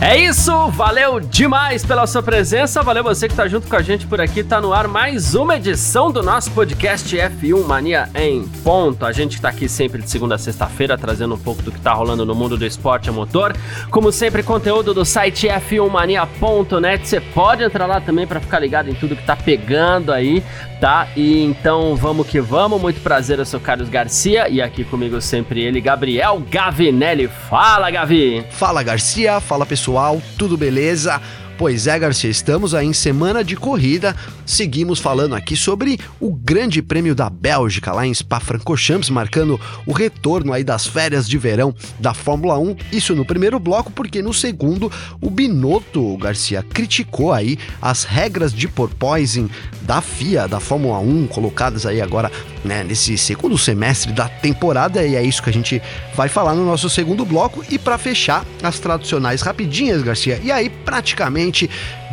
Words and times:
É 0.00 0.16
isso, 0.16 0.68
valeu 0.68 1.18
demais 1.18 1.84
pela 1.84 2.06
sua 2.06 2.22
presença, 2.22 2.84
valeu 2.84 3.02
você 3.02 3.26
que 3.26 3.34
tá 3.34 3.48
junto 3.48 3.66
com 3.66 3.74
a 3.74 3.82
gente 3.82 4.06
por 4.06 4.20
aqui, 4.20 4.44
tá 4.44 4.60
no 4.60 4.72
ar 4.72 4.86
mais 4.86 5.34
uma 5.34 5.56
edição 5.56 6.12
do 6.12 6.22
nosso 6.22 6.52
podcast 6.52 7.16
F1 7.16 7.66
Mania 7.66 8.08
em 8.14 8.46
ponto. 8.62 9.04
A 9.04 9.10
gente 9.10 9.36
que 9.36 9.42
tá 9.42 9.48
aqui 9.48 9.68
sempre 9.68 10.00
de 10.00 10.08
segunda 10.08 10.36
a 10.36 10.38
sexta-feira 10.38 10.96
trazendo 10.96 11.34
um 11.34 11.38
pouco 11.38 11.62
do 11.62 11.72
que 11.72 11.80
tá 11.80 11.92
rolando 11.92 12.24
no 12.24 12.32
mundo 12.32 12.56
do 12.56 12.64
esporte 12.64 13.10
a 13.10 13.12
motor. 13.12 13.56
Como 13.90 14.12
sempre, 14.12 14.44
conteúdo 14.44 14.94
do 14.94 15.04
site 15.04 15.48
f1mania.net. 15.48 17.08
Você 17.08 17.20
pode 17.20 17.64
entrar 17.64 17.86
lá 17.86 18.00
também 18.00 18.24
para 18.24 18.38
ficar 18.38 18.60
ligado 18.60 18.88
em 18.88 18.94
tudo 18.94 19.16
que 19.16 19.24
tá 19.24 19.34
pegando 19.34 20.12
aí, 20.12 20.44
tá? 20.80 21.08
E 21.16 21.42
então 21.42 21.94
vamos 21.96 22.26
que 22.26 22.40
vamos. 22.40 22.80
Muito 22.80 23.00
prazer, 23.00 23.38
eu 23.38 23.44
sou 23.44 23.60
Carlos 23.60 23.88
Garcia 23.88 24.48
e 24.48 24.62
aqui 24.62 24.84
comigo 24.84 25.20
sempre 25.20 25.62
ele, 25.62 25.80
Gabriel 25.80 26.42
Gavinelli. 26.50 27.28
Fala, 27.28 27.90
Gavi. 27.90 28.44
Fala, 28.50 28.82
Garcia. 28.82 29.40
Fala, 29.40 29.66
pessoal 29.66 30.20
tudo 30.38 30.56
beleza? 30.56 31.20
Pois 31.58 31.88
é, 31.88 31.98
Garcia, 31.98 32.30
estamos 32.30 32.72
aí 32.72 32.86
em 32.86 32.92
semana 32.92 33.42
de 33.42 33.56
corrida. 33.56 34.14
Seguimos 34.46 35.00
falando 35.00 35.34
aqui 35.34 35.56
sobre 35.56 35.98
o 36.20 36.32
Grande 36.32 36.80
Prêmio 36.80 37.16
da 37.16 37.28
Bélgica 37.28 37.92
lá 37.92 38.06
em 38.06 38.14
Spa-Francorchamps, 38.14 39.10
marcando 39.10 39.60
o 39.84 39.92
retorno 39.92 40.52
aí 40.52 40.62
das 40.62 40.86
férias 40.86 41.28
de 41.28 41.36
verão 41.36 41.74
da 41.98 42.14
Fórmula 42.14 42.56
1. 42.60 42.76
Isso 42.92 43.12
no 43.12 43.24
primeiro 43.24 43.58
bloco, 43.58 43.90
porque 43.90 44.22
no 44.22 44.32
segundo 44.32 44.88
o 45.20 45.28
Binotto 45.28 46.16
Garcia 46.18 46.62
criticou 46.62 47.32
aí 47.32 47.58
as 47.82 48.04
regras 48.04 48.52
de 48.52 48.68
porpoising 48.68 49.50
da 49.82 50.00
FIA, 50.00 50.46
da 50.46 50.60
Fórmula 50.60 51.00
1, 51.00 51.26
colocadas 51.26 51.84
aí 51.86 52.00
agora 52.00 52.30
né, 52.64 52.84
nesse 52.84 53.18
segundo 53.18 53.58
semestre 53.58 54.12
da 54.12 54.28
temporada 54.28 55.04
e 55.04 55.16
é 55.16 55.22
isso 55.22 55.42
que 55.42 55.50
a 55.50 55.52
gente 55.52 55.82
vai 56.14 56.28
falar 56.28 56.54
no 56.54 56.64
nosso 56.64 56.88
segundo 56.88 57.24
bloco 57.24 57.64
e 57.68 57.78
para 57.78 57.98
fechar 57.98 58.44
as 58.62 58.78
tradicionais 58.78 59.42
rapidinhas, 59.42 60.02
Garcia. 60.02 60.40
E 60.42 60.52
aí 60.52 60.70
praticamente 60.70 61.47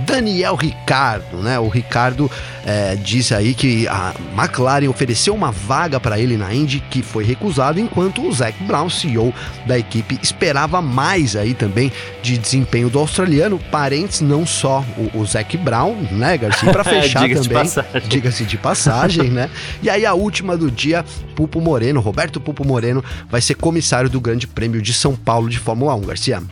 Daniel 0.05 0.55
Ricardo, 0.55 1.37
né? 1.37 1.59
O 1.59 1.67
Ricardo 1.67 2.29
é, 2.65 2.95
diz 2.95 3.31
aí 3.31 3.53
que 3.53 3.87
a 3.87 4.13
McLaren 4.37 4.89
ofereceu 4.89 5.33
uma 5.33 5.51
vaga 5.51 5.99
para 5.99 6.19
ele 6.19 6.35
na 6.37 6.53
Indy 6.53 6.79
que 6.89 7.01
foi 7.01 7.23
recusado, 7.23 7.79
enquanto 7.79 8.21
o 8.21 8.31
Zac 8.31 8.61
Brown, 8.63 8.89
CEO 8.89 9.33
da 9.65 9.77
equipe, 9.77 10.19
esperava 10.21 10.81
mais 10.81 11.35
aí 11.35 11.53
também 11.53 11.91
de 12.21 12.37
desempenho 12.37 12.89
do 12.89 12.99
australiano. 12.99 13.59
Parentes, 13.71 14.21
não 14.21 14.45
só 14.45 14.83
o, 14.97 15.19
o 15.19 15.25
Zac 15.25 15.57
Brown, 15.57 15.95
né, 16.11 16.37
Garcia? 16.37 16.71
Para 16.71 16.83
fechar 16.85 17.27
diga 17.27 17.41
também, 17.41 18.01
diga-se 18.07 18.43
de 18.45 18.57
passagem, 18.57 19.29
né? 19.29 19.49
E 19.81 19.89
aí 19.89 20.05
a 20.05 20.13
última 20.13 20.57
do 20.57 20.69
dia, 20.69 21.05
Pupo 21.35 21.61
Moreno, 21.61 21.99
Roberto 21.99 22.39
Pupo 22.39 22.65
Moreno, 22.65 23.03
vai 23.29 23.41
ser 23.41 23.55
comissário 23.55 24.09
do 24.09 24.19
Grande 24.19 24.47
Prêmio 24.47 24.81
de 24.81 24.93
São 24.93 25.15
Paulo 25.15 25.49
de 25.49 25.59
Fórmula 25.59 25.95
1, 25.95 26.01
Garcia. 26.01 26.43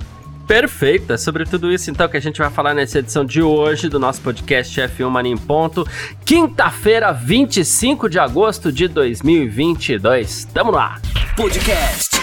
Perfeito, 0.48 1.14
é 1.14 1.18
sobre 1.18 1.46
tudo 1.46 1.72
isso 1.72 1.90
então 1.90 2.08
que 2.08 2.18
a 2.18 2.20
gente 2.20 2.38
vai 2.38 2.50
falar 2.50 2.74
nessa 2.74 3.00
edição 3.00 3.24
de 3.24 3.42
hoje 3.42 3.88
do 3.88 4.00
nosso 4.00 4.22
podcast 4.22 4.80
F1 4.80 5.10
Mania 5.10 5.34
em 5.34 5.38
Ponto, 5.38 5.88
quinta-feira, 6.26 7.12
25 7.12 8.10
de 8.10 8.20
agosto 8.20 8.72
de 8.72 8.88
2022. 8.88 10.46
Tamo 10.54 10.72
lá! 10.72 11.00
Podcast 11.36 12.22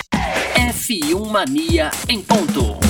F1 0.55 1.31
Mania 1.31 1.91
em 2.09 2.21
Ponto. 2.21 2.90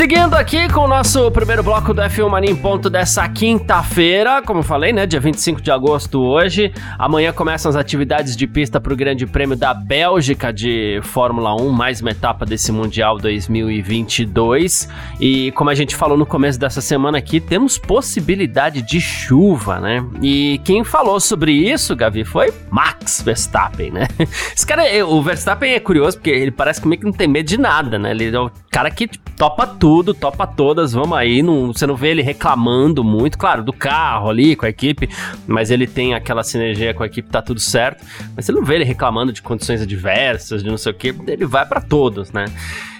Seguindo 0.00 0.32
aqui 0.32 0.66
com 0.72 0.80
o 0.80 0.88
nosso 0.88 1.30
primeiro 1.30 1.62
bloco 1.62 1.92
do 1.92 2.00
F1 2.00 2.26
Mania 2.26 2.50
em 2.50 2.56
ponto 2.56 2.88
dessa 2.88 3.28
quinta-feira, 3.28 4.40
como 4.40 4.60
eu 4.60 4.62
falei, 4.62 4.94
né, 4.94 5.04
dia 5.04 5.20
25 5.20 5.60
de 5.60 5.70
agosto 5.70 6.22
hoje. 6.22 6.72
Amanhã 6.98 7.34
começam 7.34 7.68
as 7.68 7.76
atividades 7.76 8.34
de 8.34 8.46
pista 8.46 8.80
para 8.80 8.94
o 8.94 8.96
Grande 8.96 9.26
Prêmio 9.26 9.58
da 9.58 9.74
Bélgica 9.74 10.54
de 10.54 11.00
Fórmula 11.02 11.54
1, 11.54 11.68
mais 11.68 12.00
uma 12.00 12.12
etapa 12.12 12.46
desse 12.46 12.72
Mundial 12.72 13.18
2022. 13.18 14.88
E 15.20 15.52
como 15.52 15.68
a 15.68 15.74
gente 15.74 15.94
falou 15.94 16.16
no 16.16 16.24
começo 16.24 16.58
dessa 16.58 16.80
semana 16.80 17.18
aqui, 17.18 17.38
temos 17.38 17.76
possibilidade 17.76 18.80
de 18.80 19.02
chuva, 19.02 19.80
né? 19.80 20.02
E 20.22 20.62
quem 20.64 20.82
falou 20.82 21.20
sobre 21.20 21.52
isso, 21.52 21.94
Gavi, 21.94 22.24
foi 22.24 22.54
Max 22.70 23.20
Verstappen, 23.20 23.90
né? 23.90 24.08
Esse 24.56 24.66
cara, 24.66 24.82
o 25.06 25.20
Verstappen 25.20 25.74
é 25.74 25.78
curioso 25.78 26.16
porque 26.16 26.30
ele 26.30 26.50
parece 26.50 26.80
comigo 26.80 27.02
que 27.02 27.06
não 27.06 27.12
tem 27.12 27.28
medo 27.28 27.46
de 27.46 27.58
nada, 27.58 27.98
né? 27.98 28.12
Ele 28.12 28.34
é 28.34 28.40
o 28.40 28.50
cara 28.70 28.90
que 28.90 29.06
tipo, 29.06 29.29
topa 29.40 29.66
tudo 29.66 30.12
topa 30.12 30.46
todas, 30.46 30.92
vamos 30.92 31.16
aí. 31.16 31.42
Não, 31.42 31.68
você 31.68 31.86
não 31.86 31.96
vê 31.96 32.08
ele 32.08 32.20
reclamando 32.20 33.02
muito, 33.02 33.38
claro, 33.38 33.64
do 33.64 33.72
carro 33.72 34.28
ali, 34.28 34.54
com 34.54 34.66
a 34.66 34.68
equipe, 34.68 35.08
mas 35.46 35.70
ele 35.70 35.86
tem 35.86 36.12
aquela 36.12 36.42
sinergia 36.44 36.92
com 36.92 37.02
a 37.02 37.06
equipe, 37.06 37.26
tá 37.30 37.40
tudo 37.40 37.58
certo. 37.58 38.04
Mas 38.36 38.44
você 38.44 38.52
não 38.52 38.62
vê 38.62 38.74
ele 38.74 38.84
reclamando 38.84 39.32
de 39.32 39.40
condições 39.40 39.80
adversas, 39.80 40.62
de 40.62 40.68
não 40.68 40.76
sei 40.76 40.92
o 40.92 40.94
que, 40.94 41.14
ele 41.26 41.46
vai 41.46 41.64
para 41.64 41.80
todos, 41.80 42.30
né? 42.32 42.44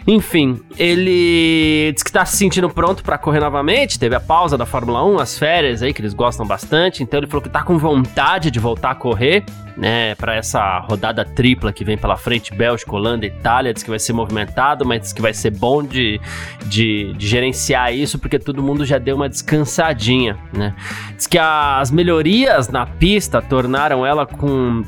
Enfim, 0.07 0.61
ele 0.79 1.93
diz 1.93 2.03
que 2.03 2.11
tá 2.11 2.25
se 2.25 2.37
sentindo 2.37 2.69
pronto 2.71 3.03
para 3.03 3.19
correr 3.19 3.41
novamente. 3.41 3.99
Teve 3.99 4.15
a 4.15 4.21
pausa 4.21 4.57
da 4.57 4.65
Fórmula 4.65 5.05
1, 5.05 5.19
as 5.19 5.39
férias 5.39 5.83
aí, 5.83 5.93
que 5.93 6.01
eles 6.01 6.15
gostam 6.15 6.47
bastante. 6.47 7.03
Então 7.03 7.21
ele 7.21 7.27
falou 7.27 7.43
que 7.43 7.49
tá 7.49 7.63
com 7.63 7.79
vontade 7.79 8.51
de 8.51 8.59
voltar 8.59 8.93
a 8.93 8.95
correr, 8.95 9.45
né? 9.77 10.15
Para 10.15 10.35
essa 10.35 10.79
rodada 10.81 11.25
tripla 11.25 11.73
que 11.73 11.85
vem 11.85 11.99
pela 11.99 12.17
frente: 12.17 12.55
Bélgica, 12.55 12.95
Holanda, 12.95 13.27
Itália. 13.27 13.75
Diz 13.75 13.83
que 13.83 13.91
vai 13.91 13.99
ser 13.99 14.13
movimentado, 14.13 14.85
mas 14.87 15.01
diz 15.01 15.13
que 15.13 15.23
vai 15.23 15.35
ser 15.35 15.51
bom 15.51 15.83
de, 15.83 16.21
de, 16.67 17.13
de 17.15 17.27
gerenciar 17.27 17.95
isso, 17.95 18.19
porque 18.19 18.39
todo 18.39 18.63
mundo 18.63 18.85
já 18.85 18.99
deu 18.99 19.17
uma 19.17 19.29
descansadinha, 19.29 20.39
né? 20.53 20.75
Diz 21.17 21.27
que 21.27 21.39
as 21.39 21.91
melhorias 21.91 22.69
na 22.69 22.87
pista 22.87 23.43
tornaram 23.43 24.05
ela 24.05 24.27
com 24.27 24.83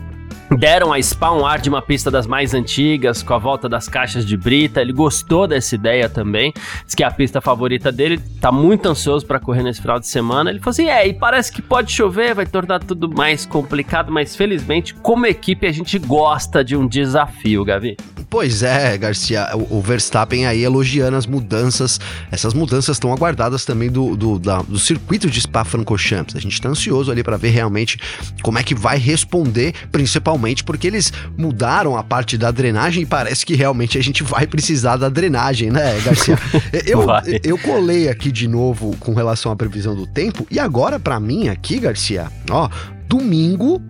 deram 0.56 0.92
a 0.92 1.02
Spa 1.02 1.30
um 1.32 1.46
ar 1.46 1.60
de 1.60 1.68
uma 1.68 1.80
pista 1.80 2.10
das 2.10 2.26
mais 2.26 2.54
antigas, 2.54 3.22
com 3.22 3.34
a 3.34 3.38
volta 3.38 3.68
das 3.68 3.88
caixas 3.88 4.24
de 4.24 4.36
brita. 4.36 4.80
Ele 4.80 4.92
gostou 4.92 5.46
dessa 5.46 5.74
ideia 5.74 6.08
também. 6.08 6.52
Diz 6.84 6.94
que 6.94 7.02
é 7.02 7.06
a 7.06 7.10
pista 7.10 7.40
favorita 7.40 7.90
dele. 7.90 8.20
Tá 8.40 8.52
muito 8.52 8.88
ansioso 8.88 9.26
para 9.26 9.40
correr 9.40 9.62
nesse 9.62 9.80
final 9.80 9.98
de 9.98 10.06
semana. 10.06 10.50
Ele 10.50 10.58
falou 10.58 10.72
assim: 10.72 10.88
é, 10.88 11.06
e 11.06 11.14
parece 11.14 11.50
que 11.52 11.62
pode 11.62 11.92
chover, 11.92 12.34
vai 12.34 12.46
tornar 12.46 12.80
tudo 12.80 13.08
mais 13.08 13.46
complicado, 13.46 14.12
mas 14.12 14.36
felizmente, 14.36 14.94
como 14.94 15.26
equipe, 15.26 15.66
a 15.66 15.72
gente 15.72 15.98
gosta 15.98 16.64
de 16.64 16.76
um 16.76 16.86
desafio, 16.86 17.64
Gavi. 17.64 17.96
Pois 18.28 18.62
é, 18.62 18.96
Garcia, 18.96 19.50
o, 19.54 19.80
Verstappen 19.82 20.46
aí 20.46 20.64
elogiando 20.64 21.16
as 21.16 21.26
mudanças. 21.26 22.00
Essas 22.30 22.54
mudanças 22.54 22.96
estão 22.96 23.12
aguardadas 23.12 23.66
também 23.66 23.90
do, 23.90 24.16
do, 24.16 24.38
da, 24.38 24.62
do 24.62 24.78
circuito 24.78 25.30
de 25.30 25.38
Spa-Francorchamps. 25.40 26.34
A 26.34 26.40
gente 26.40 26.54
está 26.54 26.68
ansioso 26.68 27.12
ali 27.12 27.22
para 27.22 27.36
ver 27.36 27.50
realmente 27.50 27.98
como 28.42 28.58
é 28.58 28.62
que 28.62 28.74
vai 28.74 28.96
responder, 28.96 29.74
principalmente 29.92 30.41
porque 30.64 30.86
eles 30.86 31.12
mudaram 31.36 31.96
a 31.96 32.02
parte 32.02 32.36
da 32.36 32.50
drenagem 32.50 33.02
e 33.02 33.06
parece 33.06 33.46
que 33.46 33.54
realmente 33.54 33.96
a 33.98 34.02
gente 34.02 34.22
vai 34.22 34.46
precisar 34.46 34.96
da 34.96 35.08
drenagem, 35.08 35.70
né, 35.70 36.00
Garcia? 36.00 36.38
Eu, 36.86 37.06
eu 37.44 37.58
colei 37.58 38.08
aqui 38.08 38.32
de 38.32 38.48
novo 38.48 38.96
com 38.98 39.14
relação 39.14 39.52
à 39.52 39.56
previsão 39.56 39.94
do 39.94 40.06
tempo 40.06 40.46
e 40.50 40.58
agora 40.58 40.98
para 40.98 41.20
mim 41.20 41.48
aqui, 41.48 41.78
Garcia, 41.78 42.28
ó, 42.50 42.68
domingo 43.06 43.80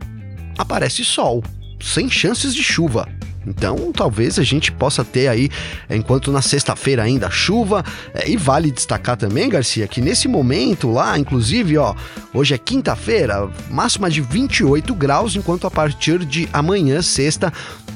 aparece 0.59 1.05
sol, 1.05 1.43
sem 1.81 2.11
chances 2.11 2.55
de 2.55 2.63
chuva. 2.63 3.09
Então, 3.47 3.93
talvez 3.93 4.39
a 4.39 4.43
gente 4.43 4.71
possa 4.71 5.05
ter 5.05 5.29
aí, 5.29 5.51
enquanto 5.91 6.31
na 6.31 6.43
sexta-feira 6.43 7.03
ainda 7.03 7.31
chuva, 7.31 7.85
é, 8.15 8.31
e 8.31 8.37
vale 8.37 8.71
destacar 8.71 9.17
também, 9.17 9.49
Garcia, 9.49 9.87
que 9.87 10.01
nesse 10.01 10.29
momento 10.29 10.91
lá, 10.91 11.19
inclusive, 11.19 11.77
ó, 11.79 11.95
hoje 12.33 12.55
é 12.55 12.59
quinta-feira, 12.59 13.51
máxima 13.71 14.11
de 14.11 14.21
28 14.21 14.95
graus, 14.95 15.37
enquanto 15.37 15.67
a 15.67 15.71
partir 15.71 16.25
de 16.25 16.49
amanhã, 16.53 17.03
sexta, 17.03 17.53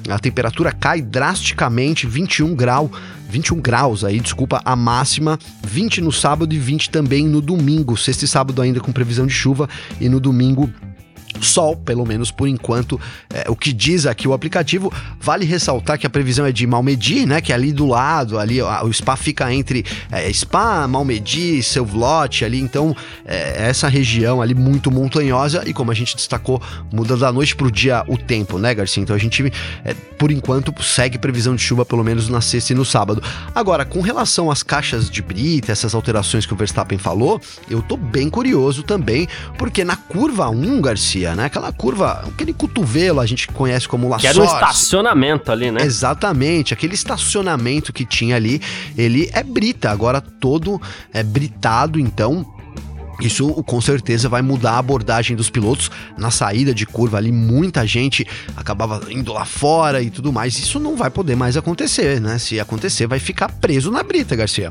a 0.08 0.18
temperatura 0.18 0.72
cai 0.72 1.00
drasticamente, 1.02 2.06
21 2.06 2.54
grau, 2.54 2.90
21 3.28 3.60
graus 3.60 4.04
aí, 4.04 4.20
desculpa, 4.20 4.60
a 4.64 4.76
máxima, 4.76 5.38
20 5.66 6.00
no 6.00 6.12
sábado 6.12 6.54
e 6.54 6.58
20 6.58 6.90
também 6.90 7.26
no 7.26 7.40
domingo, 7.40 7.96
sexta 7.96 8.24
e 8.24 8.28
sábado 8.28 8.62
ainda 8.62 8.80
com 8.80 8.92
previsão 8.92 9.26
de 9.26 9.32
chuva 9.32 9.68
e 10.00 10.08
no 10.08 10.20
domingo 10.20 10.70
sol, 11.40 11.76
pelo 11.76 12.06
menos 12.06 12.30
por 12.30 12.48
enquanto, 12.48 13.00
é, 13.32 13.44
o 13.48 13.56
que 13.56 13.72
diz 13.72 14.06
aqui 14.06 14.26
o 14.28 14.32
aplicativo. 14.32 14.92
Vale 15.20 15.44
ressaltar 15.44 15.98
que 15.98 16.06
a 16.06 16.10
previsão 16.10 16.46
é 16.46 16.52
de 16.52 16.66
Malmedy, 16.66 17.26
né? 17.26 17.40
Que 17.40 17.52
é 17.52 17.54
ali 17.54 17.72
do 17.72 17.86
lado, 17.86 18.38
ali 18.38 18.60
o 18.62 18.92
spa 18.92 19.16
fica 19.16 19.52
entre 19.52 19.84
é, 20.10 20.32
Spa, 20.32 20.86
Malmedy, 20.86 21.62
Selvlote 21.62 22.44
ali, 22.44 22.60
então 22.60 22.94
é, 23.24 23.68
essa 23.68 23.88
região 23.88 24.40
ali 24.40 24.54
muito 24.54 24.90
montanhosa 24.90 25.62
e 25.66 25.72
como 25.72 25.90
a 25.90 25.94
gente 25.94 26.14
destacou, 26.14 26.60
muda 26.92 27.16
da 27.16 27.32
noite 27.32 27.56
pro 27.56 27.70
dia 27.70 28.04
o 28.08 28.16
tempo, 28.16 28.58
né, 28.58 28.74
Garcia? 28.74 29.02
Então 29.02 29.16
a 29.16 29.18
gente, 29.18 29.52
é, 29.84 29.94
por 30.18 30.30
enquanto, 30.30 30.74
segue 30.82 31.18
previsão 31.18 31.54
de 31.54 31.62
chuva 31.62 31.84
pelo 31.84 32.04
menos 32.04 32.28
na 32.28 32.40
sexta 32.40 32.72
e 32.72 32.76
no 32.76 32.84
sábado. 32.84 33.22
Agora, 33.54 33.84
com 33.84 34.00
relação 34.00 34.50
às 34.50 34.62
caixas 34.62 35.10
de 35.10 35.22
brita, 35.22 35.72
essas 35.72 35.94
alterações 35.94 36.46
que 36.46 36.52
o 36.52 36.56
Verstappen 36.56 36.98
falou, 36.98 37.40
eu 37.68 37.82
tô 37.82 37.96
bem 37.96 38.28
curioso 38.30 38.82
também, 38.82 39.28
porque 39.58 39.84
na 39.84 39.96
curva 39.96 40.48
1, 40.48 40.80
Garcia, 40.80 41.25
né? 41.34 41.46
Aquela 41.46 41.72
curva, 41.72 42.24
aquele 42.26 42.52
cotovelo 42.52 43.20
a 43.20 43.26
gente 43.26 43.48
conhece 43.48 43.88
como 43.88 44.08
La 44.08 44.18
Que 44.18 44.26
era 44.26 44.40
um 44.40 44.44
estacionamento 44.44 45.50
ali, 45.50 45.70
né? 45.70 45.82
Exatamente, 45.82 46.72
aquele 46.72 46.94
estacionamento 46.94 47.92
que 47.92 48.04
tinha 48.04 48.36
ali, 48.36 48.60
ele 48.96 49.30
é 49.32 49.42
brita, 49.42 49.90
agora 49.90 50.20
todo 50.20 50.80
é 51.12 51.22
britado, 51.22 51.98
então 51.98 52.46
isso 53.20 53.48
com 53.64 53.80
certeza 53.80 54.28
vai 54.28 54.42
mudar 54.42 54.72
a 54.72 54.78
abordagem 54.78 55.36
dos 55.36 55.48
pilotos 55.48 55.90
na 56.18 56.30
saída 56.30 56.74
de 56.74 56.84
curva 56.84 57.16
ali. 57.16 57.32
Muita 57.32 57.86
gente 57.86 58.26
acabava 58.54 59.00
indo 59.10 59.32
lá 59.32 59.44
fora 59.44 60.02
e 60.02 60.10
tudo 60.10 60.32
mais. 60.32 60.58
Isso 60.58 60.78
não 60.78 60.96
vai 60.96 61.10
poder 61.10 61.34
mais 61.34 61.56
acontecer, 61.56 62.20
né? 62.20 62.38
Se 62.38 62.60
acontecer, 62.60 63.06
vai 63.06 63.18
ficar 63.18 63.50
preso 63.50 63.90
na 63.90 64.02
brita, 64.02 64.36
Garcia. 64.36 64.70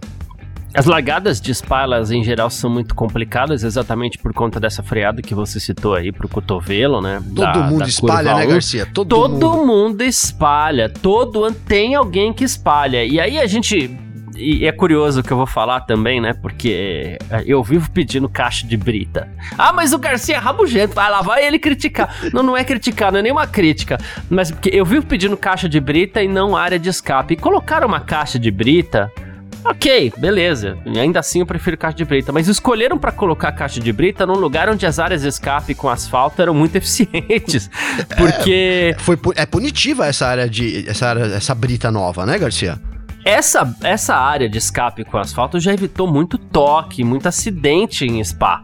As 0.76 0.86
largadas 0.86 1.40
de 1.40 1.52
espalas 1.52 2.12
em 2.12 2.24
geral 2.24 2.50
são 2.50 2.70
muito 2.70 2.94
complicadas, 2.94 3.64
exatamente 3.64 4.18
por 4.18 4.34
conta 4.34 4.60
dessa 4.60 4.84
freada 4.84 5.22
que 5.22 5.34
você 5.34 5.60
citou 5.60 5.96
aí 5.96 6.12
pro 6.12 6.28
cotovelo, 6.28 7.02
né? 7.02 7.22
Todo 7.24 7.36
da, 7.36 7.64
mundo 7.64 7.80
da 7.80 7.88
espalha, 7.88 8.36
né, 8.36 8.46
Garcia? 8.46 8.86
Todo, 8.86 9.10
todo 9.10 9.52
mundo. 9.52 9.66
mundo 9.66 10.02
espalha. 10.04 10.90
Todo 10.90 11.50
tem 11.52 11.96
alguém 11.96 12.34
que 12.34 12.44
espalha. 12.44 13.06
E 13.06 13.20
aí 13.20 13.40
a 13.40 13.48
gente 13.48 13.98
e 14.38 14.68
é 14.68 14.72
curioso 14.72 15.22
o 15.22 15.24
que 15.24 15.32
eu 15.32 15.38
vou 15.38 15.48
falar 15.48 15.82
também, 15.82 16.20
né? 16.20 16.34
Porque 16.34 17.18
eu 17.46 17.64
vivo 17.64 17.90
pedindo 17.92 18.28
caixa 18.28 18.68
de 18.68 18.76
brita. 18.76 19.30
Ah, 19.58 19.72
mas 19.72 19.94
o 19.94 19.98
Garcia 19.98 20.36
é 20.36 20.38
rabugento, 20.38 20.94
vai 20.94 21.10
lá, 21.10 21.22
vai 21.22 21.46
ele 21.46 21.58
criticar. 21.58 22.14
não, 22.34 22.44
não 22.44 22.58
é 22.58 22.64
criticar, 22.64 23.12
não 23.12 23.20
é 23.20 23.22
nenhuma 23.22 23.48
crítica. 23.48 23.98
Mas 24.30 24.52
porque 24.52 24.70
eu 24.74 24.84
vivo 24.84 25.06
pedindo 25.06 25.38
caixa 25.38 25.70
de 25.70 25.80
brita 25.80 26.22
e 26.22 26.28
não 26.28 26.56
área 26.56 26.78
de 26.78 26.90
escape. 26.90 27.36
E 27.36 27.38
colocar 27.38 27.86
uma 27.86 28.02
caixa 28.02 28.38
de 28.38 28.52
brita 28.52 29.12
Ok, 29.66 30.14
beleza. 30.18 30.78
E 30.86 31.00
ainda 31.00 31.20
assim 31.20 31.40
eu 31.40 31.46
prefiro 31.46 31.76
caixa 31.76 31.98
de 31.98 32.06
brita. 32.06 32.32
Mas 32.32 32.48
escolheram 32.48 33.00
para 33.00 33.12
colocar 33.12 33.52
caixa 33.52 33.80
de 33.80 33.92
brita 33.92 34.26
num 34.26 34.38
lugar 34.38 34.70
onde 34.70 34.86
as 34.86 35.00
áreas 35.00 35.24
de 35.24 35.28
escape 35.28 35.74
com 35.74 35.90
asfalto 35.90 36.40
eram 36.42 36.54
muito 36.54 36.76
eficientes. 36.78 37.70
Porque. 38.16 38.94
É, 38.96 39.00
foi, 39.00 39.18
é 39.36 39.46
punitiva 39.46 40.06
essa 40.06 40.28
área 40.28 40.48
de. 40.48 40.88
essa, 40.88 41.08
área, 41.08 41.24
essa 41.24 41.56
brita 41.56 41.92
nova, 41.92 42.26
né, 42.26 42.38
Garcia? 42.38 42.80
Essa, 43.26 43.76
essa 43.82 44.16
área 44.16 44.48
de 44.48 44.60
escape 44.60 45.04
com 45.04 45.18
asfalto 45.18 45.60
já 45.60 45.74
evitou 45.74 46.06
muito 46.06 46.38
toque, 46.38 47.04
muito 47.04 47.28
acidente 47.28 48.06
em 48.06 48.24
spa, 48.24 48.62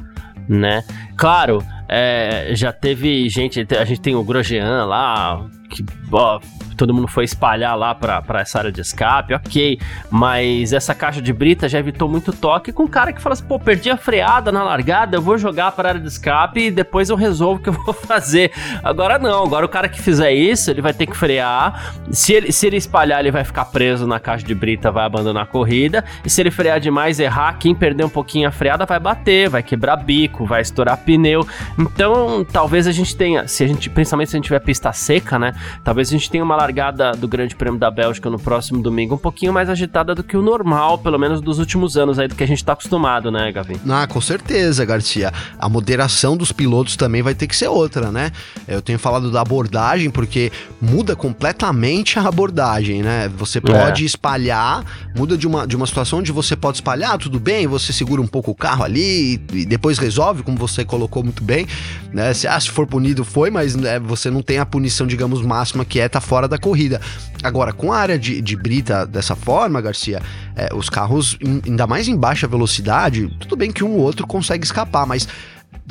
né? 0.48 0.84
Claro, 1.18 1.64
é, 1.90 2.52
já 2.54 2.72
teve 2.72 3.28
gente, 3.28 3.68
a 3.76 3.84
gente 3.84 4.02
tem 4.02 4.14
o 4.16 4.24
Grosjean 4.24 4.86
lá, 4.86 5.50
que 5.68 5.84
ó, 6.12 6.40
todo 6.82 6.96
mundo 6.96 7.08
foi 7.08 7.26
espalhar 7.26 7.78
lá 7.78 7.94
para 7.94 8.42
essa 8.42 8.58
área 8.58 8.72
de 8.72 8.82
escape, 8.82 9.36
ok. 9.36 9.80
Mas 10.10 10.74
essa 10.74 10.96
caixa 10.96 11.22
de 11.22 11.32
brita 11.32 11.70
já 11.70 11.78
evitou 11.78 12.10
muito 12.10 12.34
toque 12.34 12.74
com 12.74 12.84
um 12.84 12.88
cara 12.88 13.14
que 13.14 13.22
fala 13.22 13.34
assim: 13.34 13.44
pô, 13.44 13.60
perdi 13.60 13.92
a 13.92 13.98
freada 13.98 14.52
na 14.52 14.64
largada, 14.64 15.16
eu 15.16 15.22
vou 15.22 15.38
jogar 15.38 15.74
para 15.74 15.90
a 15.90 15.92
área 15.92 16.02
de 16.02 16.08
escape 16.08 16.60
e 16.60 16.72
depois 16.72 17.12
eu 17.12 17.16
resolvo 17.16 17.60
o 17.60 17.64
que 17.64 17.70
eu 17.70 17.74
vou 17.74 17.94
fazer. 17.94 18.52
Agora 18.84 19.20
não, 19.20 19.44
agora 19.44 19.64
o 19.64 19.70
cara 19.70 19.88
que 19.88 20.02
fizer 20.02 20.32
isso, 20.32 20.72
ele 20.72 20.82
vai 20.82 20.92
ter 20.92 21.06
que 21.06 21.16
frear. 21.16 21.94
Se 22.10 22.34
ele, 22.34 22.52
se 22.52 22.66
ele 22.66 22.78
espalhar, 22.78 23.20
ele 23.20 23.30
vai 23.30 23.44
ficar 23.44 23.66
preso 23.66 24.08
na 24.08 24.20
caixa 24.20 24.44
de 24.44 24.56
brita, 24.56 24.90
vai 24.90 25.06
abandonar 25.06 25.44
a 25.44 25.46
corrida. 25.46 26.04
E 26.26 26.32
se 26.32 26.42
ele 26.42 26.50
frear 26.50 26.80
demais, 26.80 27.20
errar, 27.20 27.60
quem 27.60 27.76
perder 27.76 28.06
um 28.06 28.10
pouquinho 28.10 28.50
a 28.50 28.52
freada 28.52 28.88
vai 28.88 29.00
bater, 29.00 29.50
vai 29.50 29.62
quebrar 29.62 29.98
bico, 29.98 30.48
vai 30.48 30.64
estourar 30.64 30.98
pneu. 30.98 31.46
Então, 31.78 32.44
talvez 32.44 32.88
a 32.88 32.92
gente 32.92 33.16
tenha, 33.16 33.48
se 33.48 33.64
a 33.64 33.68
gente, 33.68 33.88
principalmente 33.88 34.32
se 34.32 34.36
a 34.36 34.40
gente 34.40 34.46
tiver 34.46 34.62
pista 34.62 34.92
seca, 34.92 35.38
né? 35.38 35.54
Talvez 35.84 36.08
a 36.10 36.12
gente 36.12 36.28
tenha 36.28 36.44
uma 36.44 36.56
largada 36.56 36.71
largada 36.72 37.12
do 37.12 37.28
Grande 37.28 37.56
Prêmio 37.56 37.78
da 37.78 37.92
Bélgica 37.92 38.30
no 38.30 38.40
próximo 38.40 38.82
domingo 38.82 39.16
um 39.16 39.18
pouquinho 39.18 39.52
mais 39.52 39.70
agitada 39.70 40.16
do 40.16 40.24
que 40.24 40.38
o 40.38 40.42
normal, 40.42 40.98
pelo 40.98 41.20
menos 41.20 41.42
dos 41.42 41.60
últimos 41.60 41.98
anos 41.98 42.18
aí, 42.18 42.28
do 42.28 42.36
que 42.36 42.44
a 42.44 42.48
gente 42.48 42.64
tá 42.64 42.74
acostumado, 42.74 43.30
né, 43.30 43.52
Gavin? 43.52 43.76
Ah, 43.90 44.08
com 44.08 44.22
certeza, 44.22 44.86
Garcia. 44.86 45.34
A 45.60 45.68
moderação 45.68 46.38
dos 46.38 46.52
pilotos 46.52 46.96
também 46.96 47.22
vai 47.22 47.36
ter 47.36 47.48
que 47.48 47.56
ser 47.56 47.68
outra, 47.68 48.10
né? 48.12 48.32
Eu 48.68 48.82
tenho 48.82 48.98
falado 48.98 49.30
da 49.30 49.42
abordagem 49.42 50.10
porque 50.10 50.52
muda 50.82 51.16
completamente 51.16 52.18
a 52.18 52.28
abordagem, 52.28 53.04
né? 53.04 53.30
Você 53.38 53.58
é. 53.58 53.62
pode 53.62 54.04
é. 54.04 54.06
espalhar, 54.06 54.84
muda 55.16 55.38
de 55.38 55.46
uma, 55.46 55.68
de 55.68 55.76
uma 55.76 55.86
situação 55.86 56.20
onde 56.20 56.32
você 56.32 56.56
pode 56.56 56.78
espalhar, 56.78 57.18
tudo 57.18 57.40
bem, 57.40 57.68
você 57.68 57.92
segura 57.92 58.22
um 58.22 58.28
pouco 58.28 58.52
o 58.52 58.56
carro 58.56 58.84
ali 58.84 59.42
e, 59.52 59.60
e 59.60 59.66
depois 59.66 59.98
resolve, 59.98 60.42
como 60.42 60.58
você 60.58 60.86
colocou 60.86 61.22
muito 61.22 61.44
bem, 61.44 61.68
né? 62.14 62.34
Se, 62.34 62.48
ah, 62.48 62.60
se 62.60 62.70
for 62.70 62.88
punido, 62.88 63.26
foi, 63.26 63.50
mas 63.50 63.76
né, 63.76 64.00
você 64.00 64.32
não 64.32 64.42
tem 64.42 64.58
a 64.60 64.66
punição, 64.66 65.06
digamos, 65.06 65.42
máxima 65.42 65.84
que 65.84 66.00
é 66.00 66.08
tá 66.08 66.22
fora 66.22 66.48
da 66.52 66.58
corrida. 66.58 67.02
Agora, 67.42 67.74
com 67.74 67.92
a 67.92 67.98
área 67.98 68.20
de, 68.20 68.42
de 68.42 68.56
brita 68.56 69.06
dessa 69.06 69.36
forma, 69.36 69.82
Garcia, 69.82 70.22
é, 70.56 70.70
os 70.76 70.90
carros, 70.90 71.38
ainda 71.66 71.88
mais 71.88 72.08
em 72.08 72.16
baixa 72.16 72.48
velocidade, 72.48 73.28
tudo 73.40 73.56
bem 73.56 73.72
que 73.72 73.84
um 73.84 73.94
ou 73.94 74.02
outro 74.02 74.28
consegue 74.28 74.64
escapar, 74.64 75.08
mas 75.08 75.28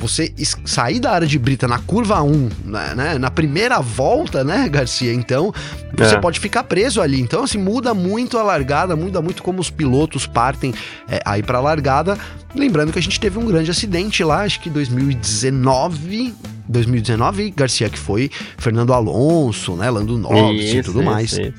você 0.01 0.33
sair 0.65 0.99
da 0.99 1.13
área 1.13 1.27
de 1.27 1.39
brita 1.39 1.69
na 1.69 1.79
curva 1.79 2.23
1, 2.23 2.49
né, 2.65 2.95
né, 2.97 3.19
na 3.19 3.31
primeira 3.31 3.79
volta, 3.81 4.43
né, 4.43 4.67
Garcia? 4.69 5.13
Então, 5.13 5.53
você 5.97 6.15
é. 6.15 6.19
pode 6.19 6.41
ficar 6.41 6.65
preso 6.65 7.03
ali. 7.03 7.21
Então, 7.21 7.45
assim, 7.45 7.59
muda 7.59 7.93
muito 7.93 8.39
a 8.39 8.43
largada, 8.43 8.97
muda 8.97 9.21
muito 9.21 9.43
como 9.43 9.61
os 9.61 9.69
pilotos 9.69 10.27
partem 10.27 10.73
é, 11.07 11.21
aí 11.25 11.43
pra 11.43 11.61
largada. 11.61 12.17
Lembrando 12.55 12.93
que 12.93 12.99
a 12.99 13.03
gente 13.03 13.21
teve 13.21 13.39
um 13.39 13.45
grande 13.45 13.71
acidente 13.71 14.25
lá, 14.25 14.43
acho 14.43 14.61
que 14.61 14.71
2019, 14.71 16.35
2019, 16.67 17.51
Garcia, 17.51 17.91
que 17.91 17.99
foi 17.99 18.31
Fernando 18.57 18.95
Alonso, 18.95 19.77
né? 19.77 19.91
Lando 19.91 20.17
Norris 20.17 20.65
isso, 20.65 20.77
e 20.77 20.83
tudo 20.83 21.01
isso, 21.01 21.11
mais. 21.11 21.33
Isso. 21.33 21.53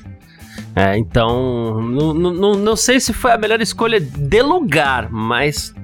É, 0.74 0.98
então, 0.98 1.80
não, 1.80 2.14
não, 2.14 2.54
não 2.54 2.76
sei 2.76 2.98
se 2.98 3.12
foi 3.12 3.30
a 3.30 3.38
melhor 3.38 3.60
escolha 3.60 4.00
de 4.00 4.42
lugar, 4.42 5.10
mas 5.10 5.74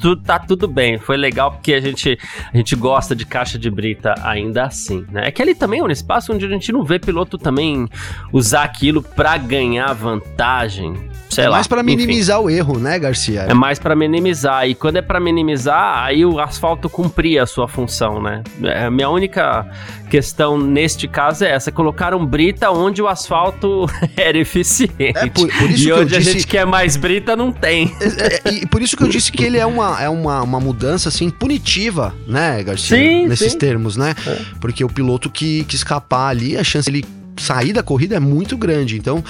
tu, 0.00 0.16
tá 0.16 0.38
tudo 0.38 0.68
bem. 0.68 0.98
Foi 0.98 1.16
legal 1.16 1.52
porque 1.52 1.74
a 1.74 1.80
gente, 1.80 2.18
a 2.52 2.56
gente 2.56 2.76
gosta 2.76 3.14
de 3.14 3.24
caixa 3.24 3.58
de 3.58 3.70
brita 3.70 4.14
ainda 4.22 4.64
assim, 4.64 5.04
né? 5.10 5.28
É 5.28 5.30
que 5.30 5.40
ali 5.40 5.54
também 5.54 5.80
é 5.80 5.82
um 5.82 5.90
espaço 5.90 6.32
onde 6.32 6.44
a 6.44 6.48
gente 6.48 6.72
não 6.72 6.84
vê 6.84 6.98
piloto 6.98 7.38
também 7.38 7.88
usar 8.32 8.62
aquilo 8.62 9.02
para 9.02 9.36
ganhar 9.36 9.92
vantagem. 9.92 10.94
Sei 11.32 11.44
é 11.44 11.48
lá, 11.48 11.56
mais 11.56 11.66
para 11.66 11.82
minimizar 11.82 12.38
enfim. 12.38 12.46
o 12.46 12.50
erro, 12.50 12.78
né, 12.78 12.98
Garcia? 12.98 13.46
É 13.48 13.54
mais 13.54 13.78
para 13.78 13.96
minimizar. 13.96 14.68
E 14.68 14.74
quando 14.74 14.96
é 14.96 15.02
para 15.02 15.18
minimizar, 15.18 16.04
aí 16.04 16.26
o 16.26 16.38
asfalto 16.38 16.90
cumpria 16.90 17.44
a 17.44 17.46
sua 17.46 17.66
função, 17.66 18.20
né? 18.20 18.42
É, 18.62 18.84
a 18.84 18.90
minha 18.90 19.08
única 19.08 19.66
questão 20.10 20.58
neste 20.58 21.08
caso 21.08 21.44
é 21.44 21.50
essa: 21.52 21.72
colocaram 21.72 22.24
brita 22.26 22.70
onde 22.70 23.00
o 23.00 23.08
asfalto 23.08 23.86
era 24.14 24.36
eficiente. 24.36 24.94
É 24.98 25.26
por, 25.30 25.48
por 25.48 25.70
isso 25.70 25.84
e 25.84 25.86
que 25.86 25.92
onde 25.92 26.14
a 26.14 26.18
disse... 26.18 26.32
gente 26.32 26.46
quer 26.46 26.66
mais 26.66 26.98
brita, 26.98 27.34
não 27.34 27.50
tem. 27.50 27.96
É, 28.18 28.48
é, 28.48 28.52
e 28.52 28.66
por 28.66 28.82
isso 28.82 28.94
que 28.94 29.02
eu 29.02 29.08
disse 29.08 29.32
que 29.32 29.42
ele 29.42 29.56
é 29.62 29.66
uma, 29.66 30.02
é 30.02 30.08
uma, 30.08 30.42
uma 30.42 30.60
mudança 30.60 31.08
assim 31.08 31.30
punitiva, 31.30 32.14
né, 32.26 32.62
Garcia? 32.62 32.96
Sim, 32.96 33.26
Nesses 33.26 33.52
sim. 33.52 33.58
termos, 33.58 33.96
né? 33.96 34.14
É. 34.26 34.40
Porque 34.60 34.84
o 34.84 34.88
piloto 34.88 35.30
que, 35.30 35.64
que 35.64 35.76
escapar 35.76 36.28
ali, 36.28 36.56
a 36.56 36.64
chance 36.64 36.90
dele 36.90 37.04
sair 37.36 37.72
da 37.72 37.82
corrida 37.82 38.16
é 38.16 38.20
muito 38.20 38.56
grande. 38.56 38.96
Então, 38.96 39.24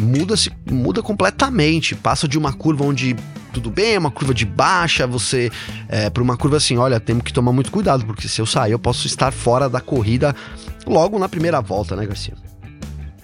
muda 0.00 0.36
se 0.36 0.50
muda 0.70 1.02
completamente. 1.02 1.94
Passa 1.94 2.28
de 2.28 2.38
uma 2.38 2.52
curva 2.52 2.84
onde 2.84 3.16
tudo 3.52 3.70
bem, 3.70 3.94
é 3.94 3.98
uma 3.98 4.10
curva 4.10 4.32
de 4.32 4.44
baixa, 4.44 5.06
você 5.06 5.50
é, 5.88 6.08
para 6.08 6.22
uma 6.22 6.36
curva 6.36 6.56
assim, 6.56 6.76
olha, 6.76 7.00
temos 7.00 7.24
que 7.24 7.32
tomar 7.32 7.52
muito 7.52 7.72
cuidado, 7.72 8.06
porque 8.06 8.28
se 8.28 8.40
eu 8.40 8.46
sair, 8.46 8.72
eu 8.72 8.78
posso 8.78 9.08
estar 9.08 9.32
fora 9.32 9.68
da 9.68 9.80
corrida 9.80 10.34
logo 10.86 11.18
na 11.18 11.28
primeira 11.28 11.60
volta, 11.60 11.96
né, 11.96 12.06
Garcia? 12.06 12.34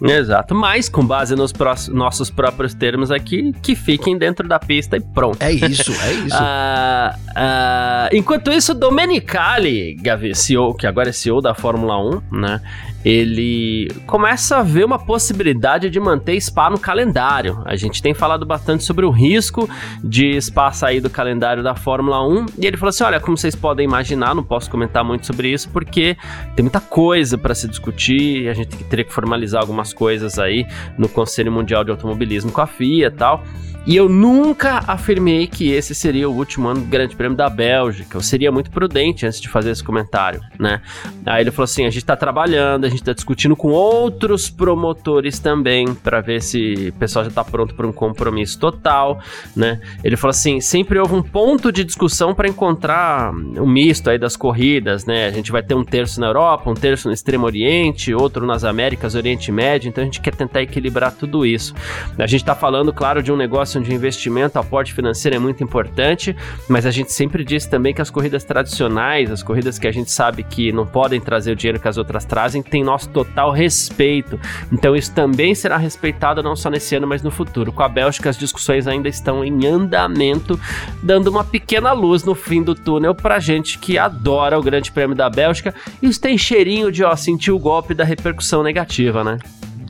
Exato, 0.02 0.54
mas 0.54 0.88
com 0.88 1.04
base 1.04 1.34
nos 1.34 1.52
nossos 1.88 2.30
próprios 2.30 2.74
termos 2.74 3.10
aqui, 3.10 3.52
que 3.62 3.74
fiquem 3.74 4.18
dentro 4.18 4.46
da 4.46 4.58
pista 4.58 4.96
e 4.96 5.00
pronto. 5.00 5.40
É 5.40 5.52
isso, 5.52 5.92
é 5.92 6.12
isso. 6.26 6.36
uh, 6.36 7.16
uh, 7.30 8.08
enquanto 8.16 8.50
isso, 8.52 8.74
Domenicali, 8.74 9.94
Gavi, 9.94 10.34
CEO, 10.34 10.74
que 10.74 10.86
agora 10.86 11.08
é 11.08 11.12
CEO 11.12 11.40
da 11.40 11.54
Fórmula 11.54 11.98
1, 11.98 12.20
né? 12.32 12.60
ele 13.06 13.88
começa 14.04 14.56
a 14.56 14.62
ver 14.64 14.84
uma 14.84 14.98
possibilidade 14.98 15.88
de 15.88 16.00
manter 16.00 16.40
Spa 16.40 16.68
no 16.68 16.76
calendário. 16.76 17.62
A 17.64 17.76
gente 17.76 18.02
tem 18.02 18.12
falado 18.12 18.44
bastante 18.44 18.82
sobre 18.82 19.06
o 19.06 19.10
risco 19.10 19.70
de 20.02 20.40
Spa 20.42 20.72
sair 20.72 21.00
do 21.00 21.08
calendário 21.08 21.62
da 21.62 21.76
Fórmula 21.76 22.26
1 22.26 22.46
e 22.58 22.66
ele 22.66 22.76
falou 22.76 22.88
assim: 22.88 23.04
olha, 23.04 23.20
como 23.20 23.38
vocês 23.38 23.54
podem 23.54 23.84
imaginar, 23.84 24.34
não 24.34 24.42
posso 24.42 24.68
comentar 24.68 25.04
muito 25.04 25.24
sobre 25.24 25.52
isso 25.52 25.68
porque 25.68 26.16
tem 26.56 26.64
muita 26.64 26.80
coisa 26.80 27.38
para 27.38 27.54
se 27.54 27.68
discutir, 27.68 28.48
a 28.48 28.54
gente 28.54 28.76
teria 28.84 29.04
que 29.04 29.12
formalizar 29.12 29.60
algumas 29.60 29.85
coisas 29.92 30.38
aí 30.38 30.66
no 30.96 31.08
Conselho 31.08 31.52
Mundial 31.52 31.84
de 31.84 31.90
Automobilismo 31.90 32.52
com 32.52 32.60
a 32.60 32.66
FIA 32.66 33.06
e 33.06 33.10
tal. 33.10 33.42
E 33.86 33.94
eu 33.94 34.08
nunca 34.08 34.82
afirmei 34.84 35.46
que 35.46 35.70
esse 35.70 35.94
seria 35.94 36.28
o 36.28 36.34
último 36.34 36.66
ano 36.66 36.80
do 36.80 36.86
Grande 36.86 37.14
Prêmio 37.14 37.36
da 37.36 37.48
Bélgica. 37.48 38.16
Eu 38.16 38.20
seria 38.20 38.50
muito 38.50 38.68
prudente 38.68 39.24
antes 39.24 39.40
de 39.40 39.48
fazer 39.48 39.70
esse 39.70 39.84
comentário, 39.84 40.40
né? 40.58 40.82
Aí 41.24 41.44
ele 41.44 41.52
falou 41.52 41.64
assim: 41.64 41.86
a 41.86 41.90
gente 41.90 42.04
tá 42.04 42.16
trabalhando, 42.16 42.84
a 42.84 42.88
gente 42.88 43.04
tá 43.04 43.12
discutindo 43.12 43.54
com 43.54 43.68
outros 43.68 44.50
promotores 44.50 45.38
também 45.38 45.94
para 45.94 46.20
ver 46.20 46.42
se 46.42 46.92
o 46.94 46.98
pessoal 46.98 47.24
já 47.24 47.30
tá 47.30 47.44
pronto 47.44 47.76
para 47.76 47.86
um 47.86 47.92
compromisso 47.92 48.58
total, 48.58 49.20
né? 49.54 49.80
Ele 50.02 50.16
falou 50.16 50.30
assim: 50.30 50.60
sempre 50.60 50.98
houve 50.98 51.14
um 51.14 51.22
ponto 51.22 51.70
de 51.70 51.84
discussão 51.84 52.34
para 52.34 52.48
encontrar 52.48 53.32
um 53.32 53.66
misto 53.68 54.10
aí 54.10 54.18
das 54.18 54.36
corridas, 54.36 55.06
né? 55.06 55.28
A 55.28 55.30
gente 55.30 55.52
vai 55.52 55.62
ter 55.62 55.74
um 55.74 55.84
terço 55.84 56.20
na 56.20 56.26
Europa, 56.26 56.68
um 56.68 56.74
terço 56.74 57.06
no 57.06 57.14
Extremo 57.14 57.46
Oriente, 57.46 58.12
outro 58.12 58.44
nas 58.44 58.64
Américas, 58.64 59.14
Oriente 59.14 59.52
Médio, 59.52 59.88
então 59.88 60.02
a 60.02 60.04
gente 60.04 60.20
quer 60.20 60.34
tentar 60.34 60.60
equilibrar 60.62 61.12
tudo 61.12 61.46
isso. 61.46 61.72
A 62.18 62.26
gente 62.26 62.44
tá 62.44 62.56
falando, 62.56 62.92
claro, 62.92 63.22
de 63.22 63.30
um 63.30 63.36
negócio 63.36 63.75
de 63.80 63.94
investimento, 63.94 64.58
aporte 64.58 64.92
financeiro 64.92 65.36
é 65.36 65.38
muito 65.38 65.62
importante, 65.62 66.36
mas 66.68 66.86
a 66.86 66.90
gente 66.90 67.12
sempre 67.12 67.44
diz 67.44 67.66
também 67.66 67.94
que 67.94 68.02
as 68.02 68.10
corridas 68.10 68.44
tradicionais, 68.44 69.30
as 69.30 69.42
corridas 69.42 69.78
que 69.78 69.86
a 69.86 69.92
gente 69.92 70.10
sabe 70.10 70.42
que 70.42 70.72
não 70.72 70.86
podem 70.86 71.20
trazer 71.20 71.52
o 71.52 71.56
dinheiro 71.56 71.80
que 71.80 71.88
as 71.88 71.96
outras 71.96 72.24
trazem, 72.24 72.62
tem 72.62 72.82
nosso 72.82 73.08
total 73.08 73.50
respeito. 73.50 74.38
Então 74.72 74.94
isso 74.94 75.12
também 75.12 75.54
será 75.54 75.76
respeitado 75.76 76.42
não 76.42 76.56
só 76.56 76.70
nesse 76.70 76.94
ano, 76.96 77.06
mas 77.06 77.22
no 77.22 77.30
futuro. 77.30 77.72
Com 77.72 77.82
a 77.82 77.88
Bélgica, 77.88 78.30
as 78.30 78.38
discussões 78.38 78.86
ainda 78.86 79.08
estão 79.08 79.44
em 79.44 79.66
andamento, 79.66 80.58
dando 81.02 81.28
uma 81.28 81.44
pequena 81.44 81.92
luz 81.92 82.24
no 82.24 82.34
fim 82.34 82.62
do 82.62 82.74
túnel 82.74 83.14
pra 83.14 83.38
gente 83.38 83.78
que 83.78 83.98
adora 83.98 84.58
o 84.58 84.62
Grande 84.62 84.90
Prêmio 84.92 85.16
da 85.16 85.28
Bélgica. 85.28 85.74
Isso 86.00 86.20
tem 86.20 86.36
cheirinho 86.38 86.90
de, 86.90 87.04
ó, 87.04 87.14
sentir 87.16 87.50
o 87.50 87.58
golpe 87.58 87.94
da 87.94 88.04
repercussão 88.04 88.62
negativa, 88.62 89.22
né? 89.22 89.38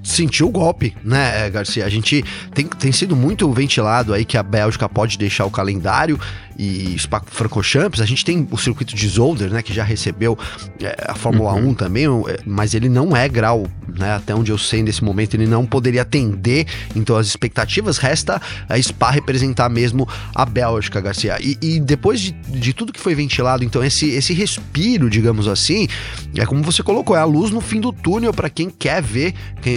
Sentiu 0.07 0.49
o 0.49 0.51
golpe, 0.51 0.97
né, 1.03 1.51
Garcia? 1.51 1.85
A 1.85 1.89
gente 1.89 2.25
tem, 2.55 2.67
tem 2.67 2.93
sido 2.93 3.17
muito 3.17 3.51
ventilado 3.53 4.15
aí 4.15 4.25
que 4.25 4.39
a 4.39 4.43
Bélgica 4.43 4.89
pode 4.89 5.19
deixar 5.19 5.45
o 5.45 5.51
calendário 5.51 6.19
e 6.59 6.99
Spa-Francorchamps, 6.99 8.01
a 8.01 8.07
gente 8.07 8.25
tem 8.25 8.47
o 8.51 8.57
circuito 8.57 8.95
de 8.95 9.09
Zolder, 9.09 9.51
né, 9.51 9.63
que 9.63 9.73
já 9.75 9.85
recebeu 9.85 10.39
é, 10.81 10.97
a 11.07 11.15
Fórmula 11.15 11.53
uhum. 11.55 11.71
1 11.71 11.75
também, 11.75 12.05
é, 12.05 12.39
mas 12.47 12.75
ele 12.75 12.89
não 12.89 13.17
é 13.17 13.29
grau, 13.29 13.67
né, 13.87 14.15
até 14.15 14.35
onde 14.35 14.51
eu 14.51 14.59
sei 14.59 14.83
nesse 14.83 15.05
momento, 15.05 15.35
ele 15.35 15.47
não 15.47 15.67
poderia 15.67 16.03
atender, 16.03 16.67
então 16.95 17.17
as 17.17 17.27
expectativas 17.27 17.99
resta 17.99 18.41
a 18.69 18.81
Spa 18.81 19.11
representar 19.11 19.69
mesmo 19.69 20.09
a 20.35 20.45
Bélgica, 20.45 21.01
Garcia. 21.01 21.39
E, 21.41 21.59
e 21.61 21.81
depois 21.81 22.21
de, 22.21 22.33
de, 22.33 22.73
tudo 22.73 22.93
que 22.93 23.01
foi 23.01 23.15
ventilado, 23.15 23.63
então 23.63 23.85
esse, 23.85 24.09
esse 24.11 24.33
respiro, 24.33 25.11
digamos 25.11 25.49
assim, 25.49 25.89
é 26.35 26.47
como 26.47 26.63
você 26.63 26.83
colocou, 26.83 27.17
é 27.17 27.21
a 27.21 27.25
luz 27.25 27.51
no 27.51 27.61
fim 27.61 27.81
do 27.81 27.93
túnel 27.93 28.33
para 28.33 28.49
quem 28.49 28.71
quer 28.71 29.03
ver 29.03 29.35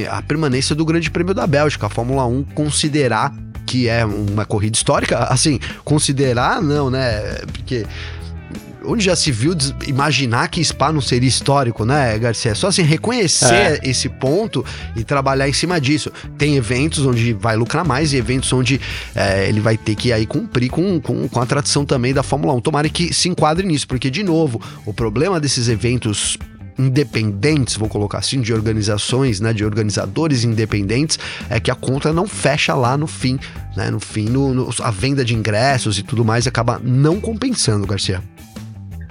a 0.09 0.21
permanência 0.21 0.75
do 0.75 0.85
Grande 0.85 1.09
Prêmio 1.11 1.33
da 1.33 1.45
Bélgica, 1.45 1.87
a 1.87 1.89
Fórmula 1.89 2.25
1 2.25 2.43
considerar 2.43 3.33
que 3.65 3.87
é 3.87 4.05
uma 4.05 4.45
corrida 4.45 4.75
histórica, 4.75 5.25
assim, 5.25 5.59
considerar 5.83 6.61
não, 6.61 6.89
né? 6.89 7.21
Porque 7.53 7.85
onde 8.85 9.03
já 9.03 9.15
se 9.15 9.31
viu 9.31 9.55
imaginar 9.87 10.47
que 10.47 10.63
Spa 10.63 10.91
não 10.91 11.01
seria 11.01 11.27
histórico, 11.27 11.85
né, 11.85 12.17
Garcia? 12.17 12.55
Só 12.55 12.67
assim, 12.67 12.81
reconhecer 12.81 13.53
é. 13.53 13.79
esse 13.83 14.09
ponto 14.09 14.65
e 14.95 15.03
trabalhar 15.03 15.47
em 15.47 15.53
cima 15.53 15.79
disso. 15.79 16.11
Tem 16.37 16.55
eventos 16.55 17.05
onde 17.05 17.33
vai 17.33 17.55
lucrar 17.55 17.85
mais 17.85 18.13
e 18.13 18.17
eventos 18.17 18.51
onde 18.53 18.79
é, 19.15 19.47
ele 19.47 19.59
vai 19.59 19.77
ter 19.77 19.95
que 19.95 20.11
aí 20.11 20.25
cumprir 20.25 20.69
com, 20.69 20.99
com, 20.99 21.27
com 21.27 21.41
a 21.41 21.45
tradição 21.45 21.85
também 21.85 22.13
da 22.13 22.23
Fórmula 22.23 22.53
1. 22.55 22.61
Tomara 22.61 22.89
que 22.89 23.13
se 23.13 23.29
enquadre 23.29 23.65
nisso, 23.65 23.87
porque, 23.87 24.09
de 24.09 24.23
novo, 24.23 24.61
o 24.85 24.93
problema 24.93 25.39
desses 25.39 25.67
eventos 25.67 26.37
independentes, 26.79 27.75
vou 27.75 27.89
colocar 27.89 28.19
assim, 28.19 28.41
de 28.41 28.53
organizações, 28.53 29.41
né, 29.41 29.51
de 29.51 29.65
organizadores 29.65 30.45
independentes, 30.45 31.19
é 31.49 31.59
que 31.59 31.69
a 31.69 31.75
conta 31.75 32.13
não 32.13 32.25
fecha 32.25 32.73
lá 32.73 32.97
no 32.97 33.05
fim, 33.05 33.37
né, 33.75 33.91
no 33.91 33.99
fim, 33.99 34.29
no, 34.29 34.53
no, 34.53 34.69
a 34.81 34.89
venda 34.89 35.25
de 35.25 35.35
ingressos 35.35 35.99
e 35.99 36.03
tudo 36.03 36.23
mais 36.23 36.47
acaba 36.47 36.79
não 36.81 37.19
compensando, 37.19 37.85
Garcia. 37.85 38.23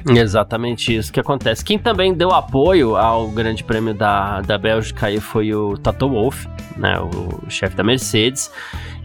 Exatamente 0.08 0.96
isso 0.96 1.12
que 1.12 1.20
acontece. 1.20 1.62
Quem 1.62 1.78
também 1.78 2.14
deu 2.14 2.30
apoio 2.30 2.96
ao 2.96 3.28
Grande 3.28 3.62
Prêmio 3.62 3.92
da, 3.92 4.40
da 4.40 4.56
Bélgica 4.56 5.08
aí 5.08 5.20
foi 5.20 5.52
o 5.52 5.76
Toto 5.76 6.08
Wolff, 6.08 6.48
né, 6.76 6.98
o 6.98 7.50
chefe 7.50 7.76
da 7.76 7.84
Mercedes. 7.84 8.50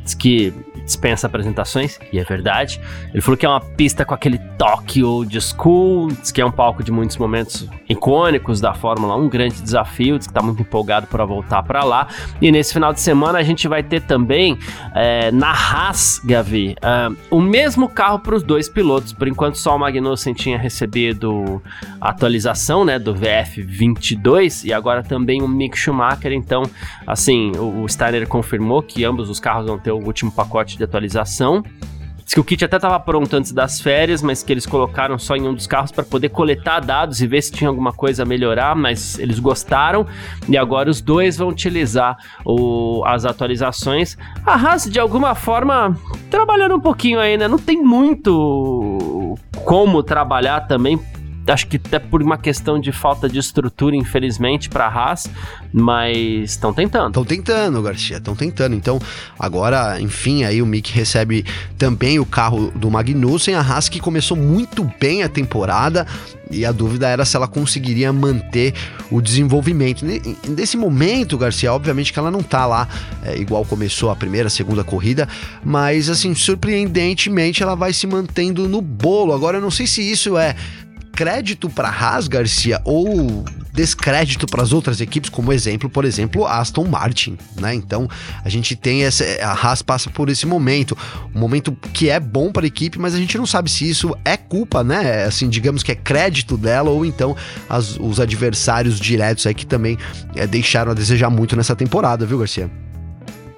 Diz 0.04 0.14
que 0.14 0.54
dispensa 0.86 1.28
apresentações, 1.28 1.98
e 2.12 2.20
é 2.20 2.24
verdade. 2.24 2.80
Ele 3.14 3.22
falou 3.22 3.38
que 3.38 3.46
é 3.46 3.50
uma 3.50 3.62
pista 3.62 4.04
com 4.06 4.14
aquele 4.14 4.38
toque 4.58 5.04
old 5.04 5.40
school, 5.42 6.10
diz 6.10 6.32
que 6.32 6.42
é 6.42 6.46
um 6.46 6.52
palco 6.52 6.84
de 6.84 6.92
muitos 6.92 7.18
momentos 7.18 7.68
icônicos 7.88 8.60
da 8.60 8.74
Fórmula 8.74 9.16
1, 9.16 9.24
um 9.24 9.30
grande 9.30 9.62
desafio, 9.62 10.18
diz 10.18 10.28
que 10.28 10.32
está 10.32 10.42
muito 10.42 10.62
empolgado 10.62 11.08
para 11.08 11.24
voltar 11.26 11.64
para 11.64 11.84
lá. 11.84 12.08
E 12.42 12.52
nesse 12.52 12.74
final 12.74 12.94
de 12.94 13.00
semana 13.00 13.40
a 13.40 13.44
gente 13.44 13.68
vai 13.68 13.82
ter 13.82 14.02
também 14.02 14.58
é, 14.94 15.32
na 15.32 15.52
Haas, 15.52 16.20
Gavi, 16.24 16.76
uh, 16.80 17.16
o 17.32 17.40
mesmo 17.40 17.88
carro 17.88 18.20
para 18.20 18.36
os 18.36 18.44
dois 18.44 18.68
pilotos. 18.68 19.14
Por 19.14 19.28
enquanto 19.28 19.56
só 19.56 19.76
o 19.76 19.80
Magnussen 19.80 20.34
tinha 20.34 20.58
recebido 20.58 21.62
a 22.02 22.10
atualização 22.10 22.84
né, 22.84 23.00
do 23.00 23.16
VF22 23.16 24.66
e 24.66 24.74
agora 24.74 25.02
também 25.02 25.42
o 25.42 25.48
Mick 25.48 25.78
Schumacher. 25.78 26.34
Então, 26.34 26.64
assim, 27.08 27.52
o, 27.56 27.84
o 27.84 27.90
Steiner 27.90 28.28
confirmou 28.28 28.82
que 28.82 29.06
ambos 29.06 29.30
os 29.30 29.40
carros 29.40 29.68
vão 29.68 29.78
ter 29.78 29.93
o 29.94 30.06
último 30.06 30.32
pacote 30.32 30.78
de 30.78 30.84
atualização. 30.84 31.64
Diz 32.24 32.34
que 32.34 32.40
o 32.40 32.44
kit 32.44 32.64
até 32.64 32.78
estava 32.78 32.98
pronto 33.00 33.36
antes 33.36 33.52
das 33.52 33.82
férias, 33.82 34.22
mas 34.22 34.42
que 34.42 34.52
eles 34.52 34.66
colocaram 34.66 35.20
só 35.20 35.36
em 35.36 35.48
um 35.48 35.54
dos 35.54 35.68
carros 35.68 35.92
para 35.92 36.04
poder 36.04 36.30
coletar 36.30 36.80
dados 36.80 37.22
e 37.22 37.28
ver 37.28 37.42
se 37.42 37.52
tinha 37.52 37.70
alguma 37.70 37.92
coisa 37.92 38.24
a 38.24 38.26
melhorar, 38.26 38.76
mas 38.76 39.20
eles 39.20 39.40
gostaram 39.40 40.08
e 40.48 40.58
agora 40.58 40.90
os 40.90 41.02
dois 41.02 41.38
vão 41.38 41.50
utilizar 41.50 42.18
o, 42.46 43.04
as 43.06 43.26
atualizações. 43.26 44.18
A 44.46 44.54
Haas, 44.54 44.86
de 44.86 45.00
alguma 45.00 45.36
forma, 45.36 45.98
trabalhando 46.30 46.76
um 46.76 46.80
pouquinho 46.80 47.20
aí, 47.20 47.38
né? 47.38 47.48
Não 47.48 47.60
tem 47.60 47.84
muito 47.84 49.38
como 49.66 50.02
trabalhar 50.02 50.62
também 50.62 51.00
acho 51.48 51.68
que 51.68 51.78
até 51.78 52.00
por 52.00 52.22
uma 52.22 52.38
questão 52.38 52.80
de 52.80 52.92
falta 52.92 53.28
de 53.28 53.40
estrutura, 53.40 53.96
infelizmente, 53.96 54.70
para 54.70 54.86
a 54.86 54.90
Haas, 54.90 55.30
mas 55.72 56.52
estão 56.52 56.74
tentando. 56.74 57.08
Estão 57.08 57.26
tentando, 57.26 57.82
Garcia, 57.82 58.18
estão 58.18 58.36
tentando. 58.36 58.76
Então, 58.76 59.00
agora, 59.38 60.00
enfim, 60.00 60.44
aí 60.44 60.62
o 60.62 60.66
Mick 60.66 60.92
recebe 60.94 61.46
também 61.78 62.20
o 62.20 62.26
carro 62.26 62.72
do 62.76 62.90
Magnussen, 62.90 63.56
a 63.56 63.62
Haas 63.62 63.90
que 63.90 64.00
começou 64.00 64.38
muito 64.38 64.90
bem 65.00 65.24
a 65.24 65.30
temporada, 65.30 66.06
e 66.52 66.66
a 66.66 66.72
dúvida 66.72 67.08
era 67.08 67.26
se 67.26 67.36
ela 67.36 67.48
conseguiria 67.48 68.14
manter 68.14 68.74
o 69.10 69.22
desenvolvimento. 69.22 70.06
Nesse 70.48 70.78
momento, 70.78 71.38
Garcia, 71.38 71.74
obviamente 71.74 72.14
que 72.14 72.20
ela 72.20 72.30
não 72.30 72.44
tá 72.44 72.66
lá 72.66 72.88
é, 73.24 73.38
igual 73.38 73.66
começou 73.66 74.12
a 74.12 74.16
primeira, 74.16 74.50
segunda 74.50 74.84
corrida, 74.84 75.28
mas 75.64 76.10
assim, 76.10 76.36
surpreendentemente 76.36 77.64
ela 77.64 77.76
vai 77.76 77.94
se 77.94 78.06
mantendo 78.06 78.68
no 78.68 78.82
bolo. 78.82 79.34
Agora 79.34 79.58
eu 79.58 79.62
não 79.62 79.72
sei 79.72 79.88
se 79.88 80.02
isso 80.02 80.38
é 80.38 80.56
crédito 81.16 81.70
para 81.70 81.90
Haas, 81.90 82.28
Garcia, 82.28 82.82
ou 82.84 83.46
descrédito 83.72 84.46
para 84.46 84.62
as 84.62 84.74
outras 84.74 85.00
equipes, 85.00 85.30
como 85.30 85.54
exemplo, 85.54 85.90
por 85.90 86.06
exemplo, 86.06 86.46
Aston 86.46 86.86
Martin, 86.86 87.38
né? 87.60 87.74
Então, 87.74 88.08
a 88.44 88.50
gente 88.50 88.76
tem 88.76 89.04
essa 89.04 89.24
a 89.42 89.52
Haas 89.52 89.82
passa 89.82 90.10
por 90.10 90.30
esse 90.30 90.46
momento, 90.46 90.98
um 91.34 91.40
momento 91.40 91.72
que 91.94 92.10
é 92.10 92.20
bom 92.20 92.52
para 92.52 92.66
a 92.66 92.68
equipe, 92.68 93.00
mas 93.00 93.16
a 93.16 93.18
gente 93.18 93.38
não 93.38 93.46
sabe 93.46 93.70
se 93.70 93.90
isso 93.90 94.16
é 94.26 94.36
culpa, 94.36 94.84
né? 94.84 95.24
Assim, 95.24 95.50
digamos 95.50 95.84
que 95.84 95.92
é 95.92 95.96
crédito 95.96 96.58
dela 96.58 96.90
ou 96.90 97.06
então 97.06 97.36
as, 97.70 97.98
os 98.00 98.20
adversários 98.20 99.00
diretos 99.00 99.46
aí 99.48 99.54
que 99.54 99.66
também 99.66 99.98
é, 100.36 100.46
deixaram 100.46 100.92
a 100.92 100.96
desejar 100.96 101.30
muito 101.30 101.56
nessa 101.56 101.76
temporada, 101.76 102.26
viu, 102.26 102.40
Garcia? 102.40 102.70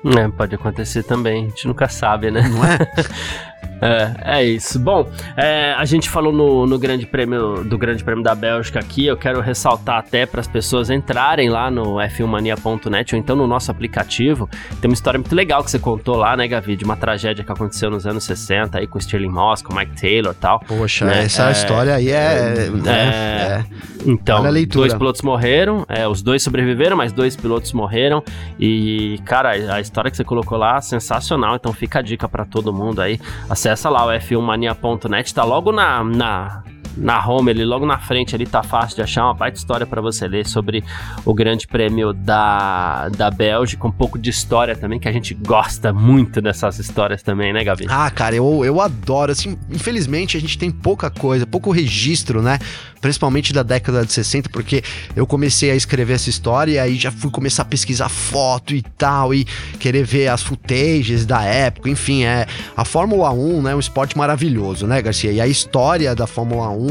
É, 0.06 0.28
pode 0.28 0.54
acontecer 0.54 1.02
também, 1.02 1.46
a 1.46 1.50
gente 1.50 1.68
nunca 1.68 1.90
sabe, 1.90 2.30
né? 2.30 2.48
Não 2.48 2.64
é? 2.64 2.78
É, 3.82 4.40
é 4.40 4.44
isso. 4.44 4.80
Bom, 4.80 5.10
é, 5.36 5.74
a 5.74 5.86
gente 5.86 6.10
falou 6.10 6.32
no, 6.32 6.66
no 6.66 6.80
Grande 6.80 7.06
Prêmio 7.06 7.64
do 7.64 7.78
Grande 7.78 8.04
Prêmio 8.04 8.24
da 8.24 8.34
Bélgica 8.34 8.80
aqui. 8.80 9.06
Eu 9.06 9.18
quero 9.18 9.42
ressaltar 9.42 9.98
até 9.98 10.26
para 10.26 10.42
as 10.42 10.48
pessoas 10.48 10.90
entrarem 10.90 11.50
lá 11.50 11.70
no 11.70 11.96
f1mania.net 11.96 13.16
ou 13.16 13.20
então 13.20 13.36
no 13.36 13.48
nosso 13.48 13.70
aplicativo. 13.72 14.50
Tem 14.82 14.90
uma 14.90 14.94
história 14.94 15.20
muito 15.20 15.36
legal 15.36 15.64
que 15.64 15.72
você 15.72 15.80
contou 15.80 16.16
lá, 16.16 16.36
né, 16.36 16.48
Gavi? 16.48 16.76
De 16.76 16.84
uma 16.84 16.96
tragédia 16.96 17.44
que 17.44 17.52
aconteceu 17.52 17.90
nos 17.90 18.08
anos 18.08 18.24
60 18.24 18.80
aí 18.80 18.88
com 18.88 19.00
Stirling 19.00 19.30
Moss, 19.30 19.62
com 19.62 19.74
Mike 19.74 20.00
Taylor 20.00 20.34
e 20.34 20.36
tal. 20.38 20.60
Poxa, 20.60 21.06
né? 21.06 21.24
essa 21.24 21.50
é, 21.50 21.52
história 21.52 21.96
aí 21.96 22.10
é. 22.10 22.70
Né? 22.70 22.92
é, 22.92 23.62
é. 23.62 23.66
Então, 24.06 24.44
dois 24.68 24.94
pilotos 24.94 25.22
morreram, 25.22 25.84
é, 25.90 26.08
os 26.08 26.22
dois 26.22 26.44
sobreviveram, 26.44 26.96
mas 26.96 27.12
dois 27.12 27.36
pilotos 27.36 27.74
morreram. 27.74 28.24
E, 28.60 29.20
cara, 29.26 29.52
a 29.52 29.82
história 29.82 30.12
que 30.12 30.18
você 30.18 30.24
colocou 30.24 30.58
lá, 30.58 30.80
sensacional. 30.80 31.56
Então 31.56 31.74
fica 31.74 32.00
a 32.00 32.02
dica 32.02 32.30
para 32.30 32.46
todo 32.46 32.72
mundo 32.72 33.02
aí. 33.02 33.20
Acessa 33.56 33.90
lá 33.90 34.06
o 34.06 34.10
f1mania.net, 34.10 35.34
tá 35.34 35.46
logo 35.46 35.72
na, 35.72 36.04
na 36.04 36.62
na 36.98 37.26
home, 37.26 37.52
ali 37.52 37.66
logo 37.66 37.86
na 37.86 37.98
frente 38.00 38.36
ali 38.36 38.46
tá 38.46 38.64
fácil 38.64 38.98
de 38.98 39.02
achar 39.02 39.26
uma 39.26 39.34
baita 39.34 39.58
história 39.58 39.86
para 39.86 40.02
você 40.02 40.28
ler 40.28 40.46
sobre 40.46 40.84
o 41.26 41.34
Grande 41.34 41.68
Prêmio 41.68 42.14
da, 42.14 43.10
da 43.10 43.30
Bélgica, 43.30 43.88
um 43.88 43.92
pouco 43.92 44.18
de 44.18 44.30
história 44.30 44.76
também, 44.76 45.00
que 45.00 45.08
a 45.08 45.12
gente 45.12 45.34
gosta 45.34 45.92
muito 45.92 46.42
dessas 46.42 46.80
histórias 46.80 47.22
também, 47.22 47.54
né, 47.54 47.64
Gabi? 47.64 47.86
Ah, 47.90 48.10
cara, 48.10 48.36
eu, 48.36 48.64
eu 48.64 48.80
adoro, 48.80 49.32
assim, 49.32 49.58
infelizmente 49.70 50.38
a 50.38 50.40
gente 50.40 50.58
tem 50.58 50.72
pouca 50.72 51.10
coisa, 51.10 51.46
pouco 51.46 51.72
registro, 51.72 52.42
né, 52.42 52.60
principalmente 53.02 53.54
da 53.54 53.64
década 53.64 54.06
de 54.06 54.12
60, 54.12 54.50
porque 54.50 54.84
eu 55.16 55.28
comecei 55.28 55.72
a 55.72 55.76
escrever 55.76 56.14
essa 56.14 56.30
história 56.30 56.72
e 56.72 56.80
aí 56.80 56.96
já 56.96 57.12
fui 57.12 57.30
começar 57.30 57.64
a 57.64 57.66
pesquisar 57.66 58.10
foto 58.10 58.74
e 58.74 58.82
tal, 58.82 59.34
e 59.34 59.46
querer 59.80 60.04
ver 60.04 60.28
as 60.30 60.42
footages 60.42 61.26
da 61.26 61.44
época, 61.44 61.90
enfim, 61.90 62.24
é, 62.24 62.48
a 62.76 62.86
Fórmula 62.86 63.32
1, 63.32 63.62
né, 63.62 63.72
é 63.72 63.76
um 63.76 63.80
esporte 63.80 64.18
maravilhoso, 64.18 64.88
né, 64.88 65.02
Garcia, 65.02 65.32
e 65.32 65.42
a 65.42 65.48
história 65.48 66.16
da 66.16 66.26
Fórmula 66.26 66.70
1, 66.70 66.85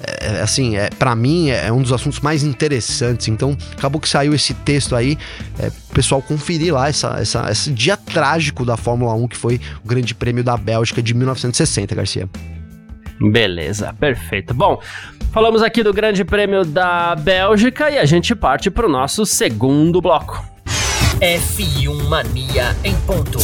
é, 0.00 0.38
é 0.38 0.40
assim, 0.40 0.76
é, 0.76 0.90
para 0.90 1.14
mim 1.14 1.50
é 1.50 1.72
um 1.72 1.82
dos 1.82 1.92
assuntos 1.92 2.20
mais 2.20 2.42
interessantes. 2.42 3.28
Então, 3.28 3.56
acabou 3.76 4.00
que 4.00 4.08
saiu 4.08 4.34
esse 4.34 4.54
texto 4.54 4.94
aí, 4.94 5.18
é, 5.58 5.68
o 5.68 5.94
pessoal 5.94 6.22
conferir 6.22 6.74
lá 6.74 6.88
essa, 6.88 7.16
essa, 7.18 7.50
esse 7.50 7.70
dia 7.72 7.96
trágico 7.96 8.64
da 8.64 8.76
Fórmula 8.76 9.14
1, 9.14 9.28
que 9.28 9.36
foi 9.36 9.60
o 9.84 9.88
Grande 9.88 10.14
Prêmio 10.14 10.44
da 10.44 10.56
Bélgica 10.56 11.02
de 11.02 11.14
1960, 11.14 11.94
Garcia. 11.94 12.28
Beleza, 13.20 13.94
perfeito. 13.98 14.52
Bom, 14.52 14.80
falamos 15.32 15.62
aqui 15.62 15.82
do 15.82 15.92
Grande 15.92 16.24
Prêmio 16.24 16.64
da 16.64 17.14
Bélgica 17.16 17.90
e 17.90 17.98
a 17.98 18.04
gente 18.04 18.34
parte 18.34 18.70
para 18.70 18.86
o 18.86 18.90
nosso 18.90 19.24
segundo 19.24 20.00
bloco. 20.00 20.44
F1 21.20 22.08
Mania 22.08 22.76
em 22.84 22.94
ponto. 23.00 23.38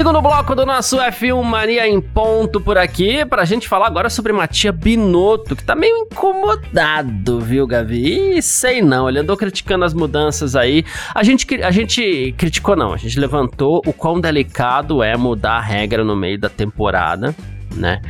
Segundo 0.00 0.22
bloco 0.22 0.54
do 0.54 0.64
nosso 0.64 0.96
F1 0.96 1.42
Mania 1.42 1.86
em 1.86 2.00
ponto 2.00 2.58
por 2.58 2.78
aqui, 2.78 3.22
pra 3.26 3.44
gente 3.44 3.68
falar 3.68 3.86
agora 3.86 4.08
sobre 4.08 4.32
Matia 4.32 4.72
Binotto, 4.72 5.54
que 5.54 5.62
tá 5.62 5.74
meio 5.74 5.94
incomodado, 5.94 7.38
viu, 7.38 7.66
Gavi? 7.66 8.38
E 8.38 8.40
sei 8.40 8.80
não, 8.80 9.10
ele 9.10 9.18
andou 9.18 9.36
criticando 9.36 9.84
as 9.84 9.92
mudanças 9.92 10.56
aí. 10.56 10.86
A 11.14 11.22
gente, 11.22 11.46
a 11.62 11.70
gente 11.70 12.34
criticou 12.38 12.74
não, 12.74 12.94
a 12.94 12.96
gente 12.96 13.20
levantou 13.20 13.82
o 13.84 13.92
quão 13.92 14.18
delicado 14.18 15.02
é 15.02 15.18
mudar 15.18 15.58
a 15.58 15.60
regra 15.60 16.02
no 16.02 16.16
meio 16.16 16.40
da 16.40 16.48
temporada, 16.48 17.36
né? 17.76 18.00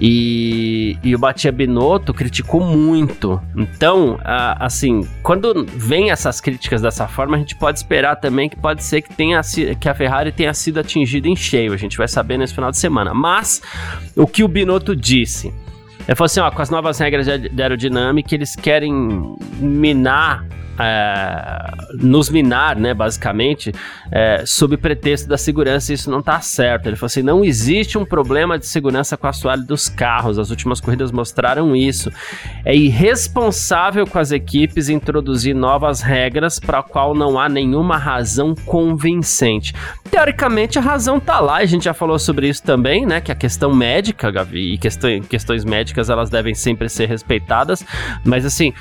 E, 0.00 0.96
e 1.04 1.14
o 1.14 1.18
Batia 1.18 1.52
Binotto 1.52 2.14
criticou 2.14 2.60
muito. 2.62 3.40
Então, 3.54 4.18
a, 4.24 4.64
assim, 4.64 5.06
quando 5.22 5.66
vem 5.66 6.10
essas 6.10 6.40
críticas 6.40 6.80
dessa 6.80 7.06
forma, 7.06 7.36
a 7.36 7.38
gente 7.38 7.54
pode 7.54 7.78
esperar 7.78 8.16
também 8.16 8.48
que 8.48 8.56
pode 8.56 8.82
ser 8.82 9.02
que, 9.02 9.14
tenha, 9.14 9.42
que 9.78 9.88
a 9.88 9.94
Ferrari 9.94 10.32
tenha 10.32 10.54
sido 10.54 10.80
atingida 10.80 11.28
em 11.28 11.36
cheio. 11.36 11.74
A 11.74 11.76
gente 11.76 11.98
vai 11.98 12.08
saber 12.08 12.38
nesse 12.38 12.54
final 12.54 12.70
de 12.70 12.78
semana. 12.78 13.12
Mas, 13.12 13.60
o 14.16 14.26
que 14.26 14.42
o 14.42 14.48
Binotto 14.48 14.96
disse? 14.96 15.52
Ele 16.08 16.16
falou 16.16 16.26
assim: 16.26 16.40
ó, 16.40 16.50
com 16.50 16.62
as 16.62 16.70
novas 16.70 16.98
regras 16.98 17.26
de 17.26 17.62
aerodinâmica, 17.62 18.34
eles 18.34 18.56
querem 18.56 19.36
minar 19.58 20.46
é, 20.80 21.72
nos 21.94 22.30
minar, 22.30 22.76
né, 22.76 22.94
basicamente, 22.94 23.72
é, 24.10 24.44
sob 24.46 24.76
pretexto 24.76 25.28
da 25.28 25.36
segurança, 25.36 25.92
isso 25.92 26.10
não 26.10 26.20
está 26.20 26.40
certo. 26.40 26.86
Ele 26.86 26.96
falou 26.96 27.06
assim: 27.06 27.22
não 27.22 27.44
existe 27.44 27.98
um 27.98 28.04
problema 28.04 28.58
de 28.58 28.66
segurança 28.66 29.16
com 29.16 29.26
a 29.26 29.30
assoalho 29.30 29.64
dos 29.64 29.88
carros, 29.88 30.38
as 30.38 30.50
últimas 30.50 30.80
corridas 30.80 31.12
mostraram 31.12 31.76
isso. 31.76 32.10
É 32.64 32.74
irresponsável 32.74 34.06
com 34.06 34.18
as 34.18 34.32
equipes 34.32 34.88
introduzir 34.88 35.54
novas 35.54 36.00
regras 36.00 36.58
para 36.58 36.78
a 36.78 36.82
qual 36.82 37.14
não 37.14 37.38
há 37.38 37.48
nenhuma 37.48 37.96
razão 37.96 38.54
convincente. 38.54 39.74
Teoricamente, 40.10 40.78
a 40.78 40.82
razão 40.82 41.18
está 41.18 41.40
lá, 41.40 41.56
a 41.56 41.66
gente 41.66 41.84
já 41.84 41.94
falou 41.94 42.18
sobre 42.18 42.48
isso 42.48 42.62
também, 42.62 43.04
né, 43.04 43.20
que 43.20 43.30
a 43.30 43.34
questão 43.34 43.74
médica, 43.74 44.30
Gavi, 44.30 44.74
e 44.74 44.78
questões, 44.78 45.26
questões 45.26 45.64
médicas, 45.64 46.08
elas 46.08 46.30
devem 46.30 46.54
sempre 46.54 46.88
ser 46.88 47.06
respeitadas, 47.06 47.84
mas 48.24 48.44
assim, 48.44 48.72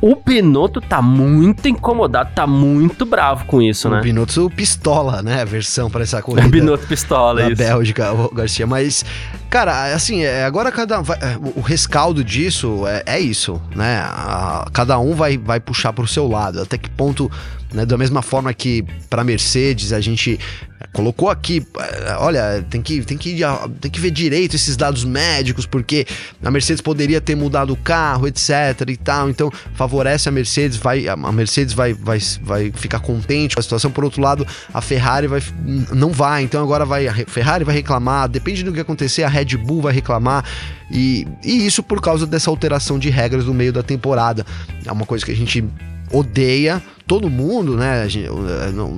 o 0.00 0.14
Binotto 0.14 0.80
tá 0.80 1.00
muito 1.00 1.68
incomodado, 1.68 2.30
tá 2.34 2.46
muito 2.46 3.06
bravo 3.06 3.44
com 3.46 3.62
isso, 3.62 3.88
o 3.88 3.90
né? 3.90 3.98
O 3.98 4.02
Binotto 4.02 4.50
pistola, 4.50 5.22
né? 5.22 5.40
A 5.42 5.44
versão 5.44 5.90
para 5.90 6.02
essa 6.02 6.20
corrida. 6.22 6.46
O 6.46 6.50
Binotto 6.50 6.86
pistola, 6.86 7.42
da 7.42 7.50
isso. 7.50 7.56
Bélgica, 7.56 8.12
o 8.12 8.32
Garcia. 8.32 8.66
Mas, 8.66 9.04
cara, 9.50 9.94
assim, 9.94 10.22
é, 10.22 10.44
agora 10.44 10.70
cada 10.70 10.96
é, 10.96 11.36
o 11.54 11.60
rescaldo 11.60 12.22
disso 12.24 12.86
é, 12.86 13.02
é 13.06 13.20
isso, 13.20 13.60
né? 13.74 14.02
Cada 14.72 14.98
um 14.98 15.14
vai, 15.14 15.38
vai 15.38 15.60
puxar 15.60 15.92
pro 15.92 16.06
seu 16.06 16.28
lado. 16.28 16.60
Até 16.60 16.76
que 16.78 16.90
ponto 16.90 17.30
né? 17.76 17.84
Da 17.84 17.98
mesma 17.98 18.22
forma 18.22 18.52
que 18.54 18.82
para 19.10 19.22
Mercedes 19.22 19.92
a 19.92 20.00
gente 20.00 20.40
colocou 20.92 21.28
aqui, 21.28 21.66
olha, 22.18 22.64
tem 22.70 22.80
que, 22.80 23.02
tem, 23.02 23.18
que, 23.18 23.38
tem 23.80 23.90
que 23.90 24.00
ver 24.00 24.10
direito 24.10 24.56
esses 24.56 24.76
dados 24.76 25.04
médicos, 25.04 25.66
porque 25.66 26.06
a 26.42 26.50
Mercedes 26.50 26.80
poderia 26.80 27.20
ter 27.20 27.34
mudado 27.34 27.72
o 27.72 27.76
carro, 27.76 28.26
etc 28.26 28.48
e 28.88 28.96
tal. 28.96 29.28
Então 29.28 29.52
favorece 29.74 30.28
a 30.28 30.32
Mercedes, 30.32 30.78
vai, 30.78 31.06
a 31.06 31.16
Mercedes 31.16 31.74
vai, 31.74 31.92
vai, 31.92 32.18
vai 32.42 32.72
ficar 32.72 33.00
contente 33.00 33.54
com 33.54 33.60
a 33.60 33.62
situação. 33.62 33.90
Por 33.90 34.04
outro 34.04 34.22
lado, 34.22 34.46
a 34.72 34.80
Ferrari 34.80 35.26
vai, 35.26 35.42
não 35.92 36.10
vai. 36.10 36.42
Então 36.42 36.62
agora 36.62 36.86
vai 36.86 37.06
a 37.06 37.14
Ferrari 37.26 37.64
vai 37.64 37.74
reclamar, 37.74 38.28
depende 38.28 38.62
do 38.62 38.72
que 38.72 38.80
acontecer, 38.80 39.22
a 39.22 39.28
Red 39.28 39.45
Bull 39.54 39.82
vai 39.82 39.92
reclamar. 39.92 40.46
E, 40.90 41.28
e 41.44 41.66
isso 41.66 41.82
por 41.82 42.00
causa 42.00 42.26
dessa 42.26 42.48
alteração 42.48 42.98
de 42.98 43.10
regras 43.10 43.44
no 43.44 43.52
meio 43.52 43.74
da 43.74 43.82
temporada. 43.82 44.46
É 44.86 44.90
uma 44.90 45.04
coisa 45.04 45.26
que 45.26 45.32
a 45.32 45.36
gente 45.36 45.62
odeia 46.10 46.82
todo 47.06 47.30
mundo, 47.30 47.76
né? 47.76 48.06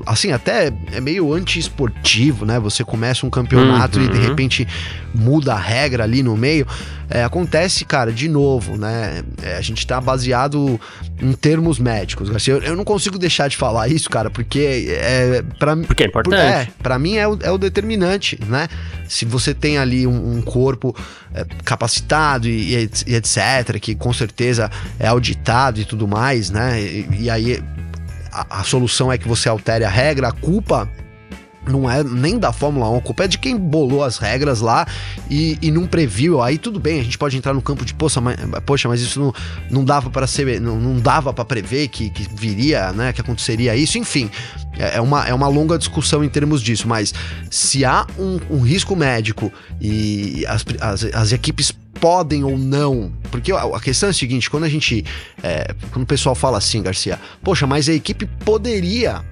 Assim, 0.06 0.32
até 0.32 0.72
é 0.92 1.00
meio 1.00 1.32
anti-esportivo, 1.32 2.46
né? 2.46 2.58
Você 2.58 2.84
começa 2.84 3.26
um 3.26 3.30
campeonato 3.30 3.98
uhum. 3.98 4.06
e 4.06 4.08
de 4.08 4.18
uhum. 4.18 4.26
repente 4.26 4.68
muda 5.14 5.54
a 5.54 5.58
regra 5.58 6.04
ali 6.04 6.22
no 6.22 6.36
meio. 6.36 6.66
É, 7.10 7.24
acontece, 7.24 7.84
cara, 7.86 8.12
de 8.12 8.28
novo, 8.28 8.76
né? 8.76 9.22
É, 9.42 9.56
a 9.56 9.60
gente 9.62 9.86
tá 9.86 9.98
baseado 9.98 10.78
em 11.20 11.32
termos 11.32 11.78
médicos. 11.78 12.30
Assim, 12.30 12.50
eu, 12.50 12.58
eu, 12.58 12.76
não 12.76 12.84
consigo 12.84 13.18
deixar 13.18 13.48
de 13.48 13.56
falar 13.56 13.88
isso, 13.88 14.10
cara, 14.10 14.28
porque 14.28 14.86
é. 14.90 15.42
Pra, 15.58 15.74
porque 15.76 16.02
é 16.02 16.06
importante. 16.06 16.38
É, 16.38 16.68
pra 16.82 16.98
mim 16.98 17.16
é 17.16 17.26
o, 17.26 17.38
é 17.42 17.50
o 17.50 17.56
determinante, 17.56 18.38
né? 18.46 18.68
Se 19.08 19.24
você 19.24 19.54
tem 19.54 19.78
ali 19.78 20.06
um, 20.06 20.36
um 20.36 20.42
corpo 20.42 20.94
é, 21.34 21.46
capacitado 21.64 22.46
e, 22.46 22.74
e, 22.74 22.90
e, 23.06 23.14
etc., 23.14 23.78
que 23.80 23.94
com 23.94 24.12
certeza 24.12 24.70
é 24.98 25.08
auditado 25.08 25.80
e 25.80 25.86
tudo 25.86 26.06
mais, 26.06 26.50
né? 26.50 26.78
E, 26.78 27.08
e 27.20 27.30
aí 27.30 27.62
a, 28.30 28.60
a 28.60 28.64
solução 28.64 29.10
é 29.10 29.16
que 29.16 29.26
você 29.26 29.48
altere 29.48 29.84
a 29.84 29.90
regra, 29.90 30.28
a 30.28 30.32
culpa 30.32 30.88
não 31.68 31.90
é 31.90 32.02
nem 32.02 32.38
da 32.38 32.52
Fórmula 32.52 32.88
1, 32.90 32.96
a 32.96 33.00
culpa 33.00 33.24
é 33.24 33.28
de 33.28 33.38
quem 33.38 33.56
bolou 33.56 34.02
as 34.02 34.18
regras 34.18 34.60
lá 34.60 34.86
e, 35.30 35.58
e 35.60 35.70
não 35.70 35.86
previu. 35.86 36.42
Aí 36.42 36.58
tudo 36.58 36.80
bem, 36.80 37.00
a 37.00 37.04
gente 37.04 37.18
pode 37.18 37.36
entrar 37.36 37.54
no 37.54 37.62
campo 37.62 37.84
de 37.84 37.94
poxa, 37.94 38.20
mas, 38.20 38.36
poxa, 38.64 38.88
mas 38.88 39.00
isso 39.00 39.20
não, 39.20 39.34
não 39.70 39.84
dava 39.84 40.10
para 40.10 40.26
ser, 40.26 40.60
não, 40.60 40.78
não 40.78 40.98
dava 41.00 41.32
para 41.32 41.44
prever 41.44 41.88
que, 41.88 42.10
que 42.10 42.26
viria, 42.34 42.92
né, 42.92 43.12
que 43.12 43.20
aconteceria 43.20 43.76
isso. 43.76 43.98
Enfim, 43.98 44.30
é, 44.78 44.96
é 44.96 45.00
uma, 45.00 45.26
é 45.26 45.34
uma 45.34 45.48
longa 45.48 45.78
discussão 45.78 46.24
em 46.24 46.28
termos 46.28 46.62
disso. 46.62 46.88
Mas 46.88 47.12
se 47.50 47.84
há 47.84 48.06
um, 48.18 48.38
um 48.50 48.60
risco 48.60 48.96
médico 48.96 49.52
e 49.80 50.44
as, 50.46 50.64
as, 50.80 51.04
as 51.04 51.32
equipes 51.32 51.72
podem 52.00 52.44
ou 52.44 52.56
não. 52.56 53.12
Porque 53.30 53.52
a 53.52 53.80
questão 53.80 54.08
é 54.08 54.10
a 54.10 54.14
seguinte: 54.14 54.48
quando 54.48 54.64
a 54.64 54.68
gente. 54.68 55.04
É, 55.42 55.74
quando 55.90 56.04
o 56.04 56.06
pessoal 56.06 56.34
fala 56.34 56.58
assim, 56.58 56.82
Garcia, 56.82 57.18
poxa, 57.42 57.66
mas 57.66 57.88
a 57.88 57.92
equipe 57.92 58.26
poderia 58.44 59.24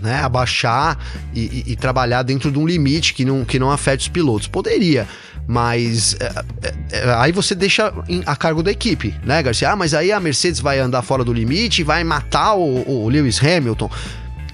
né, 0.00 0.22
abaixar 0.22 0.98
e, 1.34 1.40
e, 1.40 1.72
e, 1.72 1.76
trabalhar 1.76 2.22
dentro 2.22 2.50
de 2.50 2.58
um 2.58 2.66
limite 2.66 3.14
que 3.14 3.24
não, 3.24 3.44
que 3.44 3.58
não 3.58 3.70
afete 3.70 4.02
os 4.02 4.08
pilotos. 4.08 4.46
Poderia, 4.46 5.06
mas 5.46 6.16
é, 6.20 6.44
é, 6.62 6.74
é, 6.92 7.14
aí 7.14 7.32
você 7.32 7.54
deixa 7.54 7.92
a 8.26 8.36
cargo 8.36 8.62
da 8.62 8.70
equipe, 8.70 9.14
né, 9.24 9.42
Garcia? 9.42 9.70
Ah, 9.70 9.76
mas 9.76 9.94
aí 9.94 10.12
a 10.12 10.20
Mercedes 10.20 10.60
vai 10.60 10.78
andar 10.78 11.02
fora 11.02 11.24
do 11.24 11.32
limite 11.32 11.80
e 11.80 11.84
vai 11.84 12.04
matar 12.04 12.54
o, 12.54 13.04
o 13.04 13.08
Lewis 13.08 13.42
Hamilton. 13.42 13.90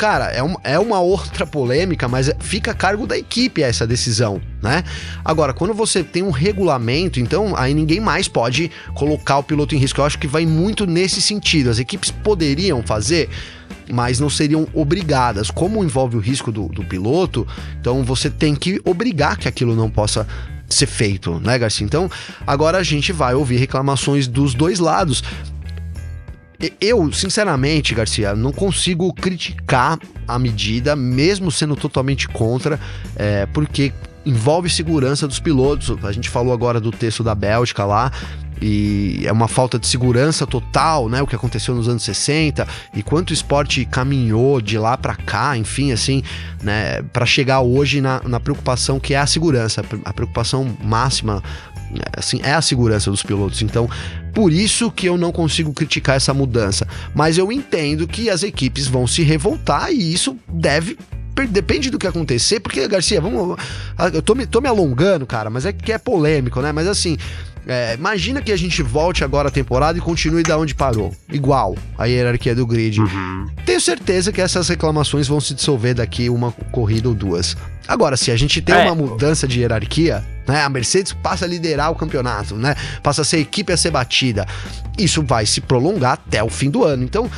Cara, 0.00 0.30
é, 0.32 0.42
um, 0.42 0.54
é 0.64 0.78
uma 0.78 0.98
outra 0.98 1.46
polêmica, 1.46 2.08
mas 2.08 2.32
fica 2.40 2.70
a 2.70 2.74
cargo 2.74 3.06
da 3.06 3.18
equipe 3.18 3.62
essa 3.62 3.86
decisão, 3.86 4.40
né? 4.62 4.82
Agora, 5.22 5.52
quando 5.52 5.74
você 5.74 6.02
tem 6.02 6.22
um 6.22 6.30
regulamento, 6.30 7.20
então 7.20 7.54
aí 7.54 7.74
ninguém 7.74 8.00
mais 8.00 8.26
pode 8.26 8.70
colocar 8.94 9.36
o 9.36 9.42
piloto 9.42 9.74
em 9.74 9.78
risco. 9.78 10.00
Eu 10.00 10.06
acho 10.06 10.18
que 10.18 10.26
vai 10.26 10.46
muito 10.46 10.86
nesse 10.86 11.20
sentido. 11.20 11.68
As 11.68 11.78
equipes 11.78 12.10
poderiam 12.10 12.82
fazer 12.82 13.28
mas 13.92 14.20
não 14.20 14.30
seriam 14.30 14.66
obrigadas. 14.72 15.50
Como 15.50 15.82
envolve 15.84 16.16
o 16.16 16.20
risco 16.20 16.50
do, 16.50 16.68
do 16.68 16.84
piloto, 16.84 17.46
então 17.80 18.04
você 18.04 18.30
tem 18.30 18.54
que 18.54 18.80
obrigar 18.84 19.36
que 19.36 19.48
aquilo 19.48 19.74
não 19.74 19.90
possa 19.90 20.26
ser 20.68 20.86
feito, 20.86 21.40
né, 21.40 21.58
Garcia? 21.58 21.84
Então, 21.84 22.10
agora 22.46 22.78
a 22.78 22.82
gente 22.82 23.12
vai 23.12 23.34
ouvir 23.34 23.56
reclamações 23.56 24.26
dos 24.26 24.54
dois 24.54 24.78
lados. 24.78 25.22
Eu, 26.80 27.10
sinceramente, 27.12 27.94
Garcia, 27.94 28.34
não 28.34 28.52
consigo 28.52 29.12
criticar 29.14 29.98
a 30.28 30.38
medida, 30.38 30.94
mesmo 30.94 31.50
sendo 31.50 31.74
totalmente 31.74 32.28
contra, 32.28 32.78
é, 33.16 33.46
porque 33.46 33.92
envolve 34.26 34.68
segurança 34.68 35.26
dos 35.26 35.40
pilotos. 35.40 35.92
A 36.04 36.12
gente 36.12 36.28
falou 36.28 36.52
agora 36.52 36.78
do 36.78 36.90
texto 36.90 37.24
da 37.24 37.34
Bélgica 37.34 37.84
lá. 37.84 38.12
E 38.60 39.22
é 39.24 39.32
uma 39.32 39.48
falta 39.48 39.78
de 39.78 39.86
segurança 39.86 40.46
total, 40.46 41.08
né? 41.08 41.22
O 41.22 41.26
que 41.26 41.34
aconteceu 41.34 41.74
nos 41.74 41.88
anos 41.88 42.02
60 42.02 42.66
e 42.94 43.02
quanto 43.02 43.30
o 43.30 43.32
esporte 43.32 43.84
caminhou 43.84 44.60
de 44.60 44.78
lá 44.78 44.96
para 44.96 45.14
cá, 45.14 45.56
enfim, 45.56 45.92
assim, 45.92 46.22
né? 46.62 47.02
Para 47.12 47.24
chegar 47.24 47.60
hoje 47.60 48.00
na, 48.00 48.20
na 48.24 48.38
preocupação 48.40 49.00
que 49.00 49.14
é 49.14 49.18
a 49.18 49.26
segurança, 49.26 49.84
a 50.04 50.12
preocupação 50.12 50.76
máxima 50.82 51.42
assim, 52.16 52.40
é 52.42 52.52
a 52.52 52.62
segurança 52.62 53.10
dos 53.10 53.22
pilotos. 53.22 53.62
Então, 53.62 53.88
por 54.34 54.52
isso 54.52 54.90
que 54.90 55.06
eu 55.06 55.16
não 55.16 55.32
consigo 55.32 55.72
criticar 55.72 56.16
essa 56.16 56.32
mudança. 56.32 56.86
Mas 57.14 57.38
eu 57.38 57.50
entendo 57.50 58.06
que 58.06 58.30
as 58.30 58.42
equipes 58.42 58.86
vão 58.86 59.06
se 59.06 59.22
revoltar 59.22 59.92
e 59.92 60.12
isso 60.12 60.36
deve 60.48 60.96
depende 61.48 61.88
do 61.88 61.98
que 61.98 62.06
acontecer, 62.06 62.60
porque, 62.60 62.86
Garcia, 62.86 63.18
vamos. 63.18 63.56
Eu 64.12 64.20
tô 64.20 64.34
me, 64.34 64.46
tô 64.46 64.60
me 64.60 64.68
alongando, 64.68 65.24
cara, 65.26 65.48
mas 65.48 65.64
é 65.64 65.72
que 65.72 65.90
é 65.90 65.96
polêmico, 65.96 66.60
né? 66.60 66.70
Mas 66.70 66.86
assim, 66.86 67.16
é, 67.66 67.94
imagina 67.94 68.40
que 68.40 68.52
a 68.52 68.56
gente 68.56 68.82
volte 68.82 69.22
agora 69.22 69.48
a 69.48 69.50
temporada 69.50 69.98
e 69.98 70.00
continue 70.00 70.42
da 70.42 70.58
onde 70.58 70.74
parou. 70.74 71.14
Igual 71.30 71.76
a 71.98 72.06
hierarquia 72.06 72.54
do 72.54 72.66
grid. 72.66 73.00
Uhum. 73.00 73.46
Tenho 73.66 73.80
certeza 73.80 74.32
que 74.32 74.40
essas 74.40 74.68
reclamações 74.68 75.28
vão 75.28 75.40
se 75.40 75.54
dissolver 75.54 75.94
daqui 75.94 76.28
uma 76.28 76.52
corrida 76.72 77.08
ou 77.08 77.14
duas. 77.14 77.56
Agora, 77.86 78.16
se 78.16 78.30
a 78.30 78.36
gente 78.36 78.60
tem 78.60 78.74
é. 78.74 78.84
uma 78.84 78.94
mudança 78.94 79.46
de 79.46 79.60
hierarquia, 79.60 80.24
né? 80.46 80.62
A 80.62 80.68
Mercedes 80.68 81.12
passa 81.12 81.44
a 81.44 81.48
liderar 81.48 81.90
o 81.90 81.94
campeonato, 81.94 82.56
né? 82.56 82.74
Passa 83.02 83.22
a 83.22 83.24
ser 83.24 83.38
equipe 83.38 83.72
a 83.72 83.76
ser 83.76 83.90
batida. 83.90 84.46
Isso 84.98 85.22
vai 85.22 85.46
se 85.46 85.60
prolongar 85.60 86.12
até 86.12 86.42
o 86.42 86.48
fim 86.48 86.70
do 86.70 86.84
ano. 86.84 87.02
Então, 87.02 87.30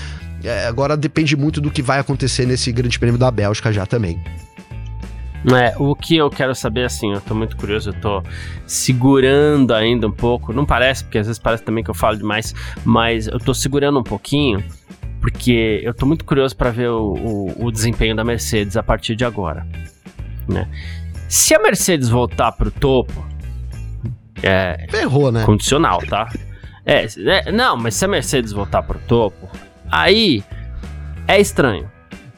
é, 0.44 0.66
agora 0.66 0.96
depende 0.96 1.36
muito 1.36 1.60
do 1.60 1.70
que 1.70 1.82
vai 1.82 1.98
acontecer 1.98 2.46
nesse 2.46 2.72
Grande 2.72 2.98
Prêmio 2.98 3.18
da 3.18 3.30
Bélgica 3.30 3.72
já 3.72 3.86
também. 3.86 4.18
É, 5.44 5.74
o 5.76 5.94
que 5.96 6.16
eu 6.16 6.30
quero 6.30 6.54
saber, 6.54 6.84
assim, 6.84 7.12
eu 7.12 7.20
tô 7.20 7.34
muito 7.34 7.56
curioso, 7.56 7.90
eu 7.90 7.94
tô 7.94 8.22
segurando 8.64 9.74
ainda 9.74 10.06
um 10.06 10.12
pouco, 10.12 10.52
não 10.52 10.64
parece, 10.64 11.02
porque 11.02 11.18
às 11.18 11.26
vezes 11.26 11.40
parece 11.40 11.64
também 11.64 11.82
que 11.82 11.90
eu 11.90 11.94
falo 11.94 12.16
demais, 12.16 12.54
mas 12.84 13.26
eu 13.26 13.40
tô 13.40 13.52
segurando 13.52 13.98
um 13.98 14.04
pouquinho, 14.04 14.62
porque 15.20 15.80
eu 15.82 15.92
tô 15.92 16.06
muito 16.06 16.24
curioso 16.24 16.56
para 16.56 16.70
ver 16.70 16.90
o, 16.90 17.14
o, 17.14 17.66
o, 17.66 17.72
desempenho 17.72 18.14
da 18.14 18.22
Mercedes 18.22 18.76
a 18.76 18.82
partir 18.82 19.16
de 19.16 19.24
agora, 19.24 19.66
né? 20.48 20.68
Se 21.28 21.54
a 21.54 21.58
Mercedes 21.58 22.08
voltar 22.08 22.52
pro 22.52 22.70
topo, 22.70 23.24
é... 24.42 24.86
Ferrou, 24.90 25.32
né? 25.32 25.44
Condicional, 25.44 25.98
tá? 26.08 26.28
É, 26.84 27.06
é, 27.18 27.50
não, 27.50 27.76
mas 27.76 27.94
se 27.94 28.04
a 28.04 28.08
Mercedes 28.08 28.52
voltar 28.52 28.82
pro 28.82 28.98
topo, 29.00 29.48
aí 29.90 30.44
é 31.26 31.40
estranho, 31.40 31.90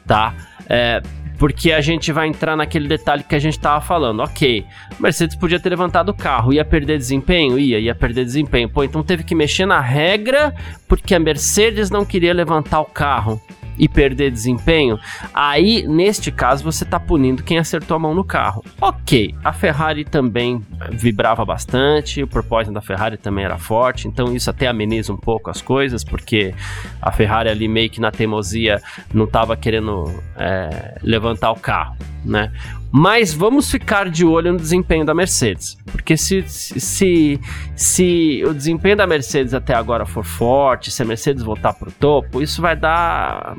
tá? 0.07 0.33
É, 0.67 1.01
porque 1.37 1.71
a 1.71 1.81
gente 1.81 2.11
vai 2.11 2.27
entrar 2.27 2.55
naquele 2.55 2.87
detalhe 2.87 3.23
que 3.23 3.35
a 3.35 3.39
gente 3.39 3.57
estava 3.57 3.81
falando. 3.81 4.21
Ok, 4.21 4.65
Mercedes 4.99 5.35
podia 5.35 5.59
ter 5.59 5.69
levantado 5.69 6.09
o 6.09 6.13
carro, 6.13 6.53
ia 6.53 6.65
perder 6.65 6.97
desempenho? 6.97 7.59
Ia, 7.59 7.79
ia 7.79 7.95
perder 7.95 8.25
desempenho. 8.25 8.69
Pô, 8.69 8.83
então 8.83 9.03
teve 9.03 9.23
que 9.23 9.35
mexer 9.35 9.65
na 9.65 9.79
regra 9.79 10.53
porque 10.87 11.15
a 11.15 11.19
Mercedes 11.19 11.89
não 11.89 12.05
queria 12.05 12.33
levantar 12.33 12.79
o 12.79 12.85
carro 12.85 13.41
e 13.77 13.87
perder 13.87 14.31
desempenho, 14.31 14.99
aí 15.33 15.85
neste 15.87 16.31
caso 16.31 16.63
você 16.63 16.83
está 16.83 16.99
punindo 16.99 17.43
quem 17.43 17.57
acertou 17.57 17.95
a 17.95 17.99
mão 17.99 18.13
no 18.13 18.23
carro. 18.23 18.63
Ok, 18.79 19.35
a 19.43 19.53
Ferrari 19.53 20.05
também 20.05 20.61
vibrava 20.91 21.43
bastante, 21.45 22.23
o 22.23 22.27
propósito 22.27 22.73
da 22.73 22.81
Ferrari 22.81 23.17
também 23.17 23.45
era 23.45 23.57
forte, 23.57 24.07
então 24.07 24.35
isso 24.35 24.49
até 24.49 24.67
ameniza 24.67 25.13
um 25.13 25.17
pouco 25.17 25.49
as 25.49 25.61
coisas, 25.61 26.03
porque 26.03 26.53
a 27.01 27.11
Ferrari 27.11 27.49
ali 27.49 27.67
meio 27.67 27.89
que 27.89 27.99
na 27.99 28.11
teimosia 28.11 28.81
não 29.13 29.25
estava 29.25 29.55
querendo 29.55 30.05
é, 30.37 30.97
levantar 31.01 31.51
o 31.51 31.55
carro, 31.55 31.95
né? 32.23 32.51
Mas 32.91 33.33
vamos 33.33 33.69
ficar 33.69 34.09
de 34.09 34.25
olho 34.25 34.53
no 34.53 34.59
desempenho 34.59 35.05
da 35.05 35.13
Mercedes. 35.13 35.77
Porque 35.91 36.15
se, 36.15 36.43
se, 36.47 37.39
se 37.75 38.43
o 38.47 38.53
desempenho 38.53 38.95
da 38.95 39.05
Mercedes 39.05 39.53
até 39.53 39.73
agora 39.73 40.05
for 40.05 40.23
forte, 40.23 40.91
se 40.91 41.01
a 41.01 41.05
Mercedes 41.05 41.43
voltar 41.43 41.73
pro 41.73 41.91
topo, 41.91 42.41
isso 42.41 42.61
vai 42.61 42.75
dar 42.75 43.55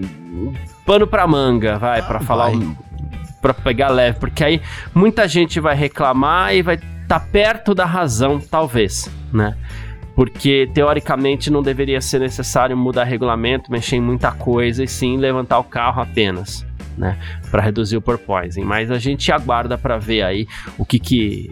pano 0.86 1.06
pra 1.06 1.26
manga, 1.26 1.78
vai, 1.78 2.00
para 2.02 2.20
falar. 2.20 2.50
Um, 2.50 2.74
pra 3.42 3.52
pegar 3.52 3.88
leve. 3.88 4.18
Porque 4.18 4.42
aí 4.42 4.62
muita 4.94 5.28
gente 5.28 5.60
vai 5.60 5.74
reclamar 5.74 6.54
e 6.54 6.62
vai 6.62 6.76
estar 6.76 7.20
tá 7.20 7.20
perto 7.20 7.74
da 7.74 7.84
razão, 7.84 8.40
talvez, 8.40 9.10
né? 9.32 9.56
porque 10.14 10.66
teoricamente 10.72 11.50
não 11.50 11.62
deveria 11.62 12.00
ser 12.00 12.20
necessário 12.20 12.74
mudar 12.74 13.04
regulamento, 13.04 13.70
mexer 13.70 13.96
em 13.96 14.00
muita 14.00 14.32
coisa 14.32 14.82
e 14.82 14.88
sim 14.88 15.18
levantar 15.18 15.58
o 15.58 15.64
carro 15.64 16.00
apenas 16.00 16.66
né, 16.96 17.18
para 17.50 17.62
reduzir 17.62 17.96
o 17.96 18.00
porpoising. 18.00 18.62
Mas 18.62 18.90
a 18.90 18.98
gente 18.98 19.30
aguarda 19.30 19.76
para 19.76 19.98
ver 19.98 20.22
aí 20.22 20.46
o 20.78 20.84
que 20.84 20.98
que 20.98 21.50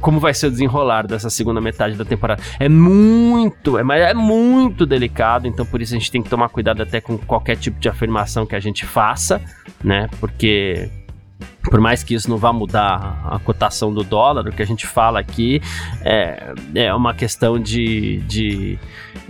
como 0.00 0.18
vai 0.18 0.34
ser 0.34 0.46
o 0.46 0.50
desenrolar 0.50 1.06
dessa 1.06 1.30
segunda 1.30 1.60
metade 1.60 1.96
da 1.96 2.04
temporada. 2.04 2.42
É 2.58 2.68
muito, 2.68 3.78
é, 3.78 4.00
é 4.10 4.14
muito 4.14 4.86
delicado, 4.86 5.46
então 5.46 5.64
por 5.66 5.80
isso 5.80 5.94
a 5.94 5.98
gente 5.98 6.10
tem 6.10 6.22
que 6.22 6.28
tomar 6.28 6.48
cuidado 6.48 6.82
até 6.82 7.00
com 7.00 7.18
qualquer 7.18 7.56
tipo 7.56 7.78
de 7.78 7.88
afirmação 7.88 8.46
que 8.46 8.56
a 8.56 8.60
gente 8.60 8.84
faça, 8.84 9.40
né? 9.82 10.08
Porque 10.18 10.90
por 11.62 11.80
mais 11.80 12.02
que 12.02 12.14
isso 12.14 12.28
não 12.28 12.38
vá 12.38 12.52
mudar 12.52 13.20
a 13.24 13.38
cotação 13.38 13.92
do 13.92 14.02
dólar, 14.02 14.46
o 14.46 14.52
que 14.52 14.62
a 14.62 14.66
gente 14.66 14.86
fala 14.86 15.20
aqui 15.20 15.60
é, 16.02 16.52
é 16.74 16.94
uma 16.94 17.14
questão 17.14 17.58
de, 17.58 18.18
de, 18.20 18.78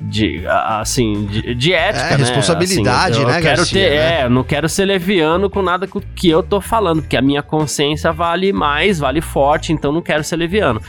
de 0.01 0.43
assim, 0.47 1.27
de, 1.27 1.55
de 1.55 1.73
ética, 1.73 2.07
é, 2.07 2.11
né? 2.11 2.17
responsabilidade, 2.17 3.13
assim, 3.13 3.23
eu, 3.23 3.29
eu 3.29 3.35
né, 3.35 3.41
quero 3.41 3.57
Garcia, 3.59 3.89
ter, 3.89 3.91
né? 3.91 4.21
É, 4.21 4.25
eu 4.25 4.31
não 4.31 4.43
quero 4.43 4.69
ser 4.69 4.85
leviano 4.85 5.51
com 5.51 5.63
nada 5.63 5.89
que 6.15 6.29
eu 6.29 6.43
tô 6.43 6.61
falando, 6.61 7.03
porque 7.03 7.17
a 7.17 7.23
minha 7.23 7.43
consciência 7.43 8.13
vale 8.13 8.53
mais, 8.53 8.99
vale 8.99 9.21
forte, 9.21 9.73
então 9.73 9.93
não 9.93 10.03
quero 10.03 10.25
ser 10.25 10.37
leviano. 10.37 10.81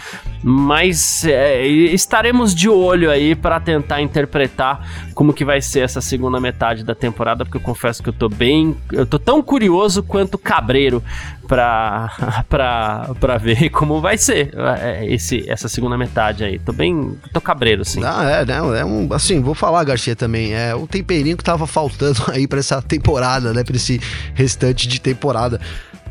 Mas 0.43 1.23
é, 1.25 1.65
estaremos 1.65 2.55
de 2.55 2.67
olho 2.67 3.11
aí 3.11 3.35
para 3.35 3.59
tentar 3.59 4.01
interpretar 4.01 4.87
como 5.13 5.33
que 5.33 5.45
vai 5.45 5.61
ser 5.61 5.81
essa 5.81 6.01
segunda 6.01 6.39
metade 6.39 6.83
da 6.83 6.95
temporada, 6.95 7.45
porque 7.45 7.57
eu 7.57 7.61
confesso 7.61 8.01
que 8.01 8.09
eu 8.09 8.13
tô 8.13 8.27
bem, 8.27 8.75
eu 8.91 9.05
tô 9.05 9.19
tão 9.19 9.41
curioso 9.43 10.01
quanto 10.01 10.37
cabreiro 10.37 11.03
pra, 11.51 12.43
pra, 12.47 13.09
pra 13.19 13.37
ver 13.37 13.69
como 13.69 13.99
vai 13.99 14.17
ser 14.17 14.53
é, 14.79 15.05
esse, 15.05 15.49
essa 15.49 15.67
segunda 15.67 15.97
metade 15.97 16.43
aí. 16.45 16.57
Tô 16.57 16.71
bem. 16.71 17.17
tô 17.33 17.41
cabreiro, 17.41 17.83
sim. 17.83 18.01
Ah, 18.03 18.23
é, 18.23 18.45
né? 18.45 18.79
É 18.79 18.85
um, 18.85 19.00
assim, 19.11 19.41
vou 19.41 19.55
falar, 19.55 19.83
Garcia, 19.83 20.15
também. 20.15 20.53
É 20.53 20.75
o 20.75 20.87
temperinho 20.87 21.37
que 21.37 21.43
tava 21.43 21.67
faltando 21.67 22.23
aí 22.31 22.47
pra 22.47 22.59
essa 22.59 22.81
temporada, 22.81 23.53
né? 23.53 23.63
Pra 23.63 23.75
esse 23.75 23.99
restante 24.33 24.87
de 24.87 24.99
temporada. 24.99 25.59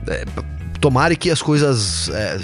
É, 0.06 0.24
tomara 0.80 1.14
que 1.14 1.30
as 1.30 1.42
coisas 1.42 2.08
é, 2.08 2.38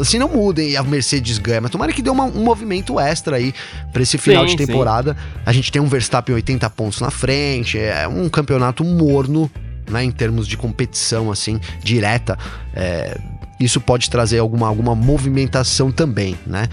assim 0.00 0.18
não 0.18 0.28
mudem 0.28 0.70
e 0.70 0.76
a 0.76 0.82
Mercedes 0.82 1.36
ganhe, 1.38 1.60
mas 1.60 1.70
tomara 1.70 1.92
que 1.92 2.00
dê 2.00 2.08
uma, 2.08 2.24
um 2.24 2.44
movimento 2.44 2.98
extra 2.98 3.36
aí 3.36 3.52
para 3.92 4.02
esse 4.02 4.16
final 4.16 4.48
sim, 4.48 4.54
de 4.54 4.66
temporada. 4.66 5.14
Sim. 5.14 5.40
A 5.44 5.52
gente 5.52 5.72
tem 5.72 5.82
um 5.82 5.86
Verstappen 5.86 6.34
80 6.34 6.70
pontos 6.70 7.00
na 7.00 7.10
frente, 7.10 7.78
é 7.78 8.06
um 8.06 8.28
campeonato 8.28 8.84
morno 8.84 9.50
né, 9.90 10.04
em 10.04 10.10
termos 10.10 10.46
de 10.46 10.56
competição 10.56 11.30
assim 11.30 11.60
direta. 11.82 12.38
É, 12.72 13.18
isso 13.60 13.78
pode 13.78 14.08
trazer 14.08 14.38
alguma, 14.38 14.66
alguma 14.66 14.94
movimentação 14.94 15.92
também, 15.92 16.34
né? 16.46 16.66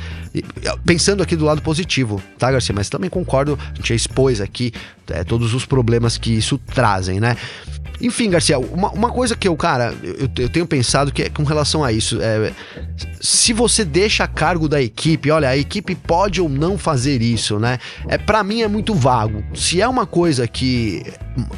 Pensando 0.86 1.22
aqui 1.22 1.36
do 1.36 1.44
lado 1.44 1.62
positivo, 1.62 2.22
tá, 2.38 2.50
Garcia? 2.50 2.74
Mas 2.74 2.88
também 2.88 3.10
concordo, 3.10 3.60
a 3.74 3.76
gente 3.76 3.94
expôs 3.94 4.40
aqui 4.40 4.72
é, 5.10 5.24
todos 5.24 5.54
os 5.54 5.66
problemas 5.66 6.18
que 6.18 6.32
isso 6.32 6.58
trazem, 6.58 7.20
né? 7.20 7.36
Enfim, 8.00 8.30
Garcia, 8.30 8.60
uma, 8.60 8.92
uma 8.92 9.10
coisa 9.10 9.36
que 9.36 9.48
eu, 9.48 9.56
cara, 9.56 9.94
eu, 10.04 10.30
eu 10.38 10.50
tenho 10.50 10.68
pensado 10.68 11.12
que 11.12 11.24
é 11.24 11.30
com 11.30 11.44
relação 11.44 11.84
a 11.84 11.92
isso, 11.92 12.20
é, 12.22 12.54
se 13.20 13.54
você 13.54 13.84
deixa 13.84 14.24
a 14.24 14.28
cargo 14.28 14.70
da 14.70 14.82
equipe, 14.82 15.32
olha, 15.32 15.50
a 15.50 15.58
equipe 15.58 15.96
pode 15.96 16.40
ou 16.40 16.48
não 16.48 16.78
fazer 16.78 17.22
isso, 17.22 17.60
né? 17.60 17.80
É, 18.08 18.18
para 18.18 18.44
mim 18.44 18.62
é 18.62 18.68
muito 18.68 18.94
vago. 18.94 19.44
Se 19.56 19.82
é 19.82 19.88
uma 19.88 20.06
coisa 20.06 20.48
que 20.48 21.04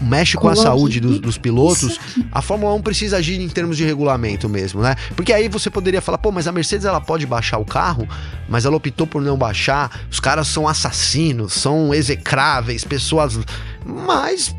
mexe 0.01 0.37
com 0.37 0.47
a 0.47 0.55
saúde 0.55 0.99
dos, 0.99 1.19
dos 1.19 1.37
pilotos, 1.37 1.99
a 2.31 2.41
Fórmula 2.41 2.73
1 2.75 2.81
precisa 2.81 3.17
agir 3.17 3.39
em 3.39 3.49
termos 3.49 3.77
de 3.77 3.83
regulamento 3.83 4.47
mesmo, 4.47 4.81
né? 4.81 4.95
Porque 5.15 5.33
aí 5.33 5.49
você 5.49 5.69
poderia 5.69 6.01
falar, 6.01 6.17
pô, 6.17 6.31
mas 6.31 6.47
a 6.47 6.51
Mercedes 6.51 6.85
ela 6.85 7.01
pode 7.01 7.25
baixar 7.25 7.57
o 7.57 7.65
carro, 7.65 8.07
mas 8.47 8.65
ela 8.65 8.75
optou 8.75 9.05
por 9.05 9.21
não 9.21 9.37
baixar. 9.37 10.01
Os 10.09 10.19
caras 10.19 10.47
são 10.47 10.67
assassinos, 10.67 11.53
são 11.53 11.93
execráveis, 11.93 12.83
pessoas. 12.83 13.39
Mas 13.85 14.55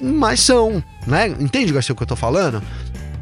mas 0.00 0.40
são, 0.40 0.82
né? 1.06 1.28
Entende, 1.40 1.72
Garcia, 1.72 1.92
o 1.92 1.96
que 1.96 2.02
eu 2.02 2.06
tô 2.06 2.16
falando? 2.16 2.62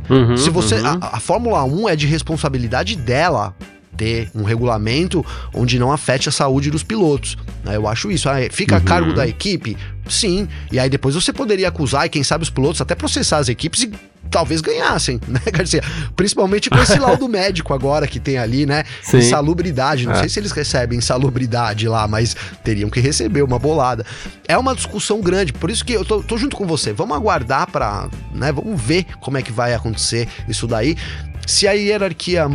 Uhum, 0.08 0.37
Se 0.37 0.50
você. 0.50 0.76
Uhum. 0.76 0.98
A, 1.00 1.16
a 1.16 1.20
Fórmula 1.20 1.64
1 1.64 1.88
é 1.88 1.96
de 1.96 2.06
responsabilidade 2.06 2.96
dela 2.96 3.54
ter 3.96 4.30
um 4.35 4.42
regulamento 4.42 5.24
onde 5.54 5.78
não 5.78 5.92
afete 5.92 6.28
a 6.28 6.32
saúde 6.32 6.70
dos 6.70 6.82
pilotos. 6.82 7.37
Né? 7.64 7.76
Eu 7.76 7.87
acho 7.87 8.11
isso. 8.11 8.28
Ah, 8.28 8.37
fica 8.50 8.76
uhum. 8.76 8.80
a 8.80 8.85
cargo 8.85 9.12
da 9.12 9.26
equipe? 9.26 9.76
Sim. 10.08 10.48
E 10.70 10.78
aí 10.78 10.88
depois 10.88 11.14
você 11.14 11.32
poderia 11.32 11.68
acusar, 11.68 12.06
e 12.06 12.08
quem 12.08 12.22
sabe 12.22 12.42
os 12.42 12.50
pilotos 12.50 12.80
até 12.80 12.94
processar 12.94 13.38
as 13.38 13.48
equipes 13.48 13.82
e 13.82 13.92
talvez 14.30 14.61
ganhassem, 14.61 15.20
né, 15.28 15.40
Garcia? 15.52 15.82
Principalmente 16.16 16.70
com 16.70 16.78
esse 16.78 16.98
laudo 16.98 17.26
médico 17.28 17.74
agora 17.74 18.06
que 18.06 18.18
tem 18.18 18.38
ali, 18.38 18.66
né? 18.66 18.85
Sim. 19.02 19.18
Insalubridade. 19.18 20.06
Não 20.06 20.14
é. 20.14 20.20
sei 20.20 20.28
se 20.28 20.40
eles 20.40 20.52
recebem 20.52 20.98
insalubridade 20.98 21.87
lá, 21.88 22.08
mas 22.08 22.37
teriam 22.64 22.90
que 22.90 23.00
receber 23.00 23.42
uma 23.42 23.58
bolada. 23.58 24.04
É 24.48 24.56
uma 24.56 24.74
discussão 24.74 25.20
grande, 25.20 25.52
por 25.52 25.70
isso 25.70 25.85
que 25.85 25.92
eu 25.92 26.04
tô, 26.04 26.22
tô 26.22 26.37
junto 26.37 26.56
com 26.56 26.66
você. 26.66 26.92
Vamos 26.92 27.16
aguardar 27.16 27.70
para, 27.70 28.08
né? 28.35 28.50
Vamos 28.52 28.80
ver 28.80 29.06
como 29.20 29.38
é 29.38 29.42
que 29.42 29.52
vai 29.52 29.74
acontecer 29.74 30.28
isso 30.48 30.66
daí. 30.66 30.96
Se 31.46 31.66
a 31.66 31.72
hierarquia 31.72 32.48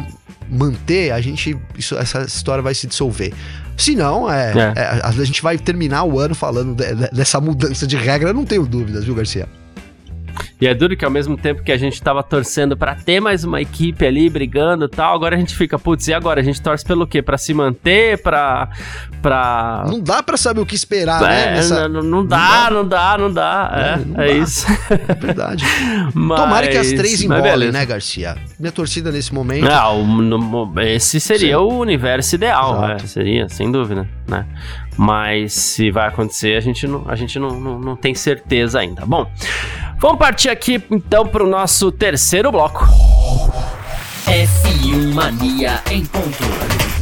manter, 0.50 1.12
a 1.12 1.22
gente. 1.22 1.58
Isso, 1.78 1.98
essa 1.98 2.22
história 2.22 2.62
vai 2.62 2.74
se 2.74 2.88
dissolver. 2.88 3.34
Se 3.78 3.96
não, 3.96 4.32
é, 4.32 4.54
é. 4.54 4.74
é 4.76 5.02
a 5.04 5.12
gente 5.24 5.42
vai 5.42 5.58
terminar 5.58 6.04
o 6.04 6.20
ano 6.20 6.34
falando 6.34 6.74
de, 6.74 6.96
de, 6.96 7.10
dessa 7.12 7.40
mudança 7.40 7.86
de 7.86 7.96
regra, 7.96 8.34
não 8.34 8.44
tenho 8.44 8.66
dúvidas, 8.66 9.04
viu, 9.04 9.14
Garcia? 9.14 9.48
E 10.60 10.68
é 10.68 10.74
duro 10.74 10.98
que 10.98 11.06
ao 11.06 11.12
mesmo 11.12 11.38
tempo 11.38 11.64
que 11.64 11.72
a 11.72 11.78
gente 11.78 12.02
tava 12.02 12.24
torcendo 12.24 12.76
para 12.76 12.96
ter 12.96 13.20
mais 13.20 13.44
uma 13.44 13.62
equipe 13.62 14.06
ali 14.06 14.30
brigando 14.30 14.86
e 14.86 14.90
tal, 14.90 15.16
agora 15.16 15.36
a 15.36 15.40
gente 15.40 15.56
fica, 15.56 15.78
putz, 15.78 16.08
e 16.08 16.14
agora? 16.14 16.42
A 16.42 16.44
gente 16.44 16.62
torce 16.62 16.84
pelo 16.84 17.06
quê? 17.06 17.22
Para 17.22 17.38
se 17.38 17.54
manter, 17.54 18.22
pra, 18.22 18.70
pra. 19.22 19.86
Não 19.88 20.00
dá 20.00 20.24
para 20.24 20.38
saber 20.38 20.62
o 20.62 20.66
que 20.66 20.76
esperar, 20.76 21.22
né, 21.22 21.42
é, 21.42 21.46
né? 21.46 21.56
Nessa... 21.56 21.88
Não, 21.88 22.02
não, 22.02 22.26
dá, 22.26 22.70
não, 22.72 22.88
dá, 22.88 22.88
não 22.88 22.88
dá, 22.88 23.18
não 23.18 23.34
dá. 23.34 23.72
É, 23.74 24.06
não 24.06 24.24
é 24.24 24.28
dá. 24.28 24.34
isso. 24.34 24.68
É 24.90 25.14
verdade. 25.14 25.64
Mas... 26.14 26.40
Tomara 26.42 26.68
que 26.68 26.78
as 26.78 26.92
três 26.92 27.22
embolem, 27.22 27.72
né, 27.72 27.86
Garcia? 27.86 28.36
Minha 28.60 28.72
torcida 28.72 29.12
nesse 29.12 29.34
momento. 29.34 29.66
Não, 29.66 30.74
esse 30.82 31.20
seria 31.20 31.58
Sim. 31.58 31.64
o 31.64 31.80
universo 31.80 32.36
ideal, 32.36 32.82
né? 32.82 32.98
Seria, 33.06 33.48
sem 33.50 33.72
dúvida, 33.72 34.08
né? 34.28 34.46
Mas 34.98 35.54
se 35.54 35.92
vai 35.92 36.08
acontecer, 36.08 36.58
a 36.58 36.60
gente 36.60 36.88
não, 36.88 37.06
a 37.08 37.16
gente 37.16 37.38
não, 37.38 37.60
não, 37.60 37.80
não 37.80 37.96
tem 37.96 38.16
certeza 38.16 38.80
ainda. 38.80 39.06
Bom. 39.06 39.30
Vamos 40.00 40.20
partir 40.20 40.50
aqui 40.50 40.84
então 40.92 41.26
para 41.28 41.44
o 41.44 41.48
nosso 41.48 41.92
terceiro 41.92 42.52
bloco. 42.52 42.86
F1 44.26 45.14
Mania 45.14 45.82
em 45.90 46.06
ponto. 46.06 46.97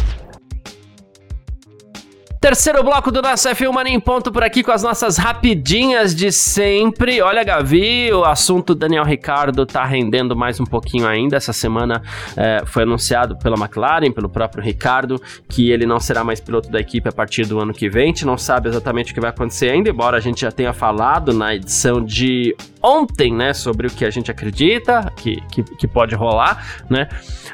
Terceiro 2.45 2.83
bloco 2.83 3.09
do 3.09 3.23
nosso 3.23 3.49
F1 3.49 3.73
Mania 3.73 3.91
em 3.91 3.99
ponto 3.99 4.31
por 4.31 4.43
aqui 4.43 4.61
com 4.61 4.71
as 4.71 4.83
nossas 4.83 5.17
rapidinhas 5.17 6.13
de 6.13 6.31
sempre. 6.31 7.19
Olha, 7.19 7.43
Gavi, 7.43 8.13
o 8.13 8.23
assunto 8.23 8.75
Daniel 8.75 9.03
Ricardo 9.03 9.65
tá 9.65 9.83
rendendo 9.83 10.35
mais 10.35 10.59
um 10.59 10.63
pouquinho 10.63 11.07
ainda. 11.07 11.37
Essa 11.37 11.51
semana 11.51 12.03
é, 12.37 12.61
foi 12.67 12.83
anunciado 12.83 13.35
pela 13.35 13.55
McLaren, 13.57 14.11
pelo 14.11 14.29
próprio 14.29 14.63
Ricardo, 14.63 15.19
que 15.49 15.71
ele 15.71 15.87
não 15.87 15.99
será 15.99 16.23
mais 16.23 16.39
piloto 16.39 16.69
da 16.69 16.79
equipe 16.79 17.09
a 17.09 17.11
partir 17.11 17.47
do 17.47 17.59
ano 17.59 17.73
que 17.73 17.89
vem. 17.89 18.03
A 18.03 18.07
gente 18.09 18.27
não 18.27 18.37
sabe 18.37 18.69
exatamente 18.69 19.11
o 19.11 19.15
que 19.15 19.21
vai 19.21 19.31
acontecer 19.31 19.71
ainda, 19.71 19.89
embora 19.89 20.17
a 20.17 20.21
gente 20.21 20.41
já 20.41 20.51
tenha 20.51 20.71
falado 20.71 21.33
na 21.33 21.55
edição 21.55 21.99
de 21.99 22.55
ontem, 22.79 23.33
né, 23.33 23.53
sobre 23.55 23.87
o 23.87 23.89
que 23.89 24.05
a 24.05 24.11
gente 24.11 24.29
acredita 24.29 25.11
que, 25.15 25.41
que, 25.51 25.63
que 25.63 25.87
pode 25.87 26.13
rolar, 26.13 26.63
né. 26.91 27.07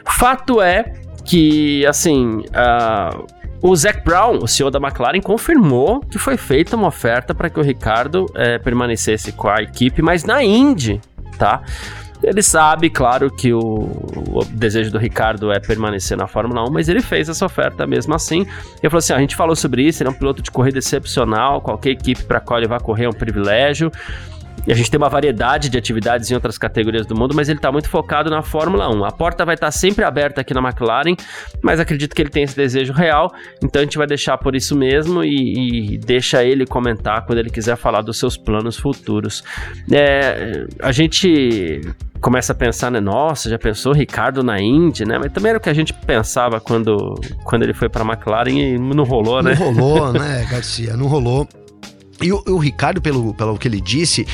Fato 0.06 0.62
é 0.62 0.84
que, 1.24 1.86
assim, 1.86 2.40
uh, 2.50 3.41
o 3.62 3.76
Zac 3.76 4.04
Brown, 4.04 4.40
o 4.42 4.48
CEO 4.48 4.72
da 4.72 4.80
McLaren, 4.80 5.22
confirmou 5.22 6.00
que 6.02 6.18
foi 6.18 6.36
feita 6.36 6.76
uma 6.76 6.88
oferta 6.88 7.36
para 7.36 7.50
que 7.50 7.60
o 7.60 7.64
Ricardo 7.64 8.26
é, 8.36 8.58
permanecesse 8.58 9.32
com 9.32 9.48
a 9.48 9.62
equipe, 9.62 10.02
mas 10.02 10.24
na 10.24 10.44
Indy, 10.44 11.00
tá? 11.38 11.62
Ele 12.24 12.44
sabe, 12.44 12.90
claro, 12.90 13.32
que 13.32 13.52
o, 13.52 13.60
o, 13.60 14.46
desejo 14.46 14.92
do 14.92 15.00
Ricardo 15.00 15.52
é 15.52 15.60
permanecer 15.60 16.16
na 16.16 16.28
Fórmula 16.28 16.64
1, 16.70 16.72
mas 16.72 16.88
ele 16.88 17.02
fez 17.02 17.28
essa 17.30 17.44
oferta 17.44 17.88
mesmo 17.88 18.14
assim. 18.14 18.42
Ele 18.42 18.90
falou 18.90 19.00
assim: 19.00 19.14
a 19.14 19.20
gente 19.20 19.36
falou 19.36 19.56
sobre 19.56 19.84
isso, 19.84 20.04
ele 20.04 20.10
é 20.10 20.12
um 20.12 20.16
piloto 20.16 20.42
de 20.42 20.52
corrida 20.52 20.78
excepcional, 20.78 21.62
qualquer 21.62 21.92
equipe 21.92 22.24
para 22.24 22.38
a 22.38 22.42
qual 22.42 22.60
ele 22.60 22.68
vai 22.68 22.80
correr 22.80 23.06
é 23.06 23.10
um 23.10 23.14
privilégio. 23.14 23.92
E 24.66 24.72
a 24.72 24.76
gente 24.76 24.92
tem 24.92 24.98
uma 24.98 25.10
variedade 25.10 25.70
de 25.70 25.78
atividades 25.78 26.30
em 26.30 26.36
outras 26.36 26.58
categorias 26.58 27.06
do 27.06 27.16
mundo, 27.16 27.36
mas 27.36 27.50
ele 27.50 27.58
está 27.60 27.72
muito 27.72 27.90
focado 27.90 28.30
na 28.30 28.42
Fórmula 28.42 28.90
1. 28.90 29.06
A 29.06 29.12
porta 29.12 29.44
vai 29.46 29.56
estar 29.56 29.68
tá 29.68 29.72
sempre 29.72 30.04
aberta 30.06 30.42
aqui 30.42 30.54
na 30.54 30.62
McLaren, 30.62 31.16
mas 31.62 31.80
acredito 31.80 32.16
que 32.16 32.22
ele 32.22 32.30
tem 32.30 32.44
esse 32.44 32.56
desejo 32.56 32.94
real, 32.94 33.32
então 33.64 33.82
a 33.82 33.86
gente 33.86 33.98
vai 33.98 34.08
deixar 34.08 34.38
por 34.38 34.56
isso 34.56 34.76
mesmo 34.76 35.24
e, 35.24 35.94
e 35.94 35.98
deixa 35.98 36.44
ele 36.44 36.66
comentar 36.66 37.26
quando 37.26 37.40
ele 37.40 37.50
quiser 37.50 37.76
falar 37.76 38.02
dos 38.02 38.20
seus 38.20 38.38
planos 38.38 38.78
futuros. 38.78 39.44
É, 39.92 40.66
a 40.82 40.92
gente 40.92 41.82
começa 42.22 42.54
a 42.54 42.56
pensar, 42.56 42.92
né? 42.92 43.00
Nossa, 43.00 43.50
já 43.50 43.58
pensou 43.58 43.94
Ricardo 43.94 44.44
na 44.44 44.62
Indy, 44.62 45.06
né? 45.06 45.18
Mas 45.18 45.32
também 45.34 45.50
era 45.50 45.58
o 45.58 45.62
que 45.62 45.70
a 45.70 45.74
gente 45.74 45.94
pensava 45.94 46.62
quando, 46.62 47.20
quando 47.44 47.64
ele 47.64 47.74
foi 47.74 47.90
para 47.90 48.04
a 48.04 48.08
McLaren 48.08 48.52
e 48.52 48.78
não 48.78 49.04
rolou, 49.04 49.42
né? 49.42 49.56
Não 49.56 49.74
rolou, 49.74 50.14
né, 50.14 50.48
Garcia? 50.50 50.96
Não 50.96 51.08
rolou. 51.08 51.48
E 52.22 52.32
o, 52.32 52.44
o 52.48 52.58
Ricardo, 52.58 53.02
pelo, 53.02 53.34
pelo 53.34 53.58
que 53.58 53.68
ele 53.68 53.82
disse, 53.82 54.28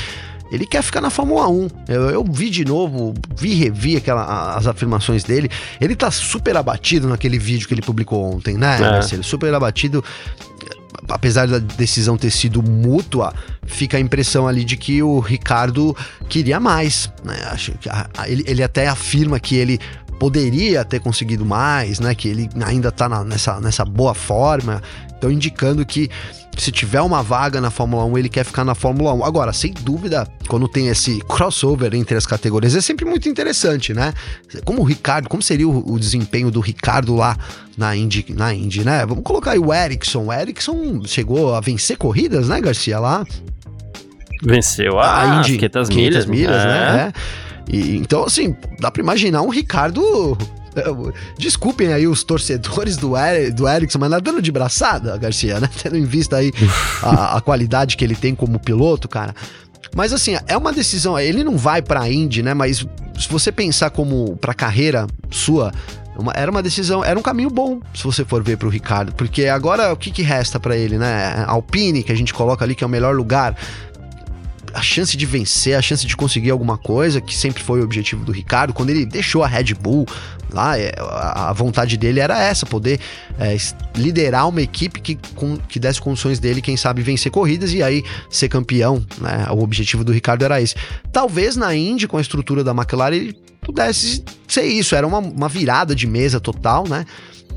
ele 0.50 0.66
quer 0.66 0.82
ficar 0.82 1.00
na 1.00 1.10
Fórmula 1.10 1.48
1. 1.48 1.68
Eu, 1.88 2.10
eu 2.10 2.24
vi 2.24 2.50
de 2.50 2.64
novo, 2.64 3.14
vi 3.36 3.54
revi 3.54 3.96
aquela, 3.96 4.56
as 4.56 4.66
afirmações 4.66 5.24
dele. 5.24 5.50
Ele 5.80 5.94
tá 5.94 6.10
super 6.10 6.56
abatido 6.56 7.08
naquele 7.08 7.38
vídeo 7.38 7.68
que 7.68 7.74
ele 7.74 7.82
publicou 7.82 8.34
ontem, 8.34 8.56
né? 8.56 8.78
É. 8.80 9.14
Ele 9.14 9.22
super 9.22 9.52
abatido. 9.52 10.02
Apesar 11.08 11.46
da 11.46 11.58
decisão 11.58 12.18
ter 12.18 12.30
sido 12.30 12.62
mútua, 12.62 13.32
fica 13.66 13.96
a 13.96 14.00
impressão 14.00 14.46
ali 14.46 14.62
de 14.64 14.76
que 14.76 15.02
o 15.02 15.20
Ricardo 15.20 15.96
queria 16.28 16.60
mais. 16.60 17.10
Né? 17.24 17.34
Acho 17.50 17.72
que 17.72 17.88
ele, 18.26 18.44
ele 18.46 18.62
até 18.62 18.88
afirma 18.88 19.38
que 19.40 19.56
ele 19.56 19.78
poderia 20.18 20.84
ter 20.84 21.00
conseguido 21.00 21.46
mais, 21.46 22.00
né? 22.00 22.14
Que 22.14 22.28
ele 22.28 22.50
ainda 22.62 22.90
tá 22.90 23.08
na, 23.08 23.24
nessa, 23.24 23.60
nessa 23.60 23.84
boa 23.84 24.14
forma. 24.14 24.82
Então, 25.18 25.30
indicando 25.30 25.84
que 25.84 26.08
se 26.56 26.72
tiver 26.72 27.00
uma 27.00 27.22
vaga 27.22 27.60
na 27.60 27.70
Fórmula 27.70 28.04
1, 28.04 28.18
ele 28.18 28.28
quer 28.28 28.44
ficar 28.44 28.64
na 28.64 28.74
Fórmula 28.74 29.12
1. 29.12 29.24
Agora, 29.24 29.52
sem 29.52 29.72
dúvida, 29.72 30.26
quando 30.48 30.68
tem 30.68 30.88
esse 30.88 31.18
crossover 31.20 31.94
entre 31.94 32.16
as 32.16 32.26
categorias, 32.26 32.74
é 32.74 32.80
sempre 32.80 33.04
muito 33.04 33.28
interessante, 33.28 33.92
né? 33.92 34.12
Como 34.64 34.80
o 34.80 34.84
Ricardo, 34.84 35.28
como 35.28 35.42
seria 35.42 35.68
o, 35.68 35.92
o 35.92 35.98
desempenho 35.98 36.50
do 36.50 36.60
Ricardo 36.60 37.14
lá 37.14 37.36
na 37.76 37.96
Indy, 37.96 38.26
na 38.30 38.54
Indy, 38.54 38.84
né? 38.84 39.04
Vamos 39.06 39.22
colocar 39.24 39.52
aí 39.52 39.58
o 39.58 39.72
Ericsson. 39.72 40.26
O 40.26 40.32
Ericsson 40.32 41.02
chegou 41.04 41.54
a 41.54 41.60
vencer 41.60 41.96
corridas, 41.96 42.48
né, 42.48 42.60
Garcia, 42.60 42.98
lá? 42.98 43.24
Venceu 44.42 44.98
a, 44.98 45.22
a 45.22 45.40
Indy, 45.40 45.58
500 45.58 45.88
milhas, 45.90 46.26
milhas 46.26 46.64
né? 46.64 46.88
é. 46.88 46.92
né? 46.92 47.12
E, 47.68 47.96
então, 47.96 48.24
assim, 48.24 48.56
dá 48.80 48.90
pra 48.90 49.02
imaginar 49.02 49.42
um 49.42 49.50
Ricardo 49.50 50.36
Desculpem 51.38 51.92
aí 51.92 52.06
os 52.06 52.22
torcedores 52.22 52.96
do, 52.96 53.16
er, 53.16 53.52
do 53.52 53.68
Ericsson, 53.68 53.98
mas 53.98 54.10
nadando 54.10 54.42
de 54.42 54.52
braçada, 54.52 55.16
Garcia, 55.16 55.60
né? 55.60 55.68
Tendo 55.82 55.96
em 55.96 56.04
vista 56.04 56.36
aí 56.36 56.52
a, 57.02 57.36
a 57.36 57.40
qualidade 57.40 57.96
que 57.96 58.04
ele 58.04 58.14
tem 58.14 58.34
como 58.34 58.58
piloto, 58.58 59.08
cara. 59.08 59.34
Mas 59.94 60.12
assim, 60.12 60.36
é 60.46 60.56
uma 60.56 60.72
decisão. 60.72 61.18
Ele 61.18 61.42
não 61.42 61.56
vai 61.56 61.80
pra 61.80 62.08
Indy, 62.10 62.42
né? 62.42 62.54
Mas 62.54 62.86
se 63.18 63.28
você 63.28 63.50
pensar 63.50 63.90
como 63.90 64.36
pra 64.36 64.54
carreira 64.54 65.06
sua, 65.30 65.72
uma, 66.16 66.32
era 66.34 66.50
uma 66.50 66.62
decisão, 66.62 67.04
era 67.04 67.18
um 67.18 67.22
caminho 67.22 67.48
bom, 67.48 67.80
se 67.94 68.04
você 68.04 68.24
for 68.24 68.42
ver 68.42 68.58
pro 68.58 68.68
Ricardo. 68.68 69.12
Porque 69.12 69.46
agora 69.46 69.92
o 69.92 69.96
que, 69.96 70.10
que 70.10 70.22
resta 70.22 70.60
para 70.60 70.76
ele, 70.76 70.98
né? 70.98 71.44
Alpine, 71.46 72.02
que 72.02 72.12
a 72.12 72.16
gente 72.16 72.34
coloca 72.34 72.64
ali, 72.64 72.74
que 72.74 72.84
é 72.84 72.86
o 72.86 72.90
melhor 72.90 73.14
lugar 73.14 73.56
a 74.74 74.82
chance 74.82 75.16
de 75.16 75.26
vencer, 75.26 75.76
a 75.76 75.82
chance 75.82 76.06
de 76.06 76.16
conseguir 76.16 76.50
alguma 76.50 76.76
coisa, 76.76 77.20
que 77.20 77.34
sempre 77.34 77.62
foi 77.62 77.80
o 77.80 77.84
objetivo 77.84 78.24
do 78.24 78.32
Ricardo. 78.32 78.72
Quando 78.72 78.90
ele 78.90 79.04
deixou 79.06 79.42
a 79.42 79.46
Red 79.46 79.74
Bull 79.74 80.06
lá, 80.52 80.78
é, 80.78 80.92
a 80.98 81.52
vontade 81.52 81.96
dele 81.96 82.20
era 82.20 82.40
essa, 82.42 82.66
poder 82.66 83.00
é, 83.38 83.56
liderar 83.96 84.48
uma 84.48 84.62
equipe 84.62 85.00
que, 85.00 85.18
com, 85.34 85.56
que 85.56 85.78
desse 85.78 86.00
condições 86.00 86.38
dele, 86.38 86.60
quem 86.60 86.76
sabe, 86.76 87.02
vencer 87.02 87.30
corridas 87.30 87.72
e 87.72 87.82
aí 87.82 88.04
ser 88.30 88.48
campeão. 88.48 89.04
Né? 89.20 89.46
O 89.50 89.62
objetivo 89.62 90.04
do 90.04 90.12
Ricardo 90.12 90.44
era 90.44 90.60
esse. 90.60 90.74
Talvez 91.12 91.56
na 91.56 91.74
Indy, 91.74 92.06
com 92.06 92.16
a 92.16 92.20
estrutura 92.20 92.64
da 92.64 92.72
McLaren, 92.72 93.16
ele 93.16 93.36
pudesse 93.60 94.24
ser 94.46 94.64
isso. 94.64 94.94
Era 94.94 95.06
uma, 95.06 95.18
uma 95.18 95.48
virada 95.48 95.94
de 95.94 96.06
mesa 96.06 96.40
total, 96.40 96.86
né? 96.88 97.04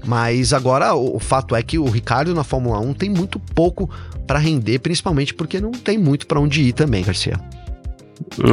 Mas 0.06 0.52
agora 0.52 0.94
o, 0.96 1.18
o, 1.18 1.20
fato 1.20 1.56
é 1.56 1.62
que 1.62 1.78
o 1.78 1.86
Ricardo 1.86 2.34
na 2.34 2.44
Fórmula 2.44 2.80
1 2.80 2.94
tem 2.94 3.10
muito 3.10 3.40
pouco 3.40 3.90
para 4.26 4.40
render, 4.40 4.80
principalmente 4.80 5.34
porque 5.34 5.62
não 5.62 5.72
tem 5.72 5.98
muito 5.98 6.26
para 6.26 6.40
onde 6.40 6.62
ir 6.62 6.74
também, 6.74 7.04
Garcia. 7.04 7.40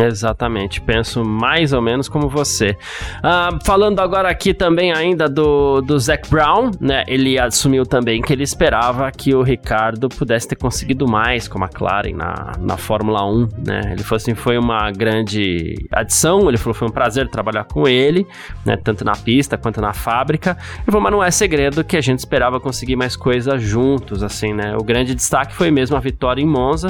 Exatamente, 0.07 0.81
penso 0.81 1.24
mais 1.24 1.72
ou 1.72 1.81
menos 1.81 2.09
como 2.09 2.28
você. 2.28 2.76
Uh, 3.18 3.64
falando 3.64 4.00
agora 4.00 4.28
aqui 4.28 4.52
também 4.54 4.92
ainda 4.92 5.28
do, 5.28 5.81
do 5.81 5.98
Zac 5.98 6.28
Brown, 6.31 6.70
né? 6.81 7.04
Ele 7.07 7.38
assumiu 7.38 7.85
também 7.85 8.20
que 8.20 8.33
ele 8.33 8.42
esperava 8.42 9.11
que 9.11 9.35
o 9.35 9.42
Ricardo 9.42 10.09
pudesse 10.09 10.48
ter 10.48 10.57
conseguido 10.57 11.07
mais 11.09 11.48
com 11.48 11.62
a 11.62 11.66
McLaren 11.66 12.14
na, 12.14 12.52
na 12.59 12.76
Fórmula 12.76 13.24
1, 13.24 13.48
né? 13.66 13.81
Ele 13.92 14.02
falou 14.02 14.16
assim, 14.16 14.35
foi 14.35 14.59
uma 14.59 14.90
grande 14.90 15.74
adição, 15.92 16.48
ele 16.48 16.57
falou 16.57 16.74
foi 16.74 16.88
um 16.88 16.92
prazer 16.92 17.28
trabalhar 17.28 17.64
com 17.64 17.87
ele, 17.88 18.26
né? 18.64 18.76
Tanto 18.76 19.04
na 19.04 19.12
pista 19.12 19.57
quanto 19.57 19.81
na 19.81 19.92
fábrica. 19.92 20.57
Ele 20.76 20.87
falou, 20.87 21.00
mas 21.00 21.12
não 21.12 21.22
é 21.22 21.31
segredo 21.31 21.85
que 21.85 21.96
a 21.96 22.00
gente 22.00 22.18
esperava 22.18 22.61
conseguir 22.61 22.96
mais 22.96 23.16
coisas 23.16 23.62
juntos, 23.62 24.22
assim, 24.22 24.52
né? 24.52 24.76
O 24.76 24.85
grande 24.85 25.14
destaque 25.14 25.54
foi 25.54 25.70
mesmo 25.70 25.96
a 25.96 26.00
vitória 26.00 26.42
em 26.42 26.46
Monza, 26.46 26.88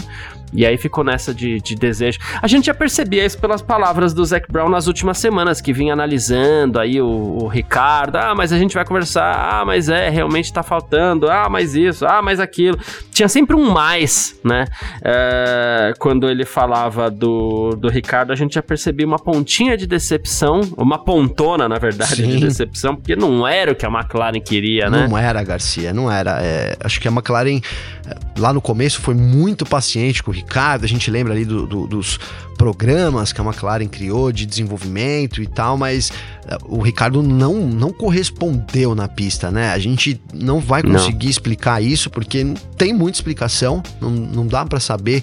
e 0.52 0.64
aí 0.64 0.76
ficou 0.76 1.04
nessa 1.04 1.34
de, 1.34 1.60
de 1.60 1.74
desejo. 1.74 2.18
A 2.40 2.46
gente 2.46 2.66
já 2.66 2.74
percebia 2.74 3.24
isso 3.24 3.38
pelas 3.38 3.60
palavras 3.60 4.14
do 4.14 4.24
Zac 4.24 4.50
Brown 4.50 4.68
nas 4.68 4.86
últimas 4.86 5.18
semanas, 5.18 5.60
que 5.60 5.72
vinha 5.72 5.92
analisando 5.92 6.78
aí 6.78 7.00
o, 7.00 7.38
o, 7.42 7.46
Ricardo. 7.46 8.16
Ah, 8.16 8.34
mas 8.34 8.52
a 8.52 8.58
gente 8.58 8.74
vai 8.74 8.84
conversar. 8.84 9.34
Ah, 9.34 9.64
mas 9.64 9.88
é, 9.88 10.08
realmente 10.08 10.52
tá 10.52 10.62
faltando. 10.62 11.30
Ah, 11.30 11.48
mas 11.50 11.74
isso. 11.74 12.06
Ah, 12.06 12.22
mas 12.22 12.40
aquilo. 12.40 12.78
Tinha 13.12 13.28
sempre 13.28 13.54
um 13.54 13.70
mais, 13.70 14.38
né? 14.44 14.66
É, 15.02 15.92
quando 15.98 16.28
ele 16.28 16.44
falava 16.44 17.10
do, 17.10 17.70
do 17.76 17.88
Ricardo, 17.88 18.32
a 18.32 18.36
gente 18.36 18.54
já 18.54 18.62
percebia 18.62 19.06
uma 19.06 19.18
pontinha 19.18 19.76
de 19.76 19.86
decepção, 19.86 20.60
uma 20.76 20.98
pontona, 20.98 21.68
na 21.68 21.78
verdade, 21.78 22.16
Sim. 22.16 22.28
de 22.28 22.40
decepção, 22.40 22.96
porque 22.96 23.16
não 23.16 23.46
era 23.46 23.72
o 23.72 23.74
que 23.74 23.84
a 23.84 23.90
McLaren 23.90 24.40
queria, 24.40 24.88
né? 24.88 25.06
Não 25.08 25.18
era, 25.18 25.42
Garcia, 25.42 25.92
não 25.92 26.10
era. 26.10 26.42
É, 26.42 26.76
acho 26.82 27.00
que 27.00 27.08
a 27.08 27.10
McLaren, 27.10 27.60
é, 28.06 28.14
lá 28.38 28.52
no 28.52 28.60
começo, 28.60 29.00
foi 29.00 29.14
muito 29.14 29.66
paciente 29.66 30.22
com 30.22 30.30
o 30.30 30.37
Ricardo. 30.38 30.84
A 30.84 30.88
gente 30.88 31.10
lembra 31.10 31.32
ali 31.32 31.44
do, 31.44 31.66
do, 31.66 31.86
dos 31.86 32.18
programas 32.56 33.32
que 33.32 33.40
a 33.40 33.44
McLaren 33.44 33.86
criou 33.86 34.32
de 34.32 34.44
desenvolvimento 34.44 35.42
e 35.42 35.46
tal, 35.46 35.76
mas 35.76 36.10
uh, 36.10 36.76
o 36.76 36.82
Ricardo 36.82 37.22
não, 37.22 37.54
não 37.54 37.92
correspondeu 37.92 38.94
na 38.94 39.06
pista, 39.06 39.50
né? 39.50 39.70
A 39.70 39.78
gente 39.78 40.20
não 40.34 40.60
vai 40.60 40.82
conseguir 40.82 41.26
não. 41.26 41.30
explicar 41.30 41.82
isso 41.82 42.10
porque 42.10 42.42
não 42.42 42.54
tem 42.54 42.92
muita 42.92 43.18
explicação, 43.18 43.82
não, 44.00 44.10
não 44.10 44.46
dá 44.46 44.64
para 44.64 44.80
saber 44.80 45.22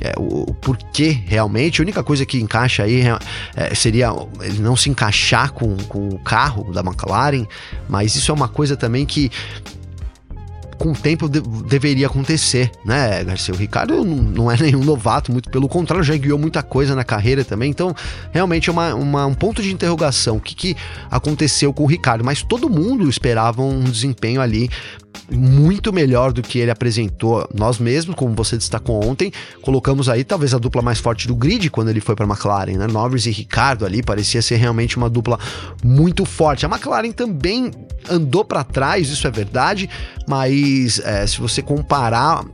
é, 0.00 0.14
o, 0.16 0.50
o, 0.50 0.54
porquê 0.54 1.10
realmente. 1.26 1.80
A 1.80 1.82
única 1.82 2.02
coisa 2.02 2.24
que 2.24 2.40
encaixa 2.40 2.84
aí 2.84 3.02
é, 3.56 3.74
seria 3.74 4.10
ele 4.40 4.60
não 4.60 4.76
se 4.76 4.88
encaixar 4.88 5.52
com, 5.52 5.76
com 5.88 6.08
o 6.08 6.18
carro 6.18 6.72
da 6.72 6.80
McLaren, 6.80 7.46
mas 7.88 8.14
isso 8.14 8.30
é 8.30 8.34
uma 8.34 8.48
coisa 8.48 8.76
também 8.76 9.04
que 9.04 9.30
com 10.78 10.92
o 10.92 10.94
tempo 10.94 11.28
de, 11.28 11.40
deveria 11.40 12.06
acontecer, 12.06 12.70
né, 12.84 13.22
Garcia? 13.24 13.52
O 13.52 13.56
Ricardo 13.56 14.04
não, 14.04 14.16
não, 14.16 14.50
é 14.50 14.56
nenhum 14.62 14.84
novato, 14.84 15.32
muito 15.32 15.50
pelo 15.50 15.68
contrário, 15.68 16.04
já 16.04 16.16
guiou 16.16 16.38
muita 16.38 16.62
coisa 16.62 16.94
na 16.94 17.04
carreira 17.04 17.44
também, 17.44 17.70
então 17.70 17.94
realmente 18.32 18.70
é 18.70 18.72
uma, 18.72 18.94
uma, 18.94 19.26
um 19.26 19.34
ponto 19.34 19.62
de 19.62 19.72
interrogação. 19.72 20.36
O 20.36 20.40
que, 20.40 20.54
que 20.54 20.76
aconteceu 21.10 21.72
com 21.72 21.82
o 21.82 21.86
Ricardo? 21.86 22.24
Mas 22.24 22.42
todo 22.42 22.70
mundo 22.70 23.08
esperava 23.08 23.62
um 23.62 23.82
desempenho 23.84 24.40
ali 24.40 24.70
muito 25.30 25.92
melhor 25.92 26.32
do 26.32 26.42
que 26.42 26.58
ele 26.58 26.70
apresentou. 26.70 27.48
Nós 27.54 27.78
mesmos, 27.78 28.14
como 28.14 28.34
você 28.34 28.56
destacou 28.56 29.04
ontem, 29.04 29.32
colocamos 29.62 30.08
aí 30.08 30.24
talvez 30.24 30.54
a 30.54 30.58
dupla 30.58 30.80
mais 30.80 30.98
forte 30.98 31.28
do 31.28 31.34
grid 31.34 31.70
quando 31.70 31.88
ele 31.88 32.00
foi 32.00 32.14
para 32.14 32.24
a 32.24 32.28
McLaren, 32.28 32.78
né? 32.78 32.86
Norris 32.86 33.26
e 33.26 33.30
Ricardo 33.30 33.84
ali 33.84 34.02
parecia 34.02 34.40
ser 34.40 34.56
realmente 34.56 34.96
uma 34.96 35.10
dupla 35.10 35.38
muito 35.84 36.24
forte. 36.24 36.64
A 36.64 36.68
McLaren 36.68 37.12
também 37.12 37.70
andou 38.08 38.44
para 38.44 38.64
trás, 38.64 39.10
isso 39.10 39.26
é 39.26 39.30
verdade, 39.30 39.88
mas 40.26 40.98
é, 41.00 41.26
se 41.26 41.38
você 41.38 41.60
comparar 41.60 42.44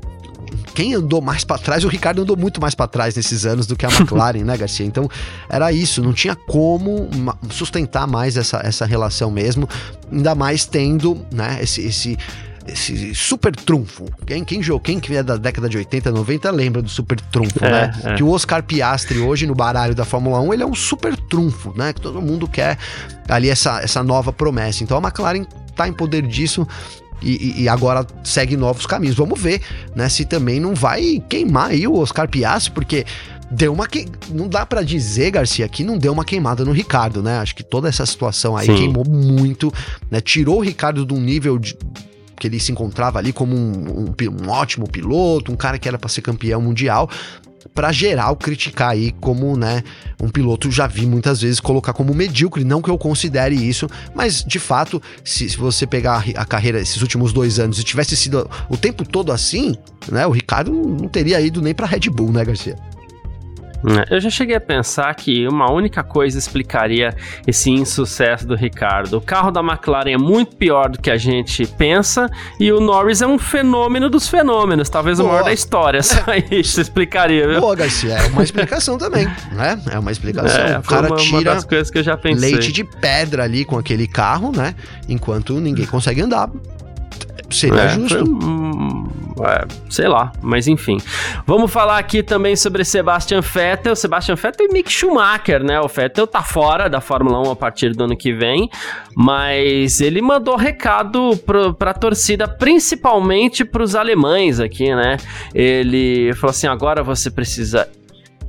quem 0.74 0.94
andou 0.94 1.20
mais 1.20 1.44
para 1.44 1.58
trás, 1.58 1.84
o 1.84 1.88
Ricardo 1.88 2.22
andou 2.22 2.36
muito 2.36 2.60
mais 2.60 2.74
para 2.74 2.86
trás 2.86 3.14
nesses 3.14 3.46
anos 3.46 3.66
do 3.66 3.76
que 3.76 3.86
a 3.86 3.88
McLaren, 3.88 4.44
né, 4.44 4.56
Garcia? 4.56 4.84
Então 4.84 5.08
era 5.48 5.72
isso, 5.72 6.02
não 6.02 6.12
tinha 6.12 6.34
como 6.34 7.08
sustentar 7.50 8.06
mais 8.06 8.36
essa, 8.36 8.60
essa 8.64 8.84
relação 8.84 9.30
mesmo, 9.30 9.68
ainda 10.10 10.34
mais 10.34 10.64
tendo, 10.64 11.24
né, 11.32 11.58
esse, 11.62 11.80
esse 11.82 12.18
esse 12.66 13.14
super 13.14 13.54
trunfo. 13.54 14.06
Quem, 14.26 14.42
quem, 14.42 14.62
quem 14.82 14.98
que 14.98 15.14
é 15.14 15.22
da 15.22 15.36
década 15.36 15.68
de 15.68 15.76
80, 15.76 16.10
90 16.10 16.50
lembra 16.50 16.80
do 16.80 16.88
super 16.88 17.20
trunfo, 17.20 17.62
é, 17.62 17.70
né? 17.70 17.92
É. 18.04 18.14
Que 18.14 18.22
o 18.22 18.30
Oscar 18.30 18.62
Piastri 18.62 19.18
hoje 19.18 19.46
no 19.46 19.54
baralho 19.54 19.94
da 19.94 20.04
Fórmula 20.04 20.40
1, 20.40 20.54
ele 20.54 20.62
é 20.62 20.66
um 20.66 20.74
super 20.74 21.14
trunfo, 21.14 21.74
né? 21.76 21.92
Que 21.92 22.00
todo 22.00 22.22
mundo 22.22 22.48
quer 22.48 22.78
ali 23.28 23.50
essa, 23.50 23.80
essa 23.82 24.02
nova 24.02 24.32
promessa. 24.32 24.82
Então 24.82 24.96
a 24.96 25.00
McLaren 25.00 25.44
tá 25.76 25.86
em 25.86 25.92
poder 25.92 26.22
disso 26.22 26.66
e, 27.24 27.62
e, 27.62 27.68
agora 27.68 28.06
segue 28.22 28.56
novos 28.56 28.86
caminhos. 28.86 29.16
Vamos 29.16 29.40
ver, 29.40 29.60
né? 29.94 30.08
Se 30.08 30.24
também 30.24 30.60
não 30.60 30.74
vai 30.74 31.22
queimar 31.28 31.70
aí 31.70 31.86
o 31.86 31.96
Oscar 31.96 32.28
Piastri, 32.28 32.72
porque 32.72 33.06
deu 33.50 33.72
uma 33.72 33.86
que... 33.86 34.06
não 34.30 34.48
dá 34.48 34.66
para 34.66 34.82
dizer 34.82 35.30
Garcia 35.30 35.68
que 35.68 35.82
não 35.82 35.96
deu 35.96 36.12
uma 36.12 36.24
queimada 36.24 36.64
no 36.64 36.72
Ricardo, 36.72 37.22
né? 37.22 37.38
Acho 37.38 37.54
que 37.54 37.62
toda 37.62 37.88
essa 37.88 38.04
situação 38.04 38.56
aí 38.56 38.66
Sim. 38.66 38.76
queimou 38.76 39.04
muito, 39.08 39.72
né? 40.10 40.20
Tirou 40.20 40.58
o 40.58 40.60
Ricardo 40.60 41.06
de 41.06 41.14
um 41.14 41.20
nível 41.20 41.58
de 41.58 41.76
que 42.38 42.48
ele 42.48 42.58
se 42.58 42.72
encontrava 42.72 43.18
ali 43.18 43.32
como 43.32 43.54
um, 43.54 44.10
um, 44.10 44.14
um 44.44 44.50
ótimo 44.50 44.88
piloto, 44.88 45.52
um 45.52 45.56
cara 45.56 45.78
que 45.78 45.88
era 45.88 45.98
para 45.98 46.08
ser 46.08 46.20
campeão 46.20 46.60
mundial, 46.60 47.08
para 47.74 47.90
geral 47.90 48.36
criticar 48.36 48.90
aí 48.90 49.10
como, 49.20 49.56
né, 49.56 49.82
um 50.22 50.28
piloto 50.28 50.70
já 50.70 50.86
vi 50.86 51.04
muitas 51.06 51.42
vezes 51.42 51.58
colocar 51.58 51.92
como 51.92 52.14
medíocre, 52.14 52.64
não 52.64 52.80
que 52.80 52.88
eu 52.88 52.96
considere 52.96 53.56
isso, 53.56 53.88
mas 54.14 54.44
de 54.44 54.60
fato, 54.60 55.02
se, 55.24 55.50
se 55.50 55.56
você 55.56 55.86
pegar 55.86 56.24
a 56.36 56.44
carreira 56.44 56.80
esses 56.80 57.02
últimos 57.02 57.32
dois 57.32 57.58
anos 57.58 57.78
e 57.78 57.84
tivesse 57.84 58.16
sido 58.16 58.48
o 58.70 58.76
tempo 58.76 59.04
todo 59.06 59.32
assim, 59.32 59.74
né, 60.10 60.24
o 60.26 60.30
Ricardo 60.30 60.72
não 60.72 61.08
teria 61.08 61.40
ido 61.40 61.60
nem 61.60 61.74
para 61.74 61.86
Red 61.86 62.08
Bull, 62.10 62.32
né, 62.32 62.44
Garcia? 62.44 62.76
É, 63.86 64.14
eu 64.14 64.20
já 64.20 64.30
cheguei 64.30 64.56
a 64.56 64.60
pensar 64.60 65.14
que 65.14 65.46
uma 65.46 65.70
única 65.70 66.02
coisa 66.02 66.38
explicaria 66.38 67.14
esse 67.46 67.70
insucesso 67.70 68.46
do 68.46 68.54
Ricardo. 68.54 69.18
O 69.18 69.20
carro 69.20 69.50
da 69.50 69.60
McLaren 69.60 70.12
é 70.12 70.18
muito 70.18 70.56
pior 70.56 70.88
do 70.88 70.98
que 70.98 71.10
a 71.10 71.16
gente 71.16 71.66
pensa 71.66 72.30
e 72.58 72.72
o 72.72 72.80
Norris 72.80 73.20
é 73.20 73.26
um 73.26 73.38
fenômeno 73.38 74.08
dos 74.08 74.26
fenômenos, 74.28 74.88
talvez 74.88 75.18
Boa. 75.18 75.28
o 75.28 75.32
maior 75.32 75.44
da 75.44 75.52
história. 75.52 76.02
Só 76.02 76.22
isso 76.50 76.80
explicaria, 76.80 77.46
viu? 77.46 77.60
Boa, 77.60 77.76
Garcia, 77.76 78.14
é 78.14 78.26
uma 78.28 78.42
explicação 78.42 78.96
também, 78.96 79.26
né? 79.52 79.80
É 79.90 79.98
uma 79.98 80.10
explicação. 80.10 80.60
É, 80.60 80.78
o 80.78 80.82
cara 80.82 81.08
uma, 81.08 81.16
tira 81.16 81.36
uma 81.36 81.44
das 81.44 81.64
coisas 81.64 81.90
que 81.90 81.98
eu 81.98 82.02
já 82.02 82.16
pensei. 82.16 82.52
leite 82.52 82.72
de 82.72 82.84
pedra 82.84 83.44
ali 83.44 83.64
com 83.64 83.76
aquele 83.76 84.06
carro, 84.06 84.50
né? 84.54 84.74
Enquanto 85.08 85.60
ninguém 85.60 85.86
consegue 85.86 86.22
andar. 86.22 86.50
Seria 87.50 87.82
é, 87.82 87.88
justo. 87.90 88.24
É, 89.42 89.66
sei 89.90 90.06
lá, 90.06 90.32
mas 90.40 90.68
enfim. 90.68 90.98
Vamos 91.46 91.72
falar 91.72 91.98
aqui 91.98 92.22
também 92.22 92.54
sobre 92.54 92.84
Sebastian 92.84 93.40
Vettel. 93.40 93.96
Sebastian 93.96 94.36
Vettel 94.36 94.66
e 94.66 94.72
Mick 94.72 94.92
Schumacher, 94.92 95.62
né? 95.64 95.80
O 95.80 95.88
Vettel 95.88 96.26
tá 96.26 96.42
fora 96.42 96.88
da 96.88 97.00
Fórmula 97.00 97.40
1 97.48 97.50
a 97.50 97.56
partir 97.56 97.92
do 97.92 98.04
ano 98.04 98.16
que 98.16 98.32
vem, 98.32 98.70
mas 99.16 100.00
ele 100.00 100.22
mandou 100.22 100.56
recado 100.56 101.36
pro, 101.44 101.74
pra 101.74 101.92
torcida, 101.92 102.46
principalmente 102.46 103.64
pros 103.64 103.96
alemães 103.96 104.60
aqui, 104.60 104.94
né? 104.94 105.16
Ele 105.52 106.32
falou 106.34 106.50
assim: 106.50 106.68
agora 106.68 107.02
você 107.02 107.30
precisa 107.30 107.88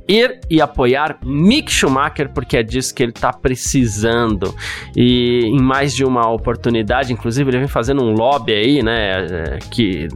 ir 0.08 0.40
e 0.48 0.60
apoiar 0.60 1.18
Mick 1.24 1.70
Schumacher, 1.70 2.30
porque 2.32 2.56
é 2.56 2.62
disso 2.62 2.94
que 2.94 3.02
ele 3.02 3.12
está 3.12 3.32
precisando. 3.32 4.54
E 4.96 5.40
em 5.44 5.60
mais 5.60 5.94
de 5.94 6.04
uma 6.04 6.30
oportunidade, 6.30 7.12
inclusive, 7.12 7.50
ele 7.50 7.58
vem 7.58 7.68
fazendo 7.68 8.02
um 8.02 8.12
lobby 8.12 8.52
aí, 8.52 8.82
né? 8.82 9.26
É, 9.26 9.58
que 9.70 10.08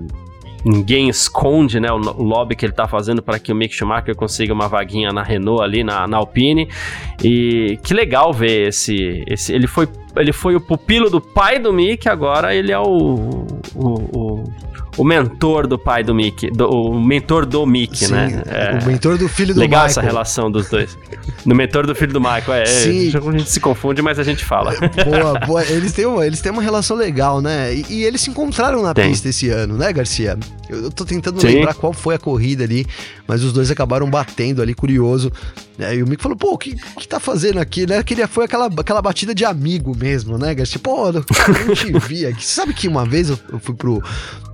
ninguém 0.64 1.08
esconde 1.08 1.80
né, 1.80 1.90
o, 1.90 1.96
lobby 1.96 2.54
que 2.54 2.64
ele 2.64 2.72
está 2.72 2.86
fazendo 2.86 3.22
para 3.22 3.38
que 3.38 3.52
o 3.52 3.56
Mick 3.56 3.74
Schumacher 3.74 4.14
consiga 4.14 4.52
uma 4.52 4.68
vaguinha 4.68 5.12
na 5.12 5.22
Renault 5.22 5.62
ali, 5.62 5.82
na, 5.82 6.06
na 6.06 6.16
Alpine. 6.16 6.68
E 7.22 7.78
que 7.82 7.94
legal 7.94 8.32
ver 8.32 8.68
esse, 8.68 9.24
esse. 9.26 9.52
Ele 9.52 9.66
foi, 9.66 9.88
ele 10.16 10.32
foi 10.32 10.56
o 10.56 10.60
pupilo 10.60 11.10
do 11.10 11.20
pai 11.20 11.58
do 11.58 11.72
Mick, 11.72 12.08
agora 12.08 12.54
ele 12.54 12.72
é 12.72 12.78
o, 12.78 13.46
o, 13.74 13.88
o 14.12 14.44
o 15.00 15.04
mentor 15.04 15.66
do 15.66 15.78
pai 15.78 16.04
do 16.04 16.14
Mickey, 16.14 16.50
do, 16.50 16.68
o 16.68 17.00
mentor 17.00 17.46
do 17.46 17.64
Mickey, 17.64 18.04
Sim, 18.04 18.12
né? 18.12 18.42
É, 18.46 18.78
o 18.84 18.86
mentor 18.86 19.16
do 19.16 19.30
filho 19.30 19.54
do 19.54 19.60
legal 19.60 19.86
Michael. 19.86 19.90
essa 19.90 20.00
relação 20.02 20.50
dos 20.50 20.68
dois. 20.68 20.98
No 21.46 21.54
mentor 21.54 21.86
do 21.86 21.94
filho 21.94 22.12
do 22.12 22.20
Michael, 22.20 22.52
é. 22.52 22.66
Sim. 22.66 23.10
A 23.16 23.38
gente 23.38 23.48
se 23.48 23.60
confunde, 23.60 24.02
mas 24.02 24.18
a 24.18 24.22
gente 24.22 24.44
fala. 24.44 24.74
Boa, 25.02 25.40
boa. 25.46 25.64
Eles 25.64 25.92
têm 25.92 26.04
uma, 26.04 26.26
eles 26.26 26.42
têm 26.42 26.52
uma 26.52 26.60
relação 26.60 26.94
legal, 26.94 27.40
né? 27.40 27.74
E, 27.74 27.86
e 27.88 28.04
eles 28.04 28.20
se 28.20 28.28
encontraram 28.28 28.82
na 28.82 28.92
Tem. 28.92 29.08
pista 29.08 29.30
esse 29.30 29.48
ano, 29.48 29.78
né, 29.78 29.90
Garcia? 29.90 30.38
Eu, 30.68 30.84
eu 30.84 30.90
tô 30.90 31.06
tentando 31.06 31.40
Sim. 31.40 31.46
lembrar 31.46 31.72
qual 31.72 31.94
foi 31.94 32.16
a 32.16 32.18
corrida 32.18 32.64
ali, 32.64 32.86
mas 33.26 33.42
os 33.42 33.54
dois 33.54 33.70
acabaram 33.70 34.08
batendo 34.10 34.60
ali, 34.60 34.74
curioso. 34.74 35.32
É, 35.78 35.94
e 35.94 36.02
o 36.02 36.06
Mico 36.06 36.22
falou, 36.22 36.36
pô, 36.36 36.52
o 36.52 36.58
que, 36.58 36.74
que 36.74 37.08
tá 37.08 37.18
fazendo 37.18 37.58
aqui, 37.58 37.86
né? 37.86 38.02
Queria, 38.02 38.28
foi 38.28 38.44
aquela, 38.44 38.66
aquela 38.66 39.00
batida 39.00 39.34
de 39.34 39.46
amigo 39.46 39.96
mesmo, 39.96 40.36
né, 40.36 40.54
Garcia? 40.54 40.78
Pô, 40.78 41.08
eu 41.08 41.12
não 41.14 41.74
te 41.74 41.90
vi 42.06 42.26
aqui. 42.26 42.44
Sabe 42.44 42.74
que 42.74 42.86
uma 42.86 43.06
vez 43.06 43.30
eu, 43.30 43.38
eu 43.50 43.58
fui 43.58 43.74
pro, 43.74 44.02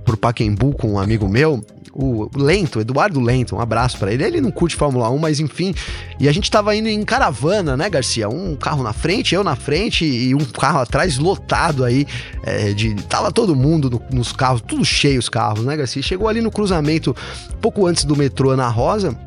pro 0.07 0.15
Paquembu 0.15 0.71
com 0.71 0.93
um 0.93 0.99
amigo 0.99 1.27
meu, 1.27 1.61
o 1.91 2.29
Lento, 2.33 2.79
Eduardo 2.79 3.19
Lento, 3.19 3.55
um 3.55 3.59
abraço 3.59 3.97
para 3.97 4.13
ele. 4.13 4.23
Ele 4.23 4.39
não 4.39 4.51
curte 4.51 4.75
Fórmula 4.75 5.09
1, 5.09 5.17
mas 5.17 5.39
enfim. 5.41 5.73
E 6.17 6.29
a 6.29 6.31
gente 6.31 6.49
tava 6.49 6.73
indo 6.75 6.87
em 6.87 7.03
caravana, 7.03 7.75
né, 7.75 7.89
Garcia? 7.89 8.29
Um 8.29 8.55
carro 8.55 8.83
na 8.83 8.93
frente, 8.93 9.35
eu 9.35 9.43
na 9.43 9.55
frente 9.55 10.05
e 10.05 10.33
um 10.33 10.45
carro 10.45 10.79
atrás 10.79 11.17
lotado 11.17 11.83
aí. 11.83 12.07
É, 12.43 12.71
de, 12.71 12.93
tava 13.03 13.31
todo 13.31 13.55
mundo 13.55 13.89
no, 13.89 14.01
nos 14.15 14.31
carros, 14.31 14.61
tudo 14.61 14.85
cheio 14.85 15.19
os 15.19 15.27
carros, 15.27 15.65
né, 15.65 15.75
Garcia? 15.75 16.01
Chegou 16.01 16.29
ali 16.29 16.39
no 16.39 16.51
cruzamento, 16.51 17.15
pouco 17.59 17.85
antes 17.85 18.05
do 18.05 18.15
metrô 18.15 18.51
Ana 18.51 18.69
Rosa 18.69 19.17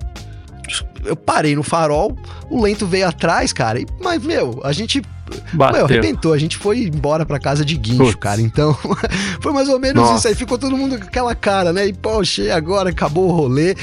eu 1.04 1.16
parei 1.16 1.54
no 1.54 1.62
farol, 1.62 2.16
o 2.48 2.62
lento 2.62 2.86
veio 2.86 3.08
atrás, 3.08 3.52
cara. 3.52 3.80
E, 3.80 3.86
mas, 4.02 4.22
meu, 4.22 4.60
a 4.64 4.72
gente. 4.72 5.02
Bateu. 5.52 5.78
Meu, 5.78 5.84
arrebentou. 5.86 6.32
A 6.32 6.38
gente 6.38 6.56
foi 6.56 6.84
embora 6.84 7.24
pra 7.24 7.38
casa 7.38 7.64
de 7.64 7.76
guincho, 7.76 7.98
Putz. 7.98 8.14
cara. 8.16 8.40
Então, 8.40 8.76
foi 9.40 9.52
mais 9.52 9.68
ou 9.68 9.78
menos 9.78 10.02
Nossa. 10.02 10.16
isso 10.18 10.28
aí. 10.28 10.34
Ficou 10.34 10.58
todo 10.58 10.76
mundo 10.76 10.98
com 10.98 11.04
aquela 11.04 11.34
cara, 11.34 11.72
né? 11.72 11.86
E, 11.86 11.92
poxa, 11.92 12.54
agora 12.54 12.90
acabou 12.90 13.28
o 13.28 13.32
rolê. 13.32 13.76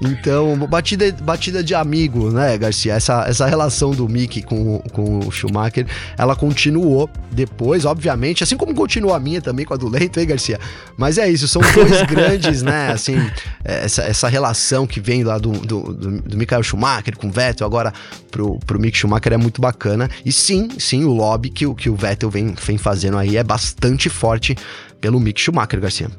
Então, 0.00 0.56
batida, 0.66 1.12
batida 1.22 1.62
de 1.62 1.74
amigo, 1.74 2.30
né, 2.30 2.56
Garcia? 2.56 2.94
Essa, 2.94 3.24
essa 3.28 3.46
relação 3.46 3.90
do 3.90 4.08
Mickey 4.08 4.42
com, 4.42 4.78
com 4.92 5.18
o 5.18 5.30
Schumacher, 5.30 5.86
ela 6.16 6.34
continuou 6.34 7.08
depois, 7.30 7.84
obviamente, 7.84 8.42
assim 8.42 8.56
como 8.56 8.74
continuou 8.74 9.14
a 9.14 9.20
minha 9.20 9.42
também 9.42 9.66
com 9.66 9.74
a 9.74 9.76
do 9.76 9.88
Lento, 9.88 10.18
hein, 10.18 10.26
Garcia? 10.26 10.58
Mas 10.96 11.18
é 11.18 11.28
isso, 11.28 11.46
são 11.46 11.60
dois 11.74 12.02
grandes, 12.08 12.62
né, 12.62 12.90
assim, 12.90 13.16
é, 13.64 13.84
essa, 13.84 14.02
essa 14.02 14.28
relação 14.28 14.86
que 14.86 15.00
vem 15.00 15.22
lá 15.22 15.36
do, 15.38 15.52
do, 15.52 15.92
do, 15.92 16.20
do 16.22 16.36
Michael 16.36 16.62
Schumacher 16.62 17.16
com 17.18 17.28
o 17.28 17.30
Vettel, 17.30 17.66
agora 17.66 17.92
pro, 18.30 18.58
pro 18.60 18.80
Mick 18.80 18.96
Schumacher 18.96 19.34
é 19.34 19.36
muito 19.36 19.60
bacana. 19.60 20.08
E 20.24 20.32
sim, 20.32 20.68
sim, 20.78 21.04
o 21.04 21.12
lobby 21.12 21.50
que, 21.50 21.72
que 21.74 21.90
o 21.90 21.94
Vettel 21.94 22.30
vem, 22.30 22.54
vem 22.54 22.78
fazendo 22.78 23.18
aí 23.18 23.36
é 23.36 23.44
bastante 23.44 24.08
forte 24.08 24.56
pelo 25.00 25.20
Mick 25.20 25.40
Schumacher, 25.40 25.80
Garcia. 25.80 26.10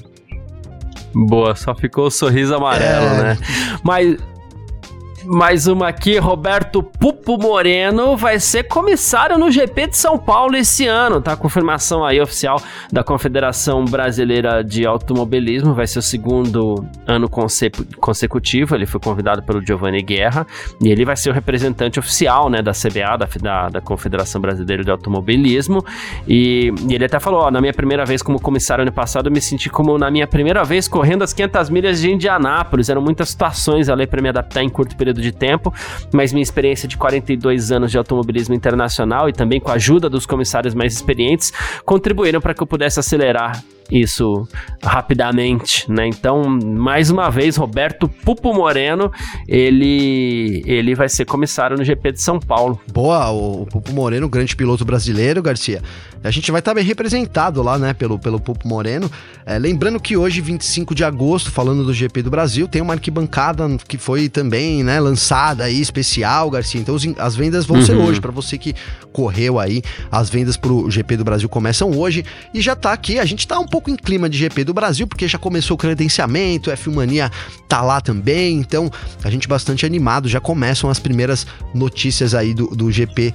Boa, 1.13 1.55
só 1.55 1.75
ficou 1.75 2.07
o 2.07 2.11
sorriso 2.11 2.55
amarelo, 2.55 3.05
é... 3.05 3.23
né? 3.23 3.37
Mas 3.83 4.17
Mais 5.25 5.67
uma 5.67 5.87
aqui, 5.87 6.17
Roberto 6.17 6.81
Pupo 6.81 7.37
Moreno. 7.37 8.17
Vai 8.17 8.39
ser 8.39 8.63
comissário 8.63 9.37
no 9.37 9.51
GP 9.51 9.87
de 9.87 9.97
São 9.97 10.17
Paulo 10.17 10.55
esse 10.55 10.87
ano, 10.87 11.21
tá? 11.21 11.35
Confirmação 11.35 12.03
aí 12.03 12.19
oficial 12.19 12.59
da 12.91 13.03
Confederação 13.03 13.85
Brasileira 13.85 14.63
de 14.63 14.85
Automobilismo, 14.85 15.73
vai 15.73 15.85
ser 15.85 15.99
o 15.99 16.01
segundo 16.01 16.85
ano 17.05 17.29
consecutivo, 17.99 18.75
ele 18.75 18.85
foi 18.85 18.99
convidado 18.99 19.43
pelo 19.43 19.63
Giovanni 19.65 20.01
Guerra 20.01 20.47
e 20.81 20.89
ele 20.89 21.05
vai 21.05 21.15
ser 21.15 21.29
o 21.29 21.33
representante 21.33 21.99
oficial, 21.99 22.49
né, 22.49 22.61
da 22.61 22.71
CBA, 22.71 23.17
da, 23.17 23.27
da, 23.41 23.69
da 23.69 23.81
Confederação 23.81 24.41
Brasileira 24.41 24.83
de 24.83 24.89
Automobilismo. 24.89 25.85
E, 26.27 26.73
e, 26.89 26.95
ele 26.95 27.05
até 27.05 27.19
falou, 27.19 27.41
ó, 27.41 27.51
na 27.51 27.61
minha 27.61 27.73
primeira 27.73 28.05
vez 28.05 28.21
como 28.21 28.39
comissário 28.39 28.81
ano 28.81 28.91
passado, 28.91 29.27
eu 29.27 29.31
me 29.31 29.41
senti 29.41 29.69
como 29.69 29.97
na 29.97 30.09
minha 30.09 30.25
primeira 30.25 30.63
vez 30.63 30.87
correndo 30.87 31.23
as 31.23 31.33
500 31.33 31.69
milhas 31.69 32.01
de 32.01 32.11
Indianápolis, 32.11 32.89
eram 32.89 33.01
muitas 33.01 33.29
situações 33.29 33.87
ali 33.87 34.07
para 34.07 34.21
me 34.21 34.29
adaptar 34.29 34.63
em 34.63 34.69
curto 34.69 34.95
período 34.95 35.10
período 35.11 35.21
de 35.21 35.31
tempo, 35.31 35.73
mas 36.11 36.31
minha 36.31 36.43
experiência 36.43 36.87
de 36.87 36.97
42 36.97 37.71
anos 37.71 37.91
de 37.91 37.97
automobilismo 37.97 38.55
internacional 38.55 39.29
e 39.29 39.33
também 39.33 39.59
com 39.59 39.69
a 39.69 39.75
ajuda 39.75 40.09
dos 40.09 40.25
comissários 40.25 40.73
mais 40.73 40.93
experientes 40.93 41.51
contribuíram 41.85 42.41
para 42.41 42.53
que 42.53 42.63
eu 42.63 42.67
pudesse 42.67 42.99
acelerar 42.99 43.61
isso 43.91 44.47
rapidamente, 44.81 45.91
né? 45.91 46.07
Então, 46.07 46.43
mais 46.43 47.09
uma 47.09 47.29
vez, 47.29 47.57
Roberto 47.57 48.07
Pupo 48.07 48.53
Moreno, 48.53 49.11
ele 49.47 50.63
ele 50.65 50.95
vai 50.95 51.09
ser 51.09 51.25
comissário 51.25 51.77
no 51.77 51.83
GP 51.83 52.13
de 52.13 52.21
São 52.21 52.39
Paulo. 52.39 52.79
Boa, 52.91 53.29
o 53.31 53.65
Pupo 53.65 53.91
Moreno, 53.91 54.29
grande 54.29 54.55
piloto 54.55 54.85
brasileiro, 54.85 55.41
Garcia. 55.41 55.81
A 56.23 56.29
gente 56.29 56.51
vai 56.51 56.59
estar 56.59 56.73
bem 56.75 56.83
representado 56.83 57.63
lá, 57.63 57.79
né, 57.79 57.93
pelo, 57.93 58.19
pelo 58.19 58.39
Pupo 58.39 58.67
Moreno. 58.67 59.09
É, 59.43 59.57
lembrando 59.57 59.99
que 59.99 60.15
hoje, 60.15 60.39
25 60.39 60.93
de 60.93 61.03
agosto, 61.03 61.49
falando 61.49 61.83
do 61.83 61.91
GP 61.91 62.21
do 62.21 62.29
Brasil, 62.29 62.67
tem 62.67 62.79
uma 62.79 62.93
arquibancada 62.93 63.67
que 63.87 63.97
foi 63.97 64.29
também, 64.29 64.83
né, 64.83 64.99
lançada 64.99 65.63
aí, 65.63 65.81
especial, 65.81 66.51
Garcia. 66.51 66.79
Então, 66.79 66.93
os, 66.93 67.03
as 67.17 67.35
vendas 67.35 67.65
vão 67.65 67.77
uhum. 67.77 67.85
ser 67.85 67.95
hoje. 67.95 68.21
Para 68.21 68.31
você 68.31 68.55
que 68.55 68.75
correu 69.11 69.59
aí, 69.59 69.81
as 70.11 70.29
vendas 70.29 70.57
pro 70.57 70.89
GP 70.91 71.17
do 71.17 71.23
Brasil 71.23 71.49
começam 71.49 71.89
hoje. 71.89 72.23
E 72.53 72.61
já 72.61 72.75
tá 72.75 72.93
aqui, 72.93 73.17
a 73.17 73.25
gente 73.25 73.47
tá 73.47 73.59
um 73.59 73.67
pouco 73.67 73.80
em 73.89 73.95
clima 73.95 74.29
de 74.29 74.37
GP 74.37 74.63
do 74.63 74.73
Brasil, 74.73 75.07
porque 75.07 75.27
já 75.27 75.37
começou 75.37 75.75
o 75.75 75.77
credenciamento, 75.77 76.69
F 76.69 76.89
Mania 76.89 77.31
tá 77.67 77.81
lá 77.81 78.01
também. 78.01 78.57
Então, 78.57 78.91
a 79.23 79.29
gente 79.29 79.47
bastante 79.47 79.85
animado. 79.85 80.27
Já 80.27 80.39
começam 80.39 80.89
as 80.89 80.99
primeiras 80.99 81.47
notícias 81.73 82.35
aí 82.35 82.53
do, 82.53 82.67
do 82.67 82.91
GP 82.91 83.33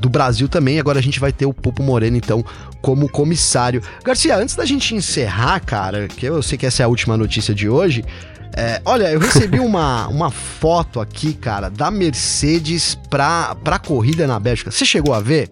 do 0.00 0.08
Brasil 0.08 0.48
também. 0.48 0.78
Agora 0.78 0.98
a 0.98 1.02
gente 1.02 1.20
vai 1.20 1.32
ter 1.32 1.46
o 1.46 1.52
Pupo 1.52 1.82
Moreno, 1.82 2.16
então, 2.16 2.44
como 2.80 3.08
comissário. 3.08 3.82
Garcia, 4.04 4.36
antes 4.36 4.54
da 4.54 4.64
gente 4.64 4.94
encerrar, 4.94 5.60
cara, 5.60 6.08
que 6.08 6.26
eu 6.26 6.42
sei 6.42 6.56
que 6.56 6.66
essa 6.66 6.82
é 6.82 6.84
a 6.84 6.88
última 6.88 7.16
notícia 7.16 7.54
de 7.54 7.68
hoje. 7.68 8.04
É, 8.54 8.82
olha, 8.84 9.10
eu 9.10 9.18
recebi 9.18 9.58
uma, 9.60 10.06
uma 10.08 10.30
foto 10.30 11.00
aqui, 11.00 11.34
cara, 11.34 11.68
da 11.68 11.90
Mercedes 11.90 12.94
pra, 13.08 13.54
pra 13.56 13.78
corrida 13.78 14.26
na 14.26 14.38
Bélgica. 14.38 14.70
Você 14.70 14.84
chegou 14.84 15.14
a 15.14 15.20
ver? 15.20 15.50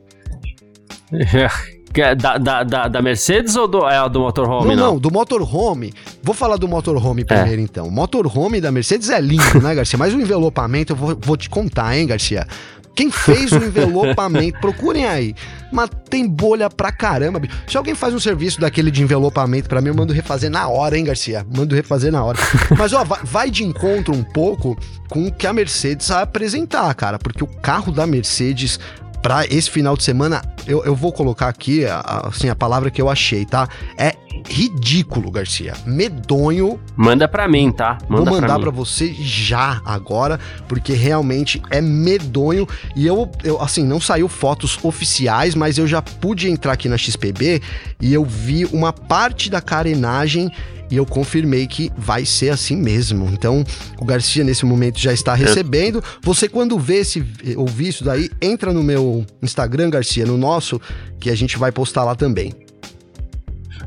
É, 1.13 1.49
da, 1.93 2.39
da, 2.39 2.63
da, 2.63 2.89
da, 2.89 3.03
Mercedes 3.03 3.57
ou 3.57 3.67
do, 3.67 3.87
é, 3.89 4.09
do 4.09 4.21
motorhome? 4.21 4.69
Não, 4.69 4.77
não, 4.77 4.93
não, 4.93 4.99
do 4.99 5.11
motorhome. 5.11 5.93
Vou 6.23 6.35
falar 6.35 6.57
do 6.57 6.69
motorhome 6.69 7.23
é. 7.23 7.25
primeiro, 7.25 7.61
é. 7.61 7.65
então. 7.65 7.87
O 7.87 7.91
motorhome 7.91 8.61
da 8.61 8.71
Mercedes 8.71 9.11
é 9.11 9.21
lindo, 9.21 9.61
né, 9.61 9.75
Garcia? 9.75 9.99
Mas 9.99 10.15
o 10.15 10.21
envelopamento 10.21 10.93
eu 10.93 10.97
vou, 10.97 11.19
vou 11.21 11.37
te 11.37 11.51
contar, 11.51 11.97
hein, 11.97 12.07
Garcia? 12.07 12.47
Quem 12.95 13.11
fez 13.11 13.53
o 13.53 13.57
envelopamento, 13.57 14.59
procurem 14.61 15.07
aí. 15.07 15.35
Mas 15.73 15.89
tem 16.09 16.29
bolha 16.29 16.69
pra 16.69 16.91
caramba. 16.91 17.41
Se 17.67 17.77
alguém 17.77 17.95
faz 17.95 18.13
um 18.13 18.21
serviço 18.21 18.61
daquele 18.61 18.91
de 18.91 19.03
envelopamento 19.03 19.69
para 19.69 19.81
mim, 19.81 19.89
eu 19.89 19.95
mando 19.95 20.13
refazer 20.13 20.51
na 20.51 20.69
hora, 20.69 20.99
hein, 20.99 21.05
Garcia? 21.05 21.47
Mando 21.57 21.75
refazer 21.75 22.13
na 22.13 22.23
hora. 22.23 22.39
Mas, 22.77 22.93
ó, 22.93 23.05
vai 23.05 23.51
de 23.51 23.65
encontro 23.65 24.15
um 24.15 24.23
pouco 24.23 24.77
com 25.09 25.27
o 25.27 25.33
que 25.33 25.47
a 25.47 25.53
Mercedes 25.53 26.09
vai 26.09 26.23
apresentar, 26.23 26.93
cara. 26.95 27.19
Porque 27.19 27.43
o 27.43 27.47
carro 27.47 27.93
da 27.93 28.07
Mercedes 28.07 28.79
para 29.23 29.45
esse 29.47 29.71
final 29.71 29.97
de 29.97 30.03
semana, 30.03 30.43
eu, 30.67 30.85
eu 30.85 30.95
vou 30.95 31.13
colocar 31.13 31.49
aqui 31.49 31.85
assim, 31.87 32.49
a 32.49 32.55
palavra 32.55 32.91
que 32.91 33.01
eu 33.01 33.09
achei, 33.09 33.45
tá? 33.45 33.69
É 33.97 34.15
ridículo, 34.49 35.31
Garcia. 35.31 35.75
Medonho. 35.85 36.81
Manda 36.97 37.29
para 37.29 37.47
mim, 37.47 37.71
tá? 37.71 37.99
Manda 38.09 38.31
vou 38.31 38.41
mandar 38.41 38.59
para 38.59 38.71
você 38.71 39.13
já 39.13 39.81
agora, 39.85 40.39
porque 40.69 40.93
realmente 40.93 41.61
é 41.71 41.81
medonho. 41.81 42.67
E 42.97 43.07
eu, 43.07 43.31
eu, 43.45 43.61
assim, 43.61 43.85
não 43.85 44.01
saiu 44.01 44.29
fotos 44.29 44.79
oficiais, 44.83 45.55
mas 45.55 45.79
eu 45.79 45.87
já 45.87 46.01
pude 46.01 46.49
entrar 46.49 46.73
aqui 46.73 46.89
na 46.89 46.97
XPB 46.97 47.61
e 48.01 48.13
eu 48.15 48.25
vi 48.25 48.65
uma 48.67 48.93
parte 48.93 49.51
da 49.51 49.61
carenagem 49.61 50.51
e 50.91 50.97
eu 50.97 51.07
confirmei 51.07 51.67
que 51.67 51.91
vai 51.97 52.25
ser 52.25 52.51
assim 52.51 52.77
mesmo. 52.77 53.29
Então, 53.33 53.65
o 53.99 54.05
Garcia 54.05 54.43
nesse 54.43 54.67
momento 54.67 54.99
já 54.99 55.13
está 55.13 55.35
recebendo. 55.35 56.03
Você 56.23 56.49
quando 56.49 56.79
vê 56.79 56.97
esse 56.97 57.25
ouvir 57.57 57.89
isso 57.89 58.05
daí, 58.05 58.29
entra 58.43 58.73
no 58.73 58.83
meu 58.83 59.25
Instagram, 59.43 59.91
Garcia, 59.91 60.27
no 60.27 60.37
nosso, 60.37 60.81
que 61.19 61.31
a 61.31 61.35
gente 61.35 61.57
vai 61.57 61.71
postar 61.71 62.05
lá 62.05 62.15
também. 62.15 62.53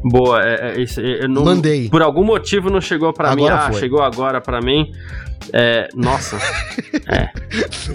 Boa, 0.03 0.41
é, 0.43 0.75
é, 0.81 1.27
não, 1.27 1.45
Mandei. 1.45 1.89
Por 1.89 2.01
algum 2.01 2.23
motivo 2.23 2.69
não 2.69 2.81
chegou 2.81 3.13
para 3.13 3.33
mim. 3.35 3.47
Ah, 3.47 3.71
chegou 3.71 4.01
agora 4.01 4.41
para 4.41 4.59
mim. 4.59 4.91
É, 5.51 5.87
nossa. 5.95 6.37
é. 7.07 7.29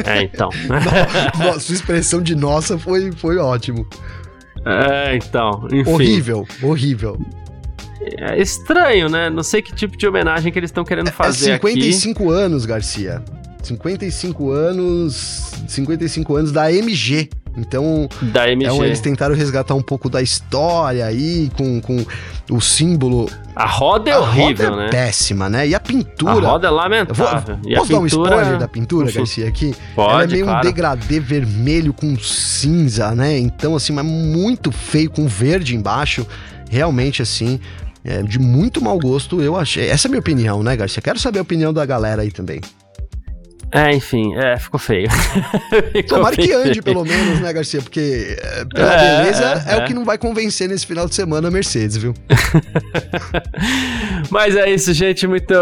É, 0.04 0.22
então. 0.22 0.48
Sua 1.60 1.74
expressão 1.74 2.22
de 2.22 2.34
nossa 2.34 2.78
foi, 2.78 3.12
foi 3.12 3.36
ótimo. 3.36 3.86
É, 4.64 5.16
então. 5.16 5.66
Enfim. 5.70 5.90
Horrível, 5.90 6.46
horrível. 6.62 7.18
É 8.00 8.40
estranho, 8.40 9.08
né? 9.08 9.28
Não 9.28 9.42
sei 9.42 9.60
que 9.60 9.74
tipo 9.74 9.96
de 9.96 10.06
homenagem 10.06 10.52
que 10.52 10.58
eles 10.58 10.70
estão 10.70 10.84
querendo 10.84 11.08
é, 11.08 11.10
é 11.10 11.12
fazer 11.12 11.50
é 11.50 11.54
55 11.54 12.22
aqui. 12.22 12.32
anos, 12.32 12.64
Garcia. 12.64 13.22
55 13.62 14.50
anos. 14.50 15.52
55 15.66 16.36
anos 16.36 16.52
da 16.52 16.72
MG. 16.72 17.28
Então, 17.56 18.08
da 18.22 18.50
MG. 18.50 18.70
É, 18.70 18.86
eles 18.86 19.00
tentaram 19.00 19.34
resgatar 19.34 19.74
um 19.74 19.82
pouco 19.82 20.08
da 20.08 20.22
história 20.22 21.04
aí, 21.04 21.50
com, 21.56 21.80
com 21.80 22.04
o 22.50 22.60
símbolo. 22.60 23.28
A 23.54 23.66
roda 23.66 24.10
é 24.10 24.12
a 24.12 24.20
horrível, 24.20 24.70
roda 24.70 24.82
é 24.82 24.84
né? 24.84 24.90
péssima, 24.90 25.48
né? 25.48 25.66
E 25.66 25.74
a 25.74 25.80
pintura. 25.80 26.46
A 26.46 26.50
roda 26.50 26.68
é 26.68 26.70
lamentável. 26.70 27.56
Vou, 27.56 27.74
posso 27.74 27.92
dar 27.92 27.98
um 27.98 28.06
spoiler 28.06 28.58
da 28.58 28.68
pintura, 28.68 29.10
Garcia, 29.10 29.48
aqui? 29.48 29.74
Pode, 29.96 30.12
Ela 30.12 30.22
é 30.22 30.26
meio 30.28 30.44
claro. 30.44 30.58
um 30.58 30.70
degradê 30.70 31.20
vermelho 31.20 31.92
com 31.92 32.16
cinza, 32.18 33.12
né? 33.14 33.36
Então, 33.36 33.74
assim, 33.74 33.92
mas 33.92 34.06
muito 34.06 34.70
feio, 34.70 35.10
com 35.10 35.26
verde 35.26 35.74
embaixo. 35.74 36.26
Realmente, 36.70 37.22
assim, 37.22 37.58
é, 38.04 38.22
de 38.22 38.38
muito 38.38 38.82
mau 38.82 38.98
gosto, 38.98 39.40
eu 39.40 39.56
achei. 39.56 39.88
Essa 39.88 40.06
é 40.06 40.08
a 40.08 40.10
minha 40.10 40.20
opinião, 40.20 40.62
né, 40.62 40.76
Garcia? 40.76 41.02
Quero 41.02 41.18
saber 41.18 41.38
a 41.38 41.42
opinião 41.42 41.72
da 41.72 41.84
galera 41.84 42.22
aí 42.22 42.30
também. 42.30 42.60
É, 43.70 43.94
enfim, 43.94 44.34
é, 44.34 44.56
ficou 44.58 44.80
feio. 44.80 45.08
ficou 45.92 46.18
Tomara 46.18 46.34
feio. 46.34 46.48
que 46.48 46.54
ande, 46.54 46.82
pelo 46.82 47.04
menos, 47.04 47.40
né, 47.40 47.52
Garcia? 47.52 47.82
Porque 47.82 48.36
é, 48.40 48.64
pela 48.64 48.94
é, 48.94 49.18
beleza 49.18 49.64
é, 49.66 49.74
é, 49.74 49.76
o 49.78 49.84
que 49.84 49.92
não 49.92 50.04
vai 50.04 50.16
convencer 50.16 50.68
nesse 50.68 50.86
final 50.86 51.06
de 51.06 51.14
semana 51.14 51.48
a 51.48 51.50
Mercedes, 51.50 51.96
viu? 51.96 52.14
mas 54.30 54.56
é 54.56 54.70
isso, 54.70 54.92
gente. 54.94 55.26
Muito, 55.26 55.54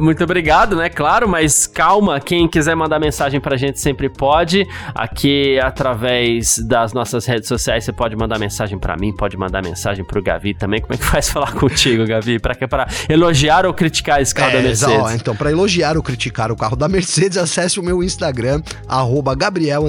muito 0.00 0.24
obrigado, 0.24 0.74
né? 0.74 0.88
Claro, 0.88 1.28
mas 1.28 1.66
calma. 1.66 2.18
Quem 2.18 2.48
quiser 2.48 2.74
mandar 2.74 2.98
mensagem 2.98 3.40
pra 3.40 3.56
gente 3.56 3.80
sempre 3.80 4.08
pode. 4.08 4.66
Aqui, 4.94 5.58
através 5.60 6.58
das 6.58 6.92
nossas 6.92 7.26
redes 7.26 7.48
sociais, 7.48 7.84
você 7.84 7.92
pode 7.92 8.16
mandar 8.16 8.38
mensagem 8.38 8.78
pra 8.78 8.96
mim, 8.96 9.14
pode 9.14 9.36
mandar 9.36 9.62
mensagem 9.62 10.04
pro 10.04 10.20
Gavi 10.20 10.52
também. 10.52 10.80
Como 10.80 10.94
é 10.94 10.96
que 10.96 11.04
faz 11.06 11.28
falar 11.28 11.52
contigo, 11.52 12.04
Gavi? 12.06 12.40
Pra, 12.40 12.54
pra 12.54 12.88
elogiar 13.08 13.66
ou 13.66 13.72
criticar 13.72 14.20
esse 14.20 14.34
carro 14.34 14.52
da 14.52 14.60
Mercedes? 14.60 14.98
Ó, 14.98 15.10
então, 15.12 15.36
pra 15.36 15.50
elogiar 15.50 15.96
ou 15.96 16.02
criticar 16.02 16.50
o 16.50 16.56
carro 16.56 16.74
da 16.74 16.88
Mercedes, 16.88 17.35
acesse 17.36 17.78
o 17.78 17.82
meu 17.82 18.02
Instagram, 18.02 18.62
arroba 18.88 19.34
Gabriel 19.34 19.84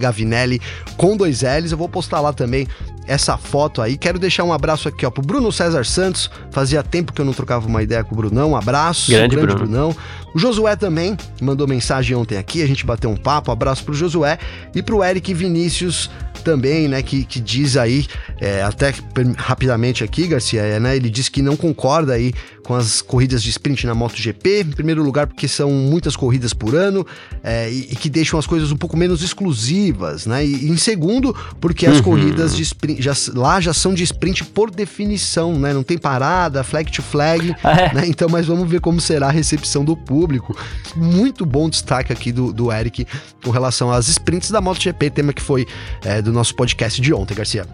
Gavinelli, 0.00 0.60
com 0.96 1.16
dois 1.16 1.42
L's. 1.42 1.72
Eu 1.72 1.78
vou 1.78 1.88
postar 1.88 2.20
lá 2.20 2.32
também 2.32 2.66
essa 3.08 3.36
foto 3.38 3.80
aí. 3.80 3.96
Quero 3.96 4.18
deixar 4.18 4.44
um 4.44 4.52
abraço 4.52 4.86
aqui, 4.86 5.04
ó, 5.06 5.10
pro 5.10 5.22
Bruno 5.22 5.50
César 5.50 5.84
Santos. 5.84 6.30
Fazia 6.50 6.82
tempo 6.82 7.12
que 7.12 7.20
eu 7.20 7.24
não 7.24 7.32
trocava 7.32 7.66
uma 7.66 7.82
ideia 7.82 8.04
com 8.04 8.14
o 8.14 8.16
Brunão. 8.16 8.50
Um 8.50 8.56
abraço. 8.56 9.10
Grande, 9.10 9.34
grande 9.34 9.54
Bruno. 9.54 9.70
Brunão. 9.70 9.96
O 10.34 10.38
Josué 10.38 10.76
também 10.76 11.16
mandou 11.40 11.66
mensagem 11.66 12.14
ontem 12.14 12.36
aqui. 12.36 12.62
A 12.62 12.66
gente 12.66 12.84
bateu 12.84 13.10
um 13.10 13.16
papo. 13.16 13.50
Um 13.50 13.54
abraço 13.54 13.82
pro 13.82 13.94
Josué 13.94 14.38
e 14.74 14.82
pro 14.82 15.02
Eric 15.02 15.32
Vinícius 15.32 16.10
também, 16.44 16.88
né, 16.88 17.02
que, 17.02 17.24
que 17.24 17.40
diz 17.40 17.76
aí, 17.76 18.06
é, 18.40 18.62
até 18.62 18.94
rapidamente 19.36 20.02
aqui, 20.04 20.26
Garcia, 20.26 20.62
é, 20.62 20.80
né, 20.80 20.96
ele 20.96 21.10
diz 21.10 21.28
que 21.28 21.42
não 21.42 21.56
concorda 21.56 22.14
aí 22.14 22.32
com 22.68 22.74
as 22.74 23.00
corridas 23.00 23.42
de 23.42 23.48
sprint 23.48 23.86
na 23.86 23.94
MotoGP, 23.94 24.60
em 24.60 24.72
primeiro 24.72 25.02
lugar 25.02 25.26
porque 25.26 25.48
são 25.48 25.70
muitas 25.70 26.14
corridas 26.14 26.52
por 26.52 26.74
ano 26.74 27.06
é, 27.42 27.70
e, 27.70 27.88
e, 27.92 27.96
que 27.96 28.10
deixam 28.10 28.38
as 28.38 28.46
coisas 28.46 28.70
um 28.70 28.76
pouco 28.76 28.94
menos 28.94 29.22
exclusivas, 29.22 30.26
né, 30.26 30.44
e, 30.44 30.66
e 30.66 30.68
em 30.68 30.76
segundo 30.76 31.34
porque 31.62 31.86
as 31.86 31.96
uhum. 31.96 32.02
corridas 32.02 32.54
de 32.54 32.62
sprint, 32.62 33.00
já, 33.00 33.14
lá 33.32 33.58
já 33.58 33.72
são 33.72 33.94
de 33.94 34.02
sprint 34.02 34.44
por 34.44 34.70
definição, 34.70 35.58
né, 35.58 35.72
não 35.72 35.82
tem 35.82 35.96
parada, 35.96 36.62
flag 36.62 36.92
to 36.92 37.00
flag, 37.00 37.56
é. 37.64 37.94
né, 37.94 38.02
então 38.06 38.28
mas 38.28 38.44
vamos 38.44 38.68
ver 38.68 38.82
como 38.82 39.00
será 39.00 39.28
a 39.28 39.32
recepção 39.32 39.82
do 39.82 39.96
público. 39.96 40.54
Muito 40.94 41.46
bom 41.46 41.70
destaque 41.70 42.12
aqui 42.12 42.30
do, 42.30 42.52
do 42.52 42.70
Eric 42.70 43.06
com 43.42 43.50
relação 43.50 43.90
às 43.90 44.08
sprints 44.08 44.50
da 44.50 44.60
MotoGP, 44.60 45.08
tema 45.08 45.32
que 45.32 45.40
foi 45.40 45.66
é, 46.04 46.20
do 46.20 46.34
nosso 46.34 46.54
podcast 46.54 47.00
de 47.00 47.14
ontem, 47.14 47.34
Garcia. 47.34 47.66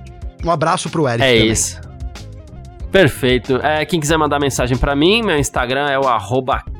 Um 0.45 0.53
abraço 0.53 0.88
pro 0.88 1.09
Eric 1.09 1.24
é 1.24 1.34
também. 1.34 1.51
isso. 1.51 1.93
Perfeito. 2.95 3.57
É, 3.57 3.84
quem 3.84 3.99
quiser 3.99 4.16
mandar 4.16 4.38
mensagem 4.38 4.78
para 4.78 4.95
mim, 4.95 5.20
meu 5.20 5.36
Instagram 5.36 5.88
é 5.90 5.99
o 5.99 6.07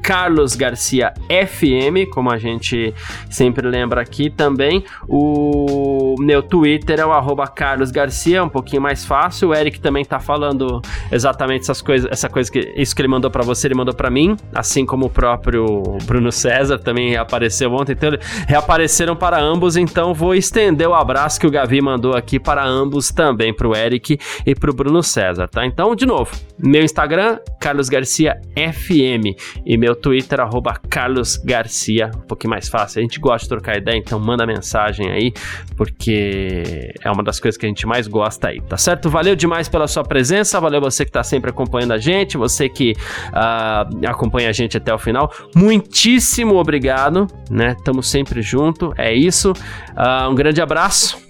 Carlos 0.05 0.55
Garcia 0.55 1.15
FM, 1.31 2.11
como 2.13 2.31
a 2.31 2.37
gente 2.37 2.93
sempre 3.31 3.67
lembra 3.67 4.03
aqui 4.03 4.29
também. 4.29 4.85
O 5.09 6.15
meu 6.19 6.43
Twitter 6.43 7.01
é 7.01 7.07
o 7.07 7.11
arroba 7.11 7.47
Carlos 7.47 7.91
Garcia, 7.91 8.45
um 8.45 8.49
pouquinho 8.51 8.83
mais 8.83 9.03
fácil. 9.03 9.49
O 9.49 9.55
Eric 9.55 9.81
também 9.81 10.05
tá 10.05 10.21
falando 10.21 10.83
exatamente 11.11 11.63
essas 11.63 11.81
coisas, 11.81 12.07
essa 12.13 12.29
coisa 12.29 12.53
que 12.53 12.75
isso 12.77 12.95
que 12.95 13.01
ele 13.01 13.09
mandou 13.09 13.31
para 13.31 13.43
você, 13.43 13.67
ele 13.67 13.75
mandou 13.75 13.95
para 13.95 14.11
mim, 14.11 14.37
assim 14.55 14.85
como 14.85 15.07
o 15.07 15.11
próprio 15.11 15.65
Bruno 16.05 16.31
César 16.31 16.79
também 16.79 17.09
reapareceu 17.09 17.73
ontem. 17.73 17.93
Então, 17.93 18.11
reapareceram 18.47 19.17
para 19.17 19.41
ambos, 19.41 19.75
então 19.75 20.13
vou 20.13 20.35
estender 20.35 20.87
o 20.87 20.95
abraço 20.95 21.41
que 21.41 21.47
o 21.47 21.51
Gavi 21.51 21.81
mandou 21.81 22.15
aqui 22.15 22.39
para 22.39 22.63
ambos 22.63 23.11
também, 23.11 23.55
pro 23.55 23.75
Eric 23.75 24.19
e 24.45 24.55
pro 24.55 24.75
Bruno 24.75 25.03
César, 25.03 25.49
tá? 25.49 25.65
Então, 25.65 25.95
de 25.95 26.05
novo, 26.05 26.31
meu 26.59 26.83
Instagram, 26.83 27.39
Carlos 27.59 27.89
Garcia 27.89 28.39
FM 28.55 29.35
e 29.65 29.79
meu 29.79 29.94
Twitter, 29.95 30.41
arroba 30.41 30.75
Carlos 30.89 31.37
Garcia, 31.37 32.11
um 32.15 32.27
pouquinho 32.27 32.51
mais 32.51 32.69
fácil. 32.69 33.01
A 33.01 33.03
gente 33.03 33.19
gosta 33.21 33.45
de 33.45 33.49
trocar 33.49 33.77
ideia, 33.77 33.97
então 33.97 34.19
manda 34.19 34.47
mensagem 34.47 35.11
aí, 35.11 35.33
porque 35.77 36.93
é 37.03 37.11
uma 37.11 37.23
das 37.23 37.41
coisas 37.41 37.59
que 37.59 37.67
a 37.67 37.69
gente 37.69 37.87
mais 37.87 38.07
gosta 38.07 38.49
aí, 38.49 38.61
tá 38.61 38.77
certo? 38.77 39.09
Valeu 39.09 39.35
demais 39.35 39.69
pela 39.69 39.87
sua 39.87 40.03
presença, 40.03 40.61
valeu 40.61 40.81
você 40.81 41.05
que 41.05 41.13
tá 41.13 41.23
sempre 41.23 41.51
acompanhando 41.51 41.93
a 41.93 41.99
gente, 41.99 42.37
você 42.37 42.69
que 42.69 42.93
uh, 42.93 44.09
acompanha 44.09 44.49
a 44.49 44.53
gente 44.53 44.77
até 44.77 44.93
o 44.93 44.99
final. 44.99 45.33
Muitíssimo 45.55 46.57
obrigado, 46.57 47.27
né? 47.51 47.77
Tamo 47.85 48.03
sempre 48.03 48.43
junto, 48.43 48.93
é 48.97 49.15
isso. 49.15 49.53
Uh, 49.53 50.31
um 50.31 50.35
grande 50.35 50.61
abraço. 50.61 51.25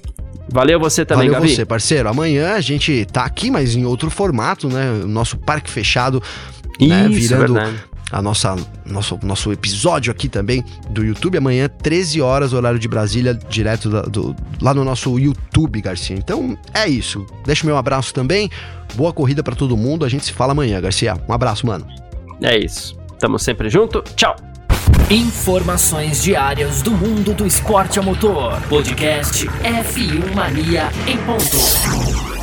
Valeu 0.49 0.79
você 0.79 1.05
também, 1.05 1.29
Valeu 1.29 1.41
Gabi. 1.41 1.55
você, 1.55 1.65
parceiro. 1.65 2.09
Amanhã 2.09 2.55
a 2.55 2.61
gente 2.61 3.07
tá 3.07 3.25
aqui, 3.25 3.51
mas 3.51 3.75
em 3.75 3.85
outro 3.85 4.11
formato, 4.11 4.69
né? 4.69 4.91
Nosso 5.07 5.39
parque 5.39 5.71
fechado, 5.71 6.23
né? 6.81 7.09
Isso, 7.09 7.29
Virando 7.29 7.55
verdade. 7.55 7.94
A 8.15 8.23
nossa 8.23 8.55
nosso, 8.87 9.19
nosso 9.23 9.53
episódio 9.53 10.11
aqui 10.13 10.29
também 10.29 10.65
do 10.91 11.05
YouTube. 11.05 11.37
Amanhã, 11.39 11.69
13 11.69 12.21
horas, 12.21 12.53
horário 12.53 12.79
de 12.79 12.87
Brasília, 12.89 13.35
direto 13.35 13.91
da- 13.91 14.03
do, 14.03 14.35
lá 14.61 14.73
no 14.73 14.85
nosso 14.85 15.19
YouTube, 15.19 15.81
Garcia. 15.81 16.17
Então 16.17 16.57
é 16.73 16.89
isso. 16.89 17.27
Deixa 17.45 17.65
o 17.65 17.67
meu 17.67 17.77
abraço 17.77 18.15
também. 18.15 18.49
Boa 18.95 19.13
corrida 19.13 19.43
pra 19.43 19.55
todo 19.57 19.77
mundo. 19.77 20.05
A 20.05 20.09
gente 20.09 20.25
se 20.25 20.33
fala 20.33 20.53
amanhã, 20.53 20.81
Garcia. 20.81 21.17
Um 21.29 21.33
abraço, 21.33 21.67
mano. 21.67 21.87
É 22.43 22.57
isso. 22.59 22.97
Tamo 23.19 23.39
sempre 23.39 23.69
junto. 23.69 24.03
Tchau. 24.15 24.37
Informações 25.11 26.23
diárias 26.23 26.83
do 26.83 26.91
mundo 26.91 27.35
do 27.35 27.47
esporte 27.47 27.99
a 27.99 28.03
motor. 28.03 28.61
Podcast 28.69 29.47
F1 29.47 30.35
Mania 30.35 30.89
em 31.07 31.17
ponto. 31.19 32.34